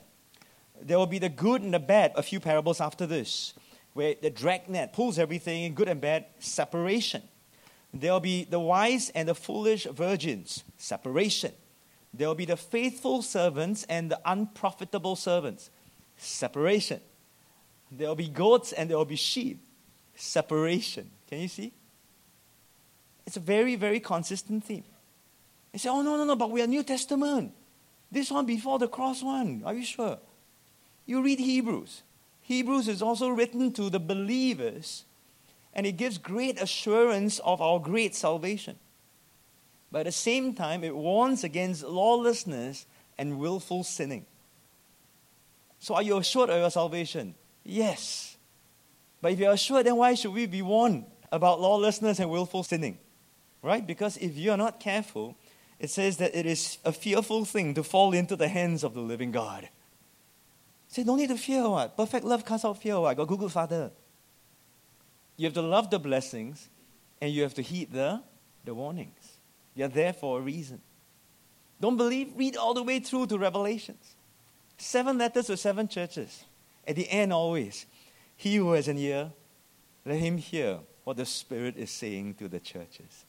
There 0.82 0.97
will 0.97 1.05
be 1.05 1.20
the 1.20 1.30
good 1.30 1.61
and 1.61 1.74
the 1.74 1.80
bad, 1.80 2.13
a 2.15 2.24
few 2.24 2.39
parables 2.39 2.82
after 2.82 3.05
this, 3.05 3.53
where 3.94 4.16
the 4.22 4.30
dragnet 4.30 4.94
pulls 4.94 5.20
everything, 5.20 5.64
in 5.64 5.74
good 5.74 5.90
and 5.90 6.00
bad, 6.00 6.26
separation. 6.40 7.22
There 7.94 8.12
will 8.12 8.20
be 8.20 8.44
the 8.44 8.60
wise 8.60 9.10
and 9.10 9.28
the 9.28 9.36
foolish 9.36 9.86
virgins, 9.86 10.64
separation. 10.78 11.54
There 12.14 12.28
will 12.28 12.36
be 12.36 12.46
the 12.46 12.58
faithful 12.58 13.22
servants 13.22 13.84
and 13.90 14.12
the 14.12 14.20
unprofitable 14.26 15.16
servants, 15.16 15.70
separation. 16.18 17.02
There 17.92 18.08
will 18.08 18.16
be 18.16 18.30
goats 18.30 18.74
and 18.74 18.90
there 18.90 18.98
will 18.98 19.06
be 19.06 19.16
sheep, 19.16 19.60
separation. 20.16 21.10
Can 21.28 21.40
you 21.40 21.48
see? 21.48 21.74
It's 23.26 23.38
a 23.38 23.42
very, 23.42 23.76
very 23.76 24.00
consistent 24.00 24.64
theme. 24.64 24.84
They 25.72 25.78
say, 25.78 25.90
oh, 25.90 26.02
no, 26.02 26.18
no, 26.18 26.26
no, 26.26 26.36
but 26.36 26.50
we 26.50 26.62
are 26.62 26.68
New 26.68 26.84
Testament. 26.84 27.54
This 28.12 28.32
one 28.32 28.46
before 28.46 28.80
the 28.80 28.88
cross 28.88 29.22
one. 29.22 29.62
Are 29.66 29.74
you 29.74 29.86
sure? 29.86 30.18
You 31.06 31.22
read 31.22 31.40
Hebrews. 31.40 32.02
Hebrews 32.50 32.88
is 32.88 33.04
also 33.04 33.30
written 33.30 33.72
to 33.74 33.91
the 33.91 34.00
believers 34.00 35.06
and 35.72 35.86
it 35.86 35.97
gives 35.97 36.18
great 36.18 36.60
assurance 36.60 37.38
of 37.38 37.62
our 37.62 37.78
great 37.80 38.16
salvation. 38.16 38.80
But 39.91 40.00
at 40.00 40.06
the 40.06 40.12
same 40.12 40.56
time, 40.56 40.84
it 40.84 40.95
warns 40.95 41.43
against 41.43 41.84
lawlessness 41.84 42.88
and 43.20 43.38
willful 43.38 43.84
sinning. 43.84 44.26
So, 45.78 45.93
are 45.93 46.02
you 46.02 46.18
assured 46.18 46.50
of 46.50 46.58
your 46.58 46.72
salvation? 46.72 47.36
Yes. 47.64 48.36
But 49.22 49.34
if 49.34 49.39
you're 49.39 49.54
assured, 49.54 49.86
then 49.86 49.97
why 49.97 50.16
should 50.16 50.34
we 50.34 50.47
be 50.47 50.64
warned 50.64 51.06
about 51.32 51.62
lawlessness 51.62 52.18
and 52.18 52.32
willful 52.32 52.64
sinning? 52.64 52.97
Right? 53.62 53.86
Because 53.86 54.18
if 54.18 54.36
you're 54.36 54.58
not 54.58 54.80
careful, 54.80 55.38
it 55.78 55.91
says 55.91 56.18
that 56.18 56.36
it 56.36 56.47
is 56.47 56.80
a 56.84 56.93
fearful 56.93 57.45
thing 57.45 57.76
to 57.76 57.84
fall 57.84 58.12
into 58.12 58.36
the 58.36 58.47
hands 58.47 58.84
of 58.84 58.95
the 58.95 59.02
living 59.02 59.32
God. 59.32 59.70
Say, 60.90 61.04
don't 61.04 61.18
need 61.18 61.30
to 61.30 61.38
fear 61.38 61.70
what? 61.70 61.96
Perfect 61.96 62.26
love 62.26 62.44
casts 62.44 62.66
out 62.66 62.82
fear 62.82 63.00
what? 63.00 63.16
Got 63.16 63.28
Google 63.28 63.50
Father. 63.50 63.92
You 65.38 65.46
have 65.46 65.54
to 65.54 65.62
love 65.62 65.90
the 65.90 66.00
blessings 66.00 66.68
and 67.22 67.32
you 67.32 67.44
have 67.44 67.54
to 67.54 67.62
heed 67.62 67.94
the, 67.94 68.22
the 68.66 68.74
warnings. 68.74 69.38
You're 69.76 69.88
there 69.88 70.14
for 70.14 70.40
a 70.40 70.42
reason. 70.42 70.82
Don't 71.80 71.96
believe? 71.96 72.34
Read 72.36 72.58
all 72.58 72.74
the 72.74 72.84
way 72.84 73.00
through 73.00 73.28
to 73.28 73.38
Revelations. 73.38 74.16
Seven 74.78 75.18
letters 75.18 75.48
to 75.48 75.58
seven 75.58 75.88
churches. 75.88 76.44
At 76.88 76.96
the 76.96 77.10
end, 77.10 77.32
always, 77.32 77.86
he 78.36 78.56
who 78.56 78.72
has 78.74 78.88
an 78.88 78.98
ear, 78.98 79.32
let 80.06 80.18
him 80.18 80.38
hear 80.38 80.80
what 81.04 81.18
the 81.18 81.26
Spirit 81.26 81.78
is 81.78 81.92
saying 81.92 82.34
to 82.36 82.48
the 82.48 82.60
churches. 82.60 83.26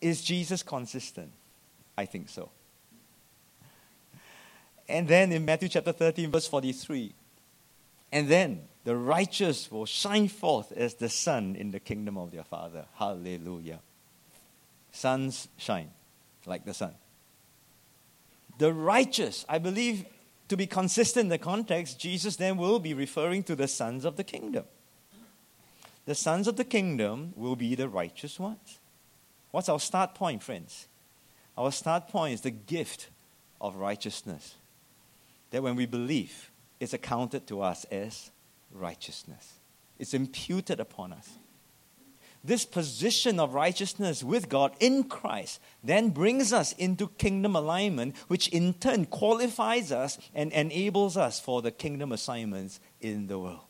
Is 0.00 0.22
Jesus 0.22 0.62
consistent? 0.62 1.32
I 1.98 2.04
think 2.04 2.28
so. 2.28 2.50
And 4.88 5.08
then 5.08 5.32
in 5.32 5.44
Matthew 5.44 5.68
chapter 5.68 5.92
13, 5.92 6.30
verse 6.30 6.46
43, 6.46 7.14
and 8.12 8.28
then 8.28 8.62
the 8.84 8.96
righteous 8.96 9.70
will 9.70 9.86
shine 9.86 10.28
forth 10.28 10.70
as 10.72 10.94
the 10.94 11.08
sun 11.08 11.56
in 11.56 11.70
the 11.70 11.80
kingdom 11.80 12.18
of 12.18 12.30
their 12.30 12.44
Father. 12.44 12.84
Hallelujah. 12.94 13.80
Suns 14.92 15.48
shine 15.56 15.90
like 16.46 16.64
the 16.64 16.74
sun. 16.74 16.94
The 18.58 18.72
righteous, 18.72 19.44
I 19.48 19.58
believe, 19.58 20.04
to 20.48 20.56
be 20.56 20.66
consistent 20.66 21.24
in 21.24 21.28
the 21.30 21.38
context, 21.38 21.98
Jesus 21.98 22.36
then 22.36 22.56
will 22.56 22.78
be 22.78 22.94
referring 22.94 23.42
to 23.44 23.56
the 23.56 23.66
sons 23.66 24.04
of 24.04 24.16
the 24.16 24.24
kingdom. 24.24 24.64
The 26.04 26.14
sons 26.14 26.46
of 26.46 26.56
the 26.56 26.64
kingdom 26.64 27.32
will 27.34 27.56
be 27.56 27.74
the 27.74 27.88
righteous 27.88 28.38
ones. 28.38 28.78
What's 29.50 29.68
our 29.68 29.80
start 29.80 30.14
point, 30.14 30.42
friends? 30.42 30.86
Our 31.56 31.72
start 31.72 32.08
point 32.08 32.34
is 32.34 32.40
the 32.42 32.50
gift 32.50 33.08
of 33.60 33.76
righteousness. 33.76 34.56
That 35.54 35.62
when 35.62 35.76
we 35.76 35.86
believe, 35.86 36.50
it's 36.80 36.94
accounted 36.94 37.46
to 37.46 37.62
us 37.62 37.84
as 37.84 38.32
righteousness. 38.72 39.60
It's 40.00 40.12
imputed 40.12 40.80
upon 40.80 41.12
us. 41.12 41.30
This 42.42 42.64
position 42.64 43.38
of 43.38 43.54
righteousness 43.54 44.24
with 44.24 44.48
God 44.48 44.74
in 44.80 45.04
Christ 45.04 45.60
then 45.84 46.10
brings 46.10 46.52
us 46.52 46.72
into 46.72 47.06
kingdom 47.06 47.54
alignment, 47.54 48.16
which 48.26 48.48
in 48.48 48.74
turn 48.74 49.06
qualifies 49.06 49.92
us 49.92 50.18
and 50.34 50.52
enables 50.52 51.16
us 51.16 51.38
for 51.38 51.62
the 51.62 51.70
kingdom 51.70 52.10
assignments 52.10 52.80
in 53.00 53.28
the 53.28 53.38
world. 53.38 53.60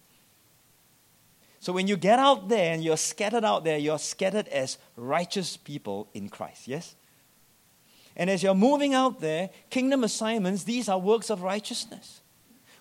So 1.61 1.71
when 1.71 1.87
you 1.87 1.99
get 1.99 2.19
out 2.19 2.49
there 2.49 2.73
and 2.73 2.83
you're 2.83 2.97
scattered 2.97 3.45
out 3.45 3.63
there, 3.63 3.77
you're 3.77 3.99
scattered 3.99 4.49
as 4.49 4.79
righteous 4.97 5.59
people 5.59 6.09
in 6.15 6.31
Christ, 6.31 6.67
yes? 6.67 6.97
And 8.17 8.31
as 8.31 8.43
you're 8.43 8.55
moving 8.55 8.95
out 8.95 9.21
there, 9.21 9.51
kingdom 9.71 10.05
assignments, 10.05 10.65
these 10.65 10.89
are 10.89 10.99
works 10.99 11.31
of 11.31 11.43
righteousness. 11.43 12.21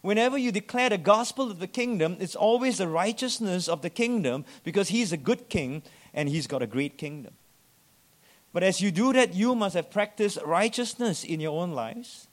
Whenever 0.02 0.38
you 0.38 0.52
declare 0.52 0.90
the 0.90 0.98
gospel 0.98 1.50
of 1.50 1.60
the 1.60 1.68
kingdom, 1.68 2.18
it's 2.20 2.36
always 2.36 2.78
the 2.78 2.88
righteousness 2.88 3.68
of 3.68 3.82
the 3.82 3.90
kingdom 3.90 4.46
because 4.64 4.90
he's 4.90 5.14
a 5.14 5.18
good 5.18 5.50
king 5.50 5.82
and 6.14 6.28
he's 6.28 6.46
got 6.46 6.62
a 6.62 6.68
great 6.68 6.98
kingdom. 6.98 7.34
But 8.52 8.64
as 8.64 8.82
you 8.82 8.92
do 8.92 9.14
that, 9.14 9.34
you 9.34 9.56
must 9.56 9.76
have 9.76 9.90
practiced 9.90 10.38
righteousness 10.46 11.24
in 11.24 11.40
your 11.40 11.60
own 11.60 11.72
lives. 11.72 12.28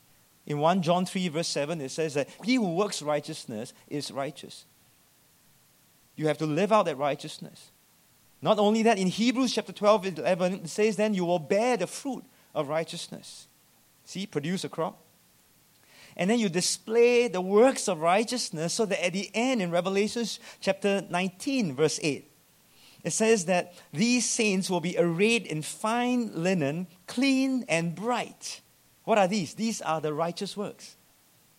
In 0.46 0.59
1 0.59 0.82
John 0.82 1.07
3, 1.07 1.28
verse 1.28 1.48
7, 1.48 1.80
it 1.80 1.90
says 1.90 2.14
that 2.14 2.28
he 2.44 2.57
who 2.57 2.74
works 2.74 3.03
righteousness 3.03 3.72
is 3.88 4.11
righteous. 4.11 4.66
You 6.16 6.26
have 6.26 6.38
to 6.38 6.46
live 6.46 6.72
out 6.72 6.86
that 6.86 6.98
righteousness. 6.98 7.70
Not 8.42 8.59
only 8.59 8.82
that, 8.82 8.98
in 8.98 9.07
Hebrews 9.07 9.55
chapter 9.55 9.72
12, 9.72 10.18
11, 10.18 10.53
it 10.55 10.68
says, 10.68 10.96
Then 10.96 11.14
you 11.14 11.24
will 11.24 11.38
bear 11.38 11.76
the 11.76 11.86
fruit 11.86 12.24
of 12.55 12.68
righteousness. 12.68 13.46
See, 14.05 14.26
produce 14.26 14.64
a 14.64 14.68
crop 14.68 14.98
and 16.16 16.28
then 16.28 16.38
you 16.38 16.48
display 16.48 17.28
the 17.28 17.40
works 17.40 17.88
of 17.88 18.01
righteousness 18.01 18.74
so 18.74 18.84
that 18.86 19.05
at 19.05 19.12
the 19.12 19.30
end 19.34 19.62
in 19.62 19.70
Revelation 19.70 20.26
chapter 20.61 21.03
19, 21.09 21.74
verse 21.74 21.98
8, 22.03 22.30
it 23.03 23.12
says 23.12 23.46
that 23.46 23.72
these 23.92 24.28
saints 24.28 24.68
will 24.68 24.80
be 24.80 24.98
arrayed 24.98 25.46
in 25.46 25.62
fine 25.62 26.30
linen, 26.34 26.86
clean 27.07 27.64
and 27.68 27.94
bright. 27.94 28.61
What 29.05 29.16
are 29.16 29.28
these? 29.28 29.55
These 29.55 29.80
are 29.80 30.01
the 30.01 30.12
righteous 30.12 30.57
works. 30.57 30.96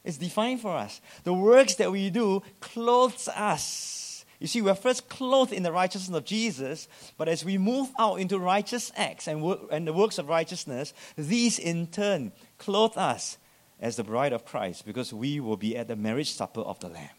It's 0.03 0.17
defined 0.17 0.61
for 0.61 0.75
us. 0.75 1.01
The 1.23 1.33
works 1.33 1.75
that 1.75 1.91
we 1.91 2.09
do 2.11 2.43
clothes 2.59 3.27
us. 3.29 4.00
You 4.41 4.47
see, 4.47 4.63
we're 4.63 4.73
first 4.73 5.07
clothed 5.07 5.53
in 5.53 5.61
the 5.61 5.71
righteousness 5.71 6.17
of 6.17 6.25
Jesus, 6.25 6.87
but 7.15 7.29
as 7.29 7.45
we 7.45 7.59
move 7.59 7.91
out 7.99 8.15
into 8.15 8.39
righteous 8.39 8.91
acts 8.95 9.27
and, 9.27 9.43
work, 9.43 9.59
and 9.69 9.85
the 9.85 9.93
works 9.93 10.17
of 10.17 10.29
righteousness, 10.29 10.95
these 11.15 11.59
in 11.59 11.85
turn 11.85 12.31
clothe 12.57 12.97
us 12.97 13.37
as 13.79 13.97
the 13.97 14.03
bride 14.03 14.33
of 14.33 14.43
Christ 14.43 14.83
because 14.83 15.13
we 15.13 15.39
will 15.39 15.57
be 15.57 15.77
at 15.77 15.87
the 15.87 15.95
marriage 15.95 16.31
supper 16.31 16.61
of 16.61 16.79
the 16.79 16.89
Lamb. 16.89 17.11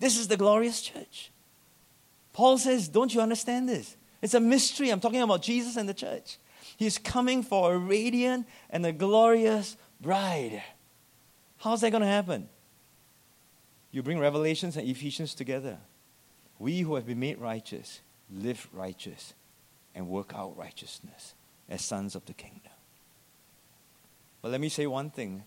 This 0.00 0.18
is 0.18 0.26
the 0.26 0.36
glorious 0.36 0.82
church. 0.82 1.30
Paul 2.32 2.58
says, 2.58 2.88
Don't 2.88 3.14
you 3.14 3.20
understand 3.20 3.68
this? 3.68 3.96
It's 4.20 4.34
a 4.34 4.40
mystery. 4.40 4.90
I'm 4.90 4.98
talking 4.98 5.22
about 5.22 5.42
Jesus 5.42 5.76
and 5.76 5.88
the 5.88 5.94
church. 5.94 6.38
He's 6.76 6.98
coming 6.98 7.44
for 7.44 7.74
a 7.74 7.78
radiant 7.78 8.48
and 8.68 8.84
a 8.84 8.90
glorious 8.90 9.76
bride. 10.00 10.60
How's 11.58 11.82
that 11.82 11.90
going 11.92 12.02
to 12.02 12.08
happen? 12.08 12.48
You 13.92 14.02
bring 14.02 14.18
Revelations 14.18 14.76
and 14.76 14.88
Ephesians 14.88 15.34
together. 15.34 15.78
We 16.60 16.80
who 16.80 16.94
have 16.94 17.06
been 17.06 17.18
made 17.18 17.38
righteous 17.38 18.02
live 18.30 18.68
righteous 18.72 19.34
and 19.94 20.06
work 20.08 20.32
out 20.34 20.56
righteousness 20.56 21.34
as 21.68 21.82
sons 21.82 22.14
of 22.14 22.26
the 22.26 22.34
kingdom. 22.34 22.70
But 24.42 24.52
let 24.52 24.60
me 24.60 24.68
say 24.68 24.86
one 24.86 25.10
thing. 25.10 25.42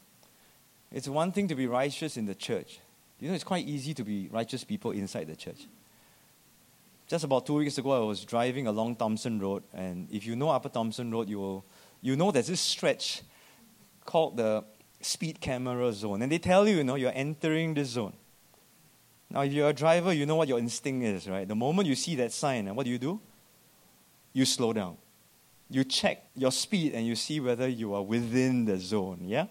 It's 0.91 1.07
one 1.07 1.31
thing 1.31 1.47
to 1.47 1.55
be 1.55 1.67
righteous 1.67 2.17
in 2.17 2.25
the 2.25 2.35
church. 2.35 2.79
You 3.19 3.29
know, 3.29 3.35
it's 3.35 3.43
quite 3.43 3.65
easy 3.65 3.93
to 3.93 4.03
be 4.03 4.27
righteous 4.31 4.63
people 4.63 4.91
inside 4.91 5.27
the 5.27 5.35
church. 5.35 5.67
Just 7.07 7.23
about 7.23 7.45
two 7.45 7.55
weeks 7.55 7.77
ago, 7.77 7.91
I 7.91 8.05
was 8.05 8.25
driving 8.25 8.65
along 8.65 8.95
Thomson 8.95 9.39
Road, 9.39 9.63
and 9.73 10.07
if 10.11 10.25
you 10.25 10.35
know 10.35 10.49
Upper 10.49 10.69
Thomson 10.69 11.11
Road, 11.11 11.29
you 11.29 11.37
will 11.37 11.63
you 12.01 12.15
know 12.15 12.31
there's 12.31 12.47
this 12.47 12.59
stretch 12.59 13.21
called 14.03 14.37
the 14.37 14.63
speed 14.99 15.39
camera 15.39 15.93
zone, 15.93 16.23
and 16.23 16.31
they 16.31 16.39
tell 16.39 16.67
you, 16.67 16.77
you 16.77 16.83
know, 16.83 16.95
you're 16.95 17.11
entering 17.13 17.75
the 17.75 17.85
zone. 17.85 18.13
Now, 19.29 19.41
if 19.41 19.51
you're 19.51 19.69
a 19.69 19.73
driver, 19.73 20.13
you 20.13 20.25
know 20.25 20.35
what 20.35 20.47
your 20.47 20.59
instinct 20.59 21.05
is, 21.05 21.27
right? 21.27 21.47
The 21.47 21.55
moment 21.55 21.87
you 21.87 21.95
see 21.95 22.15
that 22.15 22.31
sign, 22.31 22.67
and 22.67 22.75
what 22.75 22.85
do 22.85 22.91
you 22.91 22.99
do? 22.99 23.19
You 24.33 24.45
slow 24.45 24.73
down 24.73 24.97
you 25.73 25.83
check 25.83 26.27
your 26.35 26.51
speed 26.51 26.93
and 26.93 27.05
you 27.05 27.15
see 27.15 27.39
whether 27.39 27.67
you 27.67 27.93
are 27.93 28.03
within 28.03 28.65
the 28.65 28.77
zone. 28.77 29.21
Yeah? 29.23 29.47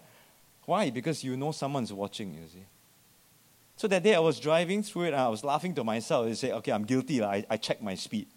Why? 0.64 0.91
Because 0.91 1.25
you 1.25 1.37
know 1.37 1.51
someone's 1.51 1.93
watching, 1.93 2.35
you 2.35 2.47
see. 2.53 2.64
So 3.77 3.89
that 3.89 4.03
day 4.03 4.14
I 4.14 4.20
was 4.20 4.39
driving 4.39 4.83
through 4.83 5.05
it 5.05 5.09
and 5.09 5.16
I 5.16 5.29
was 5.29 5.43
laughing 5.43 5.75
to 5.75 5.85
myself. 5.85 6.29
I 6.29 6.33
say, 6.35 6.53
okay, 6.53 6.70
I'm 6.70 6.85
guilty. 6.85 7.23
I, 7.23 7.45
I 7.51 7.57
checked 7.57 7.83
my 7.83 7.97
speed. 7.97 8.29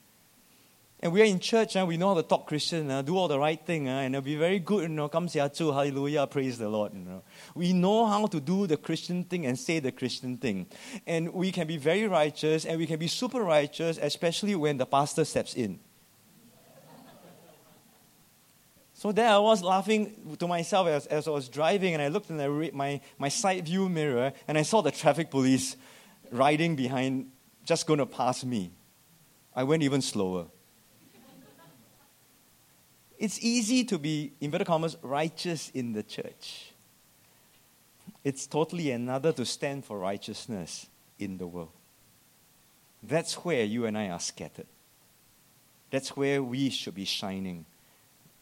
And 1.06 1.14
we're 1.14 1.26
in 1.26 1.40
church, 1.40 1.76
and 1.76 1.88
we 1.88 1.98
know 1.98 2.08
how 2.08 2.14
to 2.16 2.24
talk 2.24 2.48
Christian, 2.48 2.88
do 3.06 3.16
all 3.16 3.28
the 3.28 3.38
right 3.38 3.64
thing, 3.64 3.88
uh, 3.88 4.00
and 4.00 4.16
it'll 4.16 4.26
be 4.26 4.38
very 4.38 4.58
good, 4.58 4.82
you 4.82 4.88
know, 4.88 5.08
come 5.08 5.28
to 5.28 5.40
hallelujah, 5.72 6.26
praise 6.26 6.58
the 6.58 6.68
Lord. 6.68 6.96
You 6.96 7.02
know. 7.02 7.22
We 7.54 7.74
know 7.74 8.08
how 8.08 8.26
to 8.26 8.40
do 8.40 8.66
the 8.66 8.76
Christian 8.76 9.24
thing 9.24 9.46
and 9.46 9.56
say 9.56 9.78
the 9.78 9.92
Christian 9.92 10.38
thing. 10.38 10.66
And 11.06 11.32
we 11.32 11.52
can 11.52 11.68
be 11.68 11.78
very 11.78 12.08
righteous, 12.08 12.66
and 12.66 12.80
we 12.80 12.88
can 12.88 12.98
be 12.98 13.06
super 13.06 13.44
righteous, 13.44 14.00
especially 14.02 14.56
when 14.56 14.78
the 14.78 14.88
pastor 14.88 15.26
steps 15.26 15.54
in. 15.54 15.80
So 18.96 19.12
there 19.12 19.30
I 19.30 19.38
was 19.38 19.62
laughing 19.62 20.36
to 20.40 20.48
myself 20.48 20.88
as, 20.88 21.06
as 21.06 21.28
I 21.28 21.30
was 21.30 21.50
driving, 21.50 21.94
and 21.94 22.02
I 22.02 22.08
looked 22.08 22.32
in 22.32 22.38
the, 22.38 22.72
my, 22.74 23.00
my 23.20 23.30
side 23.30 23.64
view 23.66 23.90
mirror, 23.90 24.34
and 24.48 24.58
I 24.58 24.64
saw 24.64 24.82
the 24.82 24.90
traffic 24.90 25.30
police 25.30 25.76
riding 26.32 26.76
behind, 26.76 27.30
just 27.64 27.86
going 27.86 28.00
to 28.00 28.08
pass 28.08 28.44
me. 28.44 28.72
I 29.56 29.66
went 29.66 29.84
even 29.84 30.02
slower. 30.02 30.48
It's 33.26 33.40
easy 33.42 33.84
to 33.86 33.98
be, 33.98 34.34
in 34.40 34.46
inverted 34.46 34.68
commas, 34.68 34.96
righteous 35.02 35.72
in 35.74 35.94
the 35.94 36.04
church. 36.04 36.72
It's 38.24 38.46
totally 38.46 38.92
another 38.92 39.34
to 39.34 39.46
stand 39.46 39.84
for 39.84 39.98
righteousness 39.98 40.86
in 41.18 41.38
the 41.38 41.48
world. 41.48 41.72
That's 43.02 43.34
where 43.44 43.64
you 43.64 43.88
and 43.88 43.98
I 43.98 44.10
are 44.10 44.20
scattered. 44.20 44.68
That's 45.90 46.16
where 46.16 46.44
we 46.44 46.70
should 46.70 46.94
be 46.94 47.06
shining 47.06 47.66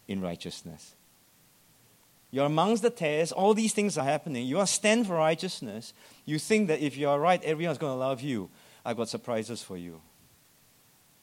in 0.07 0.19
righteousness. 0.21 0.95
You're 2.29 2.47
amongst 2.47 2.83
the 2.83 2.89
tares, 2.89 3.31
all 3.31 3.53
these 3.53 3.73
things 3.73 3.97
are 3.97 4.03
happening. 4.03 4.45
You 4.45 4.59
are 4.59 4.67
stand 4.67 5.07
for 5.07 5.15
righteousness. 5.15 5.93
You 6.25 6.39
think 6.39 6.67
that 6.67 6.81
if 6.81 6.97
you 6.97 7.07
are 7.07 7.19
right, 7.19 7.41
everyone's 7.43 7.77
going 7.77 7.93
to 7.93 7.99
love 7.99 8.19
you. 8.21 8.49
I've 8.83 8.97
got 8.97 9.07
surprises 9.07 9.63
for 9.63 9.77
you. 9.77 10.01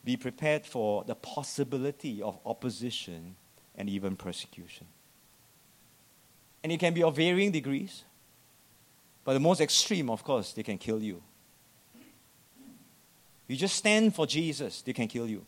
Be 0.02 0.16
prepared 0.16 0.64
for 0.64 1.04
the 1.04 1.14
possibility 1.14 2.22
of 2.22 2.38
opposition 2.46 3.36
and 3.80 3.88
even 3.88 4.14
persecution. 4.14 4.86
And 6.62 6.70
it 6.70 6.78
can 6.78 6.92
be 6.92 7.02
of 7.02 7.16
varying 7.16 7.50
degrees. 7.50 8.04
But 9.24 9.32
the 9.32 9.40
most 9.40 9.62
extreme, 9.62 10.10
of 10.10 10.22
course, 10.22 10.52
they 10.52 10.62
can 10.62 10.76
kill 10.76 11.02
you. 11.02 11.22
You 13.48 13.56
just 13.56 13.76
stand 13.76 14.14
for 14.14 14.26
Jesus, 14.26 14.82
they 14.82 14.92
can 14.92 15.08
kill 15.08 15.26
you. 15.26 15.46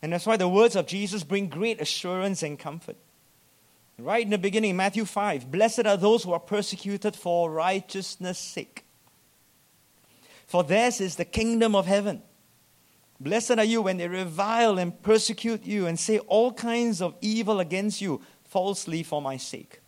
And 0.00 0.12
that's 0.12 0.24
why 0.24 0.36
the 0.36 0.48
words 0.48 0.76
of 0.76 0.86
Jesus 0.86 1.24
bring 1.24 1.48
great 1.48 1.80
assurance 1.80 2.44
and 2.44 2.56
comfort. 2.56 2.96
Right 3.98 4.24
in 4.24 4.30
the 4.30 4.38
beginning, 4.38 4.76
Matthew 4.76 5.04
5 5.04 5.50
Blessed 5.50 5.86
are 5.86 5.96
those 5.96 6.22
who 6.22 6.32
are 6.32 6.40
persecuted 6.40 7.16
for 7.16 7.50
righteousness' 7.50 8.38
sake. 8.38 8.84
For 10.46 10.62
theirs 10.62 11.00
is 11.00 11.16
the 11.16 11.24
kingdom 11.24 11.74
of 11.74 11.86
heaven. 11.86 12.22
Blessed 13.22 13.58
are 13.58 13.64
you 13.64 13.82
when 13.82 13.98
they 13.98 14.08
revile 14.08 14.78
and 14.78 15.00
persecute 15.02 15.64
you 15.64 15.86
and 15.86 15.98
say 15.98 16.18
all 16.20 16.52
kinds 16.52 17.00
of 17.00 17.14
evil 17.20 17.60
against 17.60 18.00
you 18.00 18.20
falsely 18.44 19.02
for 19.02 19.22
my 19.22 19.36
sake. 19.36 19.80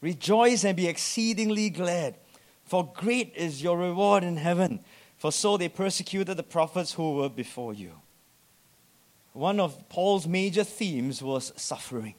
Rejoice 0.00 0.64
and 0.64 0.76
be 0.76 0.88
exceedingly 0.88 1.70
glad, 1.70 2.16
for 2.64 2.92
great 2.94 3.32
is 3.36 3.62
your 3.62 3.78
reward 3.78 4.24
in 4.24 4.36
heaven. 4.36 4.80
For 5.18 5.32
so 5.32 5.56
they 5.56 5.68
persecuted 5.68 6.36
the 6.36 6.42
prophets 6.42 6.92
who 6.92 7.14
were 7.14 7.28
before 7.28 7.72
you 7.72 7.92
one 9.36 9.60
of 9.60 9.88
Paul's 9.90 10.26
major 10.26 10.64
themes 10.64 11.22
was 11.22 11.52
suffering. 11.56 12.14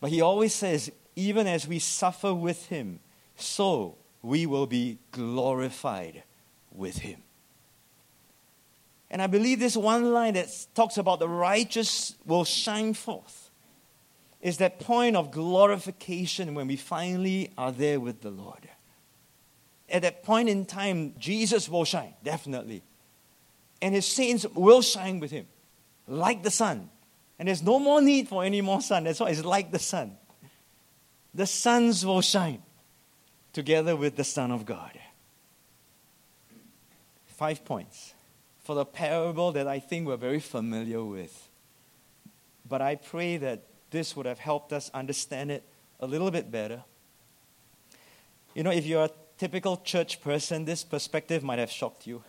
But 0.00 0.10
he 0.10 0.22
always 0.22 0.54
says, 0.54 0.90
even 1.14 1.46
as 1.46 1.68
we 1.68 1.78
suffer 1.78 2.32
with 2.32 2.66
him, 2.66 3.00
so 3.36 3.96
we 4.22 4.46
will 4.46 4.66
be 4.66 4.98
glorified 5.12 6.22
with 6.72 6.98
him. 6.98 7.22
And 9.10 9.22
I 9.22 9.26
believe 9.26 9.60
this 9.60 9.76
one 9.76 10.12
line 10.12 10.34
that 10.34 10.48
talks 10.74 10.96
about 10.96 11.20
the 11.20 11.28
righteous 11.28 12.14
will 12.24 12.44
shine 12.44 12.94
forth 12.94 13.50
is 14.40 14.58
that 14.58 14.80
point 14.80 15.16
of 15.16 15.30
glorification 15.30 16.54
when 16.54 16.66
we 16.66 16.76
finally 16.76 17.52
are 17.56 17.72
there 17.72 18.00
with 18.00 18.20
the 18.20 18.30
Lord. 18.30 18.68
At 19.88 20.02
that 20.02 20.24
point 20.24 20.48
in 20.48 20.66
time, 20.66 21.14
Jesus 21.18 21.68
will 21.68 21.84
shine, 21.84 22.14
definitely. 22.24 22.82
And 23.80 23.94
his 23.94 24.06
saints 24.06 24.44
will 24.54 24.82
shine 24.82 25.20
with 25.20 25.30
him 25.30 25.46
like 26.06 26.42
the 26.42 26.50
sun. 26.50 26.90
And 27.38 27.48
there's 27.48 27.62
no 27.62 27.78
more 27.78 28.00
need 28.00 28.28
for 28.28 28.44
any 28.44 28.60
more 28.60 28.80
sun. 28.80 29.04
That's 29.04 29.20
why 29.20 29.30
it's 29.30 29.44
like 29.44 29.70
the 29.70 29.78
sun. 29.78 30.16
The 31.34 31.46
suns 31.46 32.04
will 32.04 32.22
shine 32.22 32.62
together 33.52 33.94
with 33.94 34.16
the 34.16 34.24
Son 34.24 34.50
of 34.50 34.64
God. 34.64 34.98
Five 37.26 37.64
points 37.64 38.14
for 38.66 38.74
the 38.74 38.84
parable 38.84 39.52
that 39.52 39.68
I 39.68 39.78
think 39.78 40.08
we're 40.08 40.16
very 40.16 40.40
familiar 40.40 41.02
with. 41.04 41.48
But 42.68 42.82
I 42.82 42.96
pray 42.96 43.36
that 43.36 43.62
this 43.90 44.16
would 44.16 44.26
have 44.26 44.40
helped 44.40 44.72
us 44.72 44.90
understand 44.92 45.52
it 45.52 45.62
a 46.00 46.06
little 46.06 46.32
bit 46.32 46.50
better. 46.50 46.82
You 48.54 48.64
know, 48.64 48.72
if 48.72 48.84
you're 48.84 49.04
a 49.04 49.10
typical 49.38 49.76
church 49.76 50.20
person, 50.20 50.64
this 50.64 50.82
perspective 50.82 51.44
might 51.44 51.60
have 51.60 51.70
shocked 51.70 52.08
you. 52.08 52.24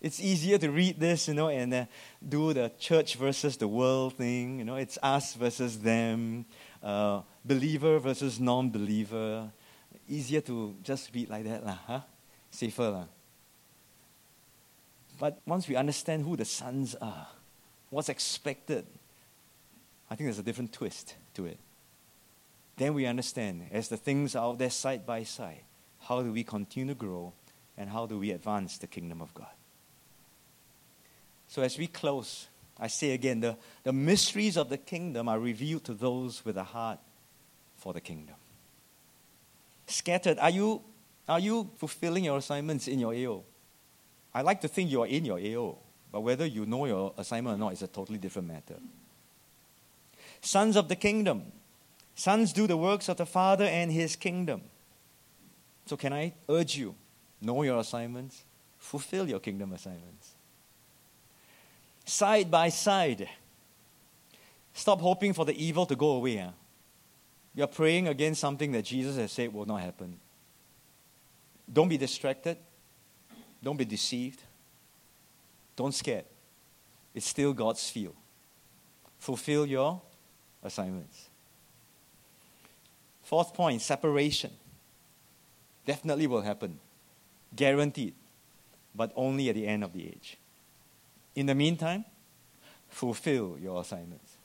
It's 0.00 0.18
easier 0.18 0.58
to 0.58 0.68
read 0.68 0.98
this, 0.98 1.28
you 1.28 1.34
know, 1.34 1.48
and 1.48 1.72
uh, 1.72 1.84
do 2.28 2.52
the 2.52 2.72
church 2.80 3.14
versus 3.14 3.56
the 3.56 3.68
world 3.68 4.14
thing. 4.14 4.58
You 4.58 4.64
know, 4.64 4.74
it's 4.74 4.98
us 5.00 5.34
versus 5.34 5.78
them, 5.78 6.44
uh, 6.82 7.20
believer 7.44 8.00
versus 8.00 8.40
non 8.40 8.68
believer. 8.70 9.48
Easier 10.08 10.40
to 10.40 10.74
just 10.82 11.14
read 11.14 11.30
like 11.30 11.44
that, 11.44 11.64
lah, 11.64 11.78
huh? 11.86 12.00
Safer. 12.50 12.90
Lah. 12.90 13.21
But 15.22 15.40
once 15.46 15.68
we 15.68 15.76
understand 15.76 16.24
who 16.24 16.34
the 16.34 16.44
sons 16.44 16.96
are, 16.96 17.28
what's 17.90 18.08
expected, 18.08 18.84
I 20.10 20.16
think 20.16 20.26
there's 20.26 20.40
a 20.40 20.42
different 20.42 20.72
twist 20.72 21.14
to 21.34 21.46
it. 21.46 21.60
Then 22.76 22.92
we 22.94 23.06
understand, 23.06 23.68
as 23.70 23.86
the 23.86 23.96
things 23.96 24.34
are 24.34 24.44
out 24.44 24.58
there 24.58 24.68
side 24.68 25.06
by 25.06 25.22
side, 25.22 25.60
how 26.00 26.22
do 26.22 26.32
we 26.32 26.42
continue 26.42 26.92
to 26.92 26.98
grow 26.98 27.32
and 27.78 27.88
how 27.88 28.04
do 28.06 28.18
we 28.18 28.32
advance 28.32 28.78
the 28.78 28.88
kingdom 28.88 29.22
of 29.22 29.32
God? 29.32 29.46
So 31.46 31.62
as 31.62 31.78
we 31.78 31.86
close, 31.86 32.48
I 32.76 32.88
say 32.88 33.12
again 33.12 33.38
the, 33.38 33.56
the 33.84 33.92
mysteries 33.92 34.56
of 34.56 34.70
the 34.70 34.78
kingdom 34.78 35.28
are 35.28 35.38
revealed 35.38 35.84
to 35.84 35.94
those 35.94 36.44
with 36.44 36.56
a 36.56 36.64
heart 36.64 36.98
for 37.76 37.92
the 37.92 38.00
kingdom. 38.00 38.34
Scattered, 39.86 40.40
are 40.40 40.50
you, 40.50 40.82
are 41.28 41.38
you 41.38 41.70
fulfilling 41.76 42.24
your 42.24 42.38
assignments 42.38 42.88
in 42.88 42.98
your 42.98 43.14
AO? 43.14 43.44
I 44.34 44.42
like 44.42 44.60
to 44.62 44.68
think 44.68 44.90
you 44.90 45.02
are 45.02 45.06
in 45.06 45.24
your 45.24 45.38
AO, 45.38 45.78
but 46.10 46.20
whether 46.20 46.46
you 46.46 46.66
know 46.66 46.86
your 46.86 47.14
assignment 47.18 47.56
or 47.56 47.58
not 47.58 47.72
is 47.72 47.82
a 47.82 47.86
totally 47.86 48.18
different 48.18 48.48
matter. 48.48 48.76
Sons 50.40 50.76
of 50.76 50.88
the 50.88 50.96
kingdom. 50.96 51.52
Sons 52.14 52.52
do 52.52 52.66
the 52.66 52.76
works 52.76 53.08
of 53.08 53.16
the 53.16 53.26
Father 53.26 53.64
and 53.64 53.90
his 53.90 54.16
kingdom. 54.16 54.62
So, 55.86 55.96
can 55.96 56.12
I 56.12 56.34
urge 56.48 56.76
you, 56.76 56.94
know 57.40 57.62
your 57.62 57.80
assignments, 57.80 58.44
fulfill 58.78 59.28
your 59.28 59.40
kingdom 59.40 59.72
assignments 59.72 60.34
side 62.04 62.50
by 62.50 62.68
side. 62.68 63.28
Stop 64.74 65.00
hoping 65.00 65.32
for 65.32 65.44
the 65.44 65.62
evil 65.62 65.86
to 65.86 65.96
go 65.96 66.12
away. 66.12 66.36
Huh? 66.36 66.50
You're 67.54 67.66
praying 67.66 68.08
against 68.08 68.40
something 68.40 68.72
that 68.72 68.84
Jesus 68.84 69.16
has 69.16 69.32
said 69.32 69.52
will 69.52 69.66
not 69.66 69.80
happen. 69.80 70.18
Don't 71.70 71.88
be 71.88 71.98
distracted. 71.98 72.56
Don't 73.62 73.76
be 73.76 73.84
deceived. 73.84 74.42
Don't 75.76 75.92
scared. 75.92 76.24
It's 77.14 77.26
still 77.26 77.52
God's 77.52 77.88
field. 77.88 78.16
Fulfill 79.18 79.66
your 79.66 80.00
assignments. 80.62 81.28
Fourth 83.22 83.54
point 83.54 83.80
separation. 83.80 84.50
Definitely 85.86 86.26
will 86.26 86.42
happen. 86.42 86.78
Guaranteed. 87.54 88.14
But 88.94 89.12
only 89.16 89.48
at 89.48 89.54
the 89.54 89.66
end 89.66 89.84
of 89.84 89.92
the 89.92 90.06
age. 90.06 90.36
In 91.34 91.46
the 91.46 91.54
meantime, 91.54 92.04
fulfill 92.88 93.56
your 93.60 93.80
assignments. 93.80 94.36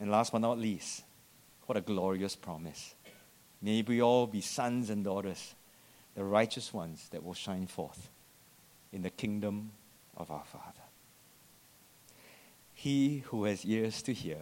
And 0.00 0.10
last 0.10 0.32
but 0.32 0.40
not 0.40 0.58
least, 0.58 1.04
what 1.66 1.78
a 1.78 1.80
glorious 1.80 2.36
promise. 2.36 2.94
May 3.62 3.82
we 3.82 4.02
all 4.02 4.26
be 4.26 4.40
sons 4.40 4.90
and 4.90 5.04
daughters, 5.04 5.54
the 6.16 6.24
righteous 6.24 6.72
ones 6.72 7.08
that 7.10 7.22
will 7.22 7.34
shine 7.34 7.66
forth 7.66 8.08
in 8.90 9.02
the 9.02 9.10
kingdom 9.10 9.70
of 10.16 10.30
our 10.30 10.44
Father. 10.44 10.82
He 12.72 13.18
who 13.26 13.44
has 13.44 13.64
ears 13.64 14.02
to 14.02 14.14
hear, 14.14 14.38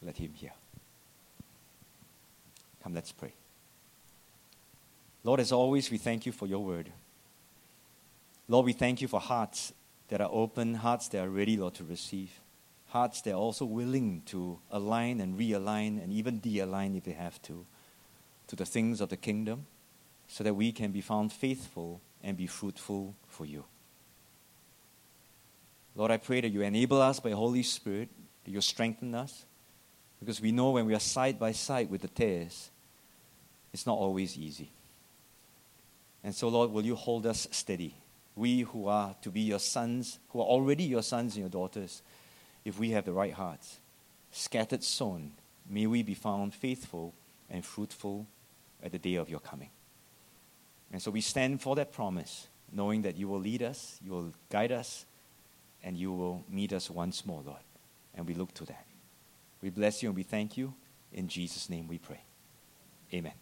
let 0.00 0.16
him 0.16 0.32
hear. 0.32 0.52
Come, 2.82 2.94
let's 2.94 3.12
pray. 3.12 3.32
Lord, 5.24 5.40
as 5.40 5.52
always, 5.52 5.90
we 5.90 5.98
thank 5.98 6.24
you 6.24 6.32
for 6.32 6.46
your 6.46 6.64
word. 6.64 6.90
Lord, 8.48 8.66
we 8.66 8.72
thank 8.72 9.02
you 9.02 9.08
for 9.08 9.20
hearts 9.20 9.72
that 10.08 10.20
are 10.20 10.30
open, 10.32 10.74
hearts 10.74 11.08
that 11.08 11.24
are 11.24 11.28
ready, 11.28 11.56
Lord, 11.56 11.74
to 11.74 11.84
receive, 11.84 12.30
hearts 12.88 13.20
that 13.22 13.32
are 13.32 13.34
also 13.34 13.64
willing 13.64 14.22
to 14.26 14.58
align 14.70 15.20
and 15.20 15.38
realign 15.38 16.02
and 16.02 16.12
even 16.12 16.38
de 16.38 16.60
align 16.60 16.94
if 16.94 17.04
they 17.04 17.12
have 17.12 17.40
to, 17.42 17.66
to 18.46 18.56
the 18.56 18.66
things 18.66 19.00
of 19.00 19.08
the 19.08 19.16
kingdom, 19.16 19.66
so 20.30 20.44
that 20.44 20.54
we 20.54 20.70
can 20.70 20.92
be 20.92 21.00
found 21.00 21.32
faithful 21.32 22.00
and 22.22 22.36
be 22.36 22.46
fruitful 22.46 23.16
for 23.26 23.44
you. 23.44 23.64
Lord, 25.96 26.12
I 26.12 26.18
pray 26.18 26.40
that 26.40 26.50
you 26.50 26.62
enable 26.62 27.02
us 27.02 27.18
by 27.18 27.32
Holy 27.32 27.64
Spirit, 27.64 28.08
that 28.44 28.50
you 28.52 28.60
strengthen 28.60 29.12
us, 29.12 29.44
because 30.20 30.40
we 30.40 30.52
know 30.52 30.70
when 30.70 30.86
we 30.86 30.94
are 30.94 31.00
side 31.00 31.36
by 31.36 31.50
side 31.50 31.90
with 31.90 32.02
the 32.02 32.08
tares, 32.08 32.70
it's 33.72 33.86
not 33.86 33.98
always 33.98 34.38
easy. 34.38 34.70
And 36.22 36.32
so, 36.32 36.48
Lord, 36.48 36.70
will 36.70 36.84
you 36.84 36.94
hold 36.94 37.26
us 37.26 37.48
steady? 37.50 37.96
We 38.36 38.60
who 38.60 38.86
are 38.86 39.16
to 39.22 39.30
be 39.30 39.40
your 39.40 39.58
sons, 39.58 40.20
who 40.28 40.38
are 40.38 40.46
already 40.46 40.84
your 40.84 41.02
sons 41.02 41.34
and 41.34 41.40
your 41.40 41.50
daughters, 41.50 42.02
if 42.64 42.78
we 42.78 42.90
have 42.90 43.04
the 43.04 43.12
right 43.12 43.32
hearts, 43.32 43.80
scattered 44.30 44.84
sown, 44.84 45.32
may 45.68 45.88
we 45.88 46.04
be 46.04 46.14
found 46.14 46.54
faithful 46.54 47.14
and 47.50 47.64
fruitful 47.64 48.28
at 48.80 48.92
the 48.92 48.98
day 48.98 49.16
of 49.16 49.28
your 49.28 49.40
coming. 49.40 49.70
And 50.92 51.00
so 51.00 51.10
we 51.10 51.20
stand 51.20 51.60
for 51.60 51.76
that 51.76 51.92
promise, 51.92 52.48
knowing 52.72 53.02
that 53.02 53.16
you 53.16 53.28
will 53.28 53.40
lead 53.40 53.62
us, 53.62 53.98
you 54.04 54.12
will 54.12 54.32
guide 54.50 54.72
us, 54.72 55.06
and 55.82 55.96
you 55.96 56.12
will 56.12 56.44
meet 56.48 56.72
us 56.72 56.90
once 56.90 57.24
more, 57.24 57.42
Lord. 57.44 57.60
And 58.14 58.26
we 58.26 58.34
look 58.34 58.52
to 58.54 58.64
that. 58.66 58.86
We 59.62 59.70
bless 59.70 60.02
you 60.02 60.08
and 60.08 60.16
we 60.16 60.22
thank 60.22 60.56
you. 60.56 60.74
In 61.12 61.28
Jesus' 61.28 61.68
name 61.68 61.86
we 61.88 61.98
pray. 61.98 62.20
Amen. 63.12 63.32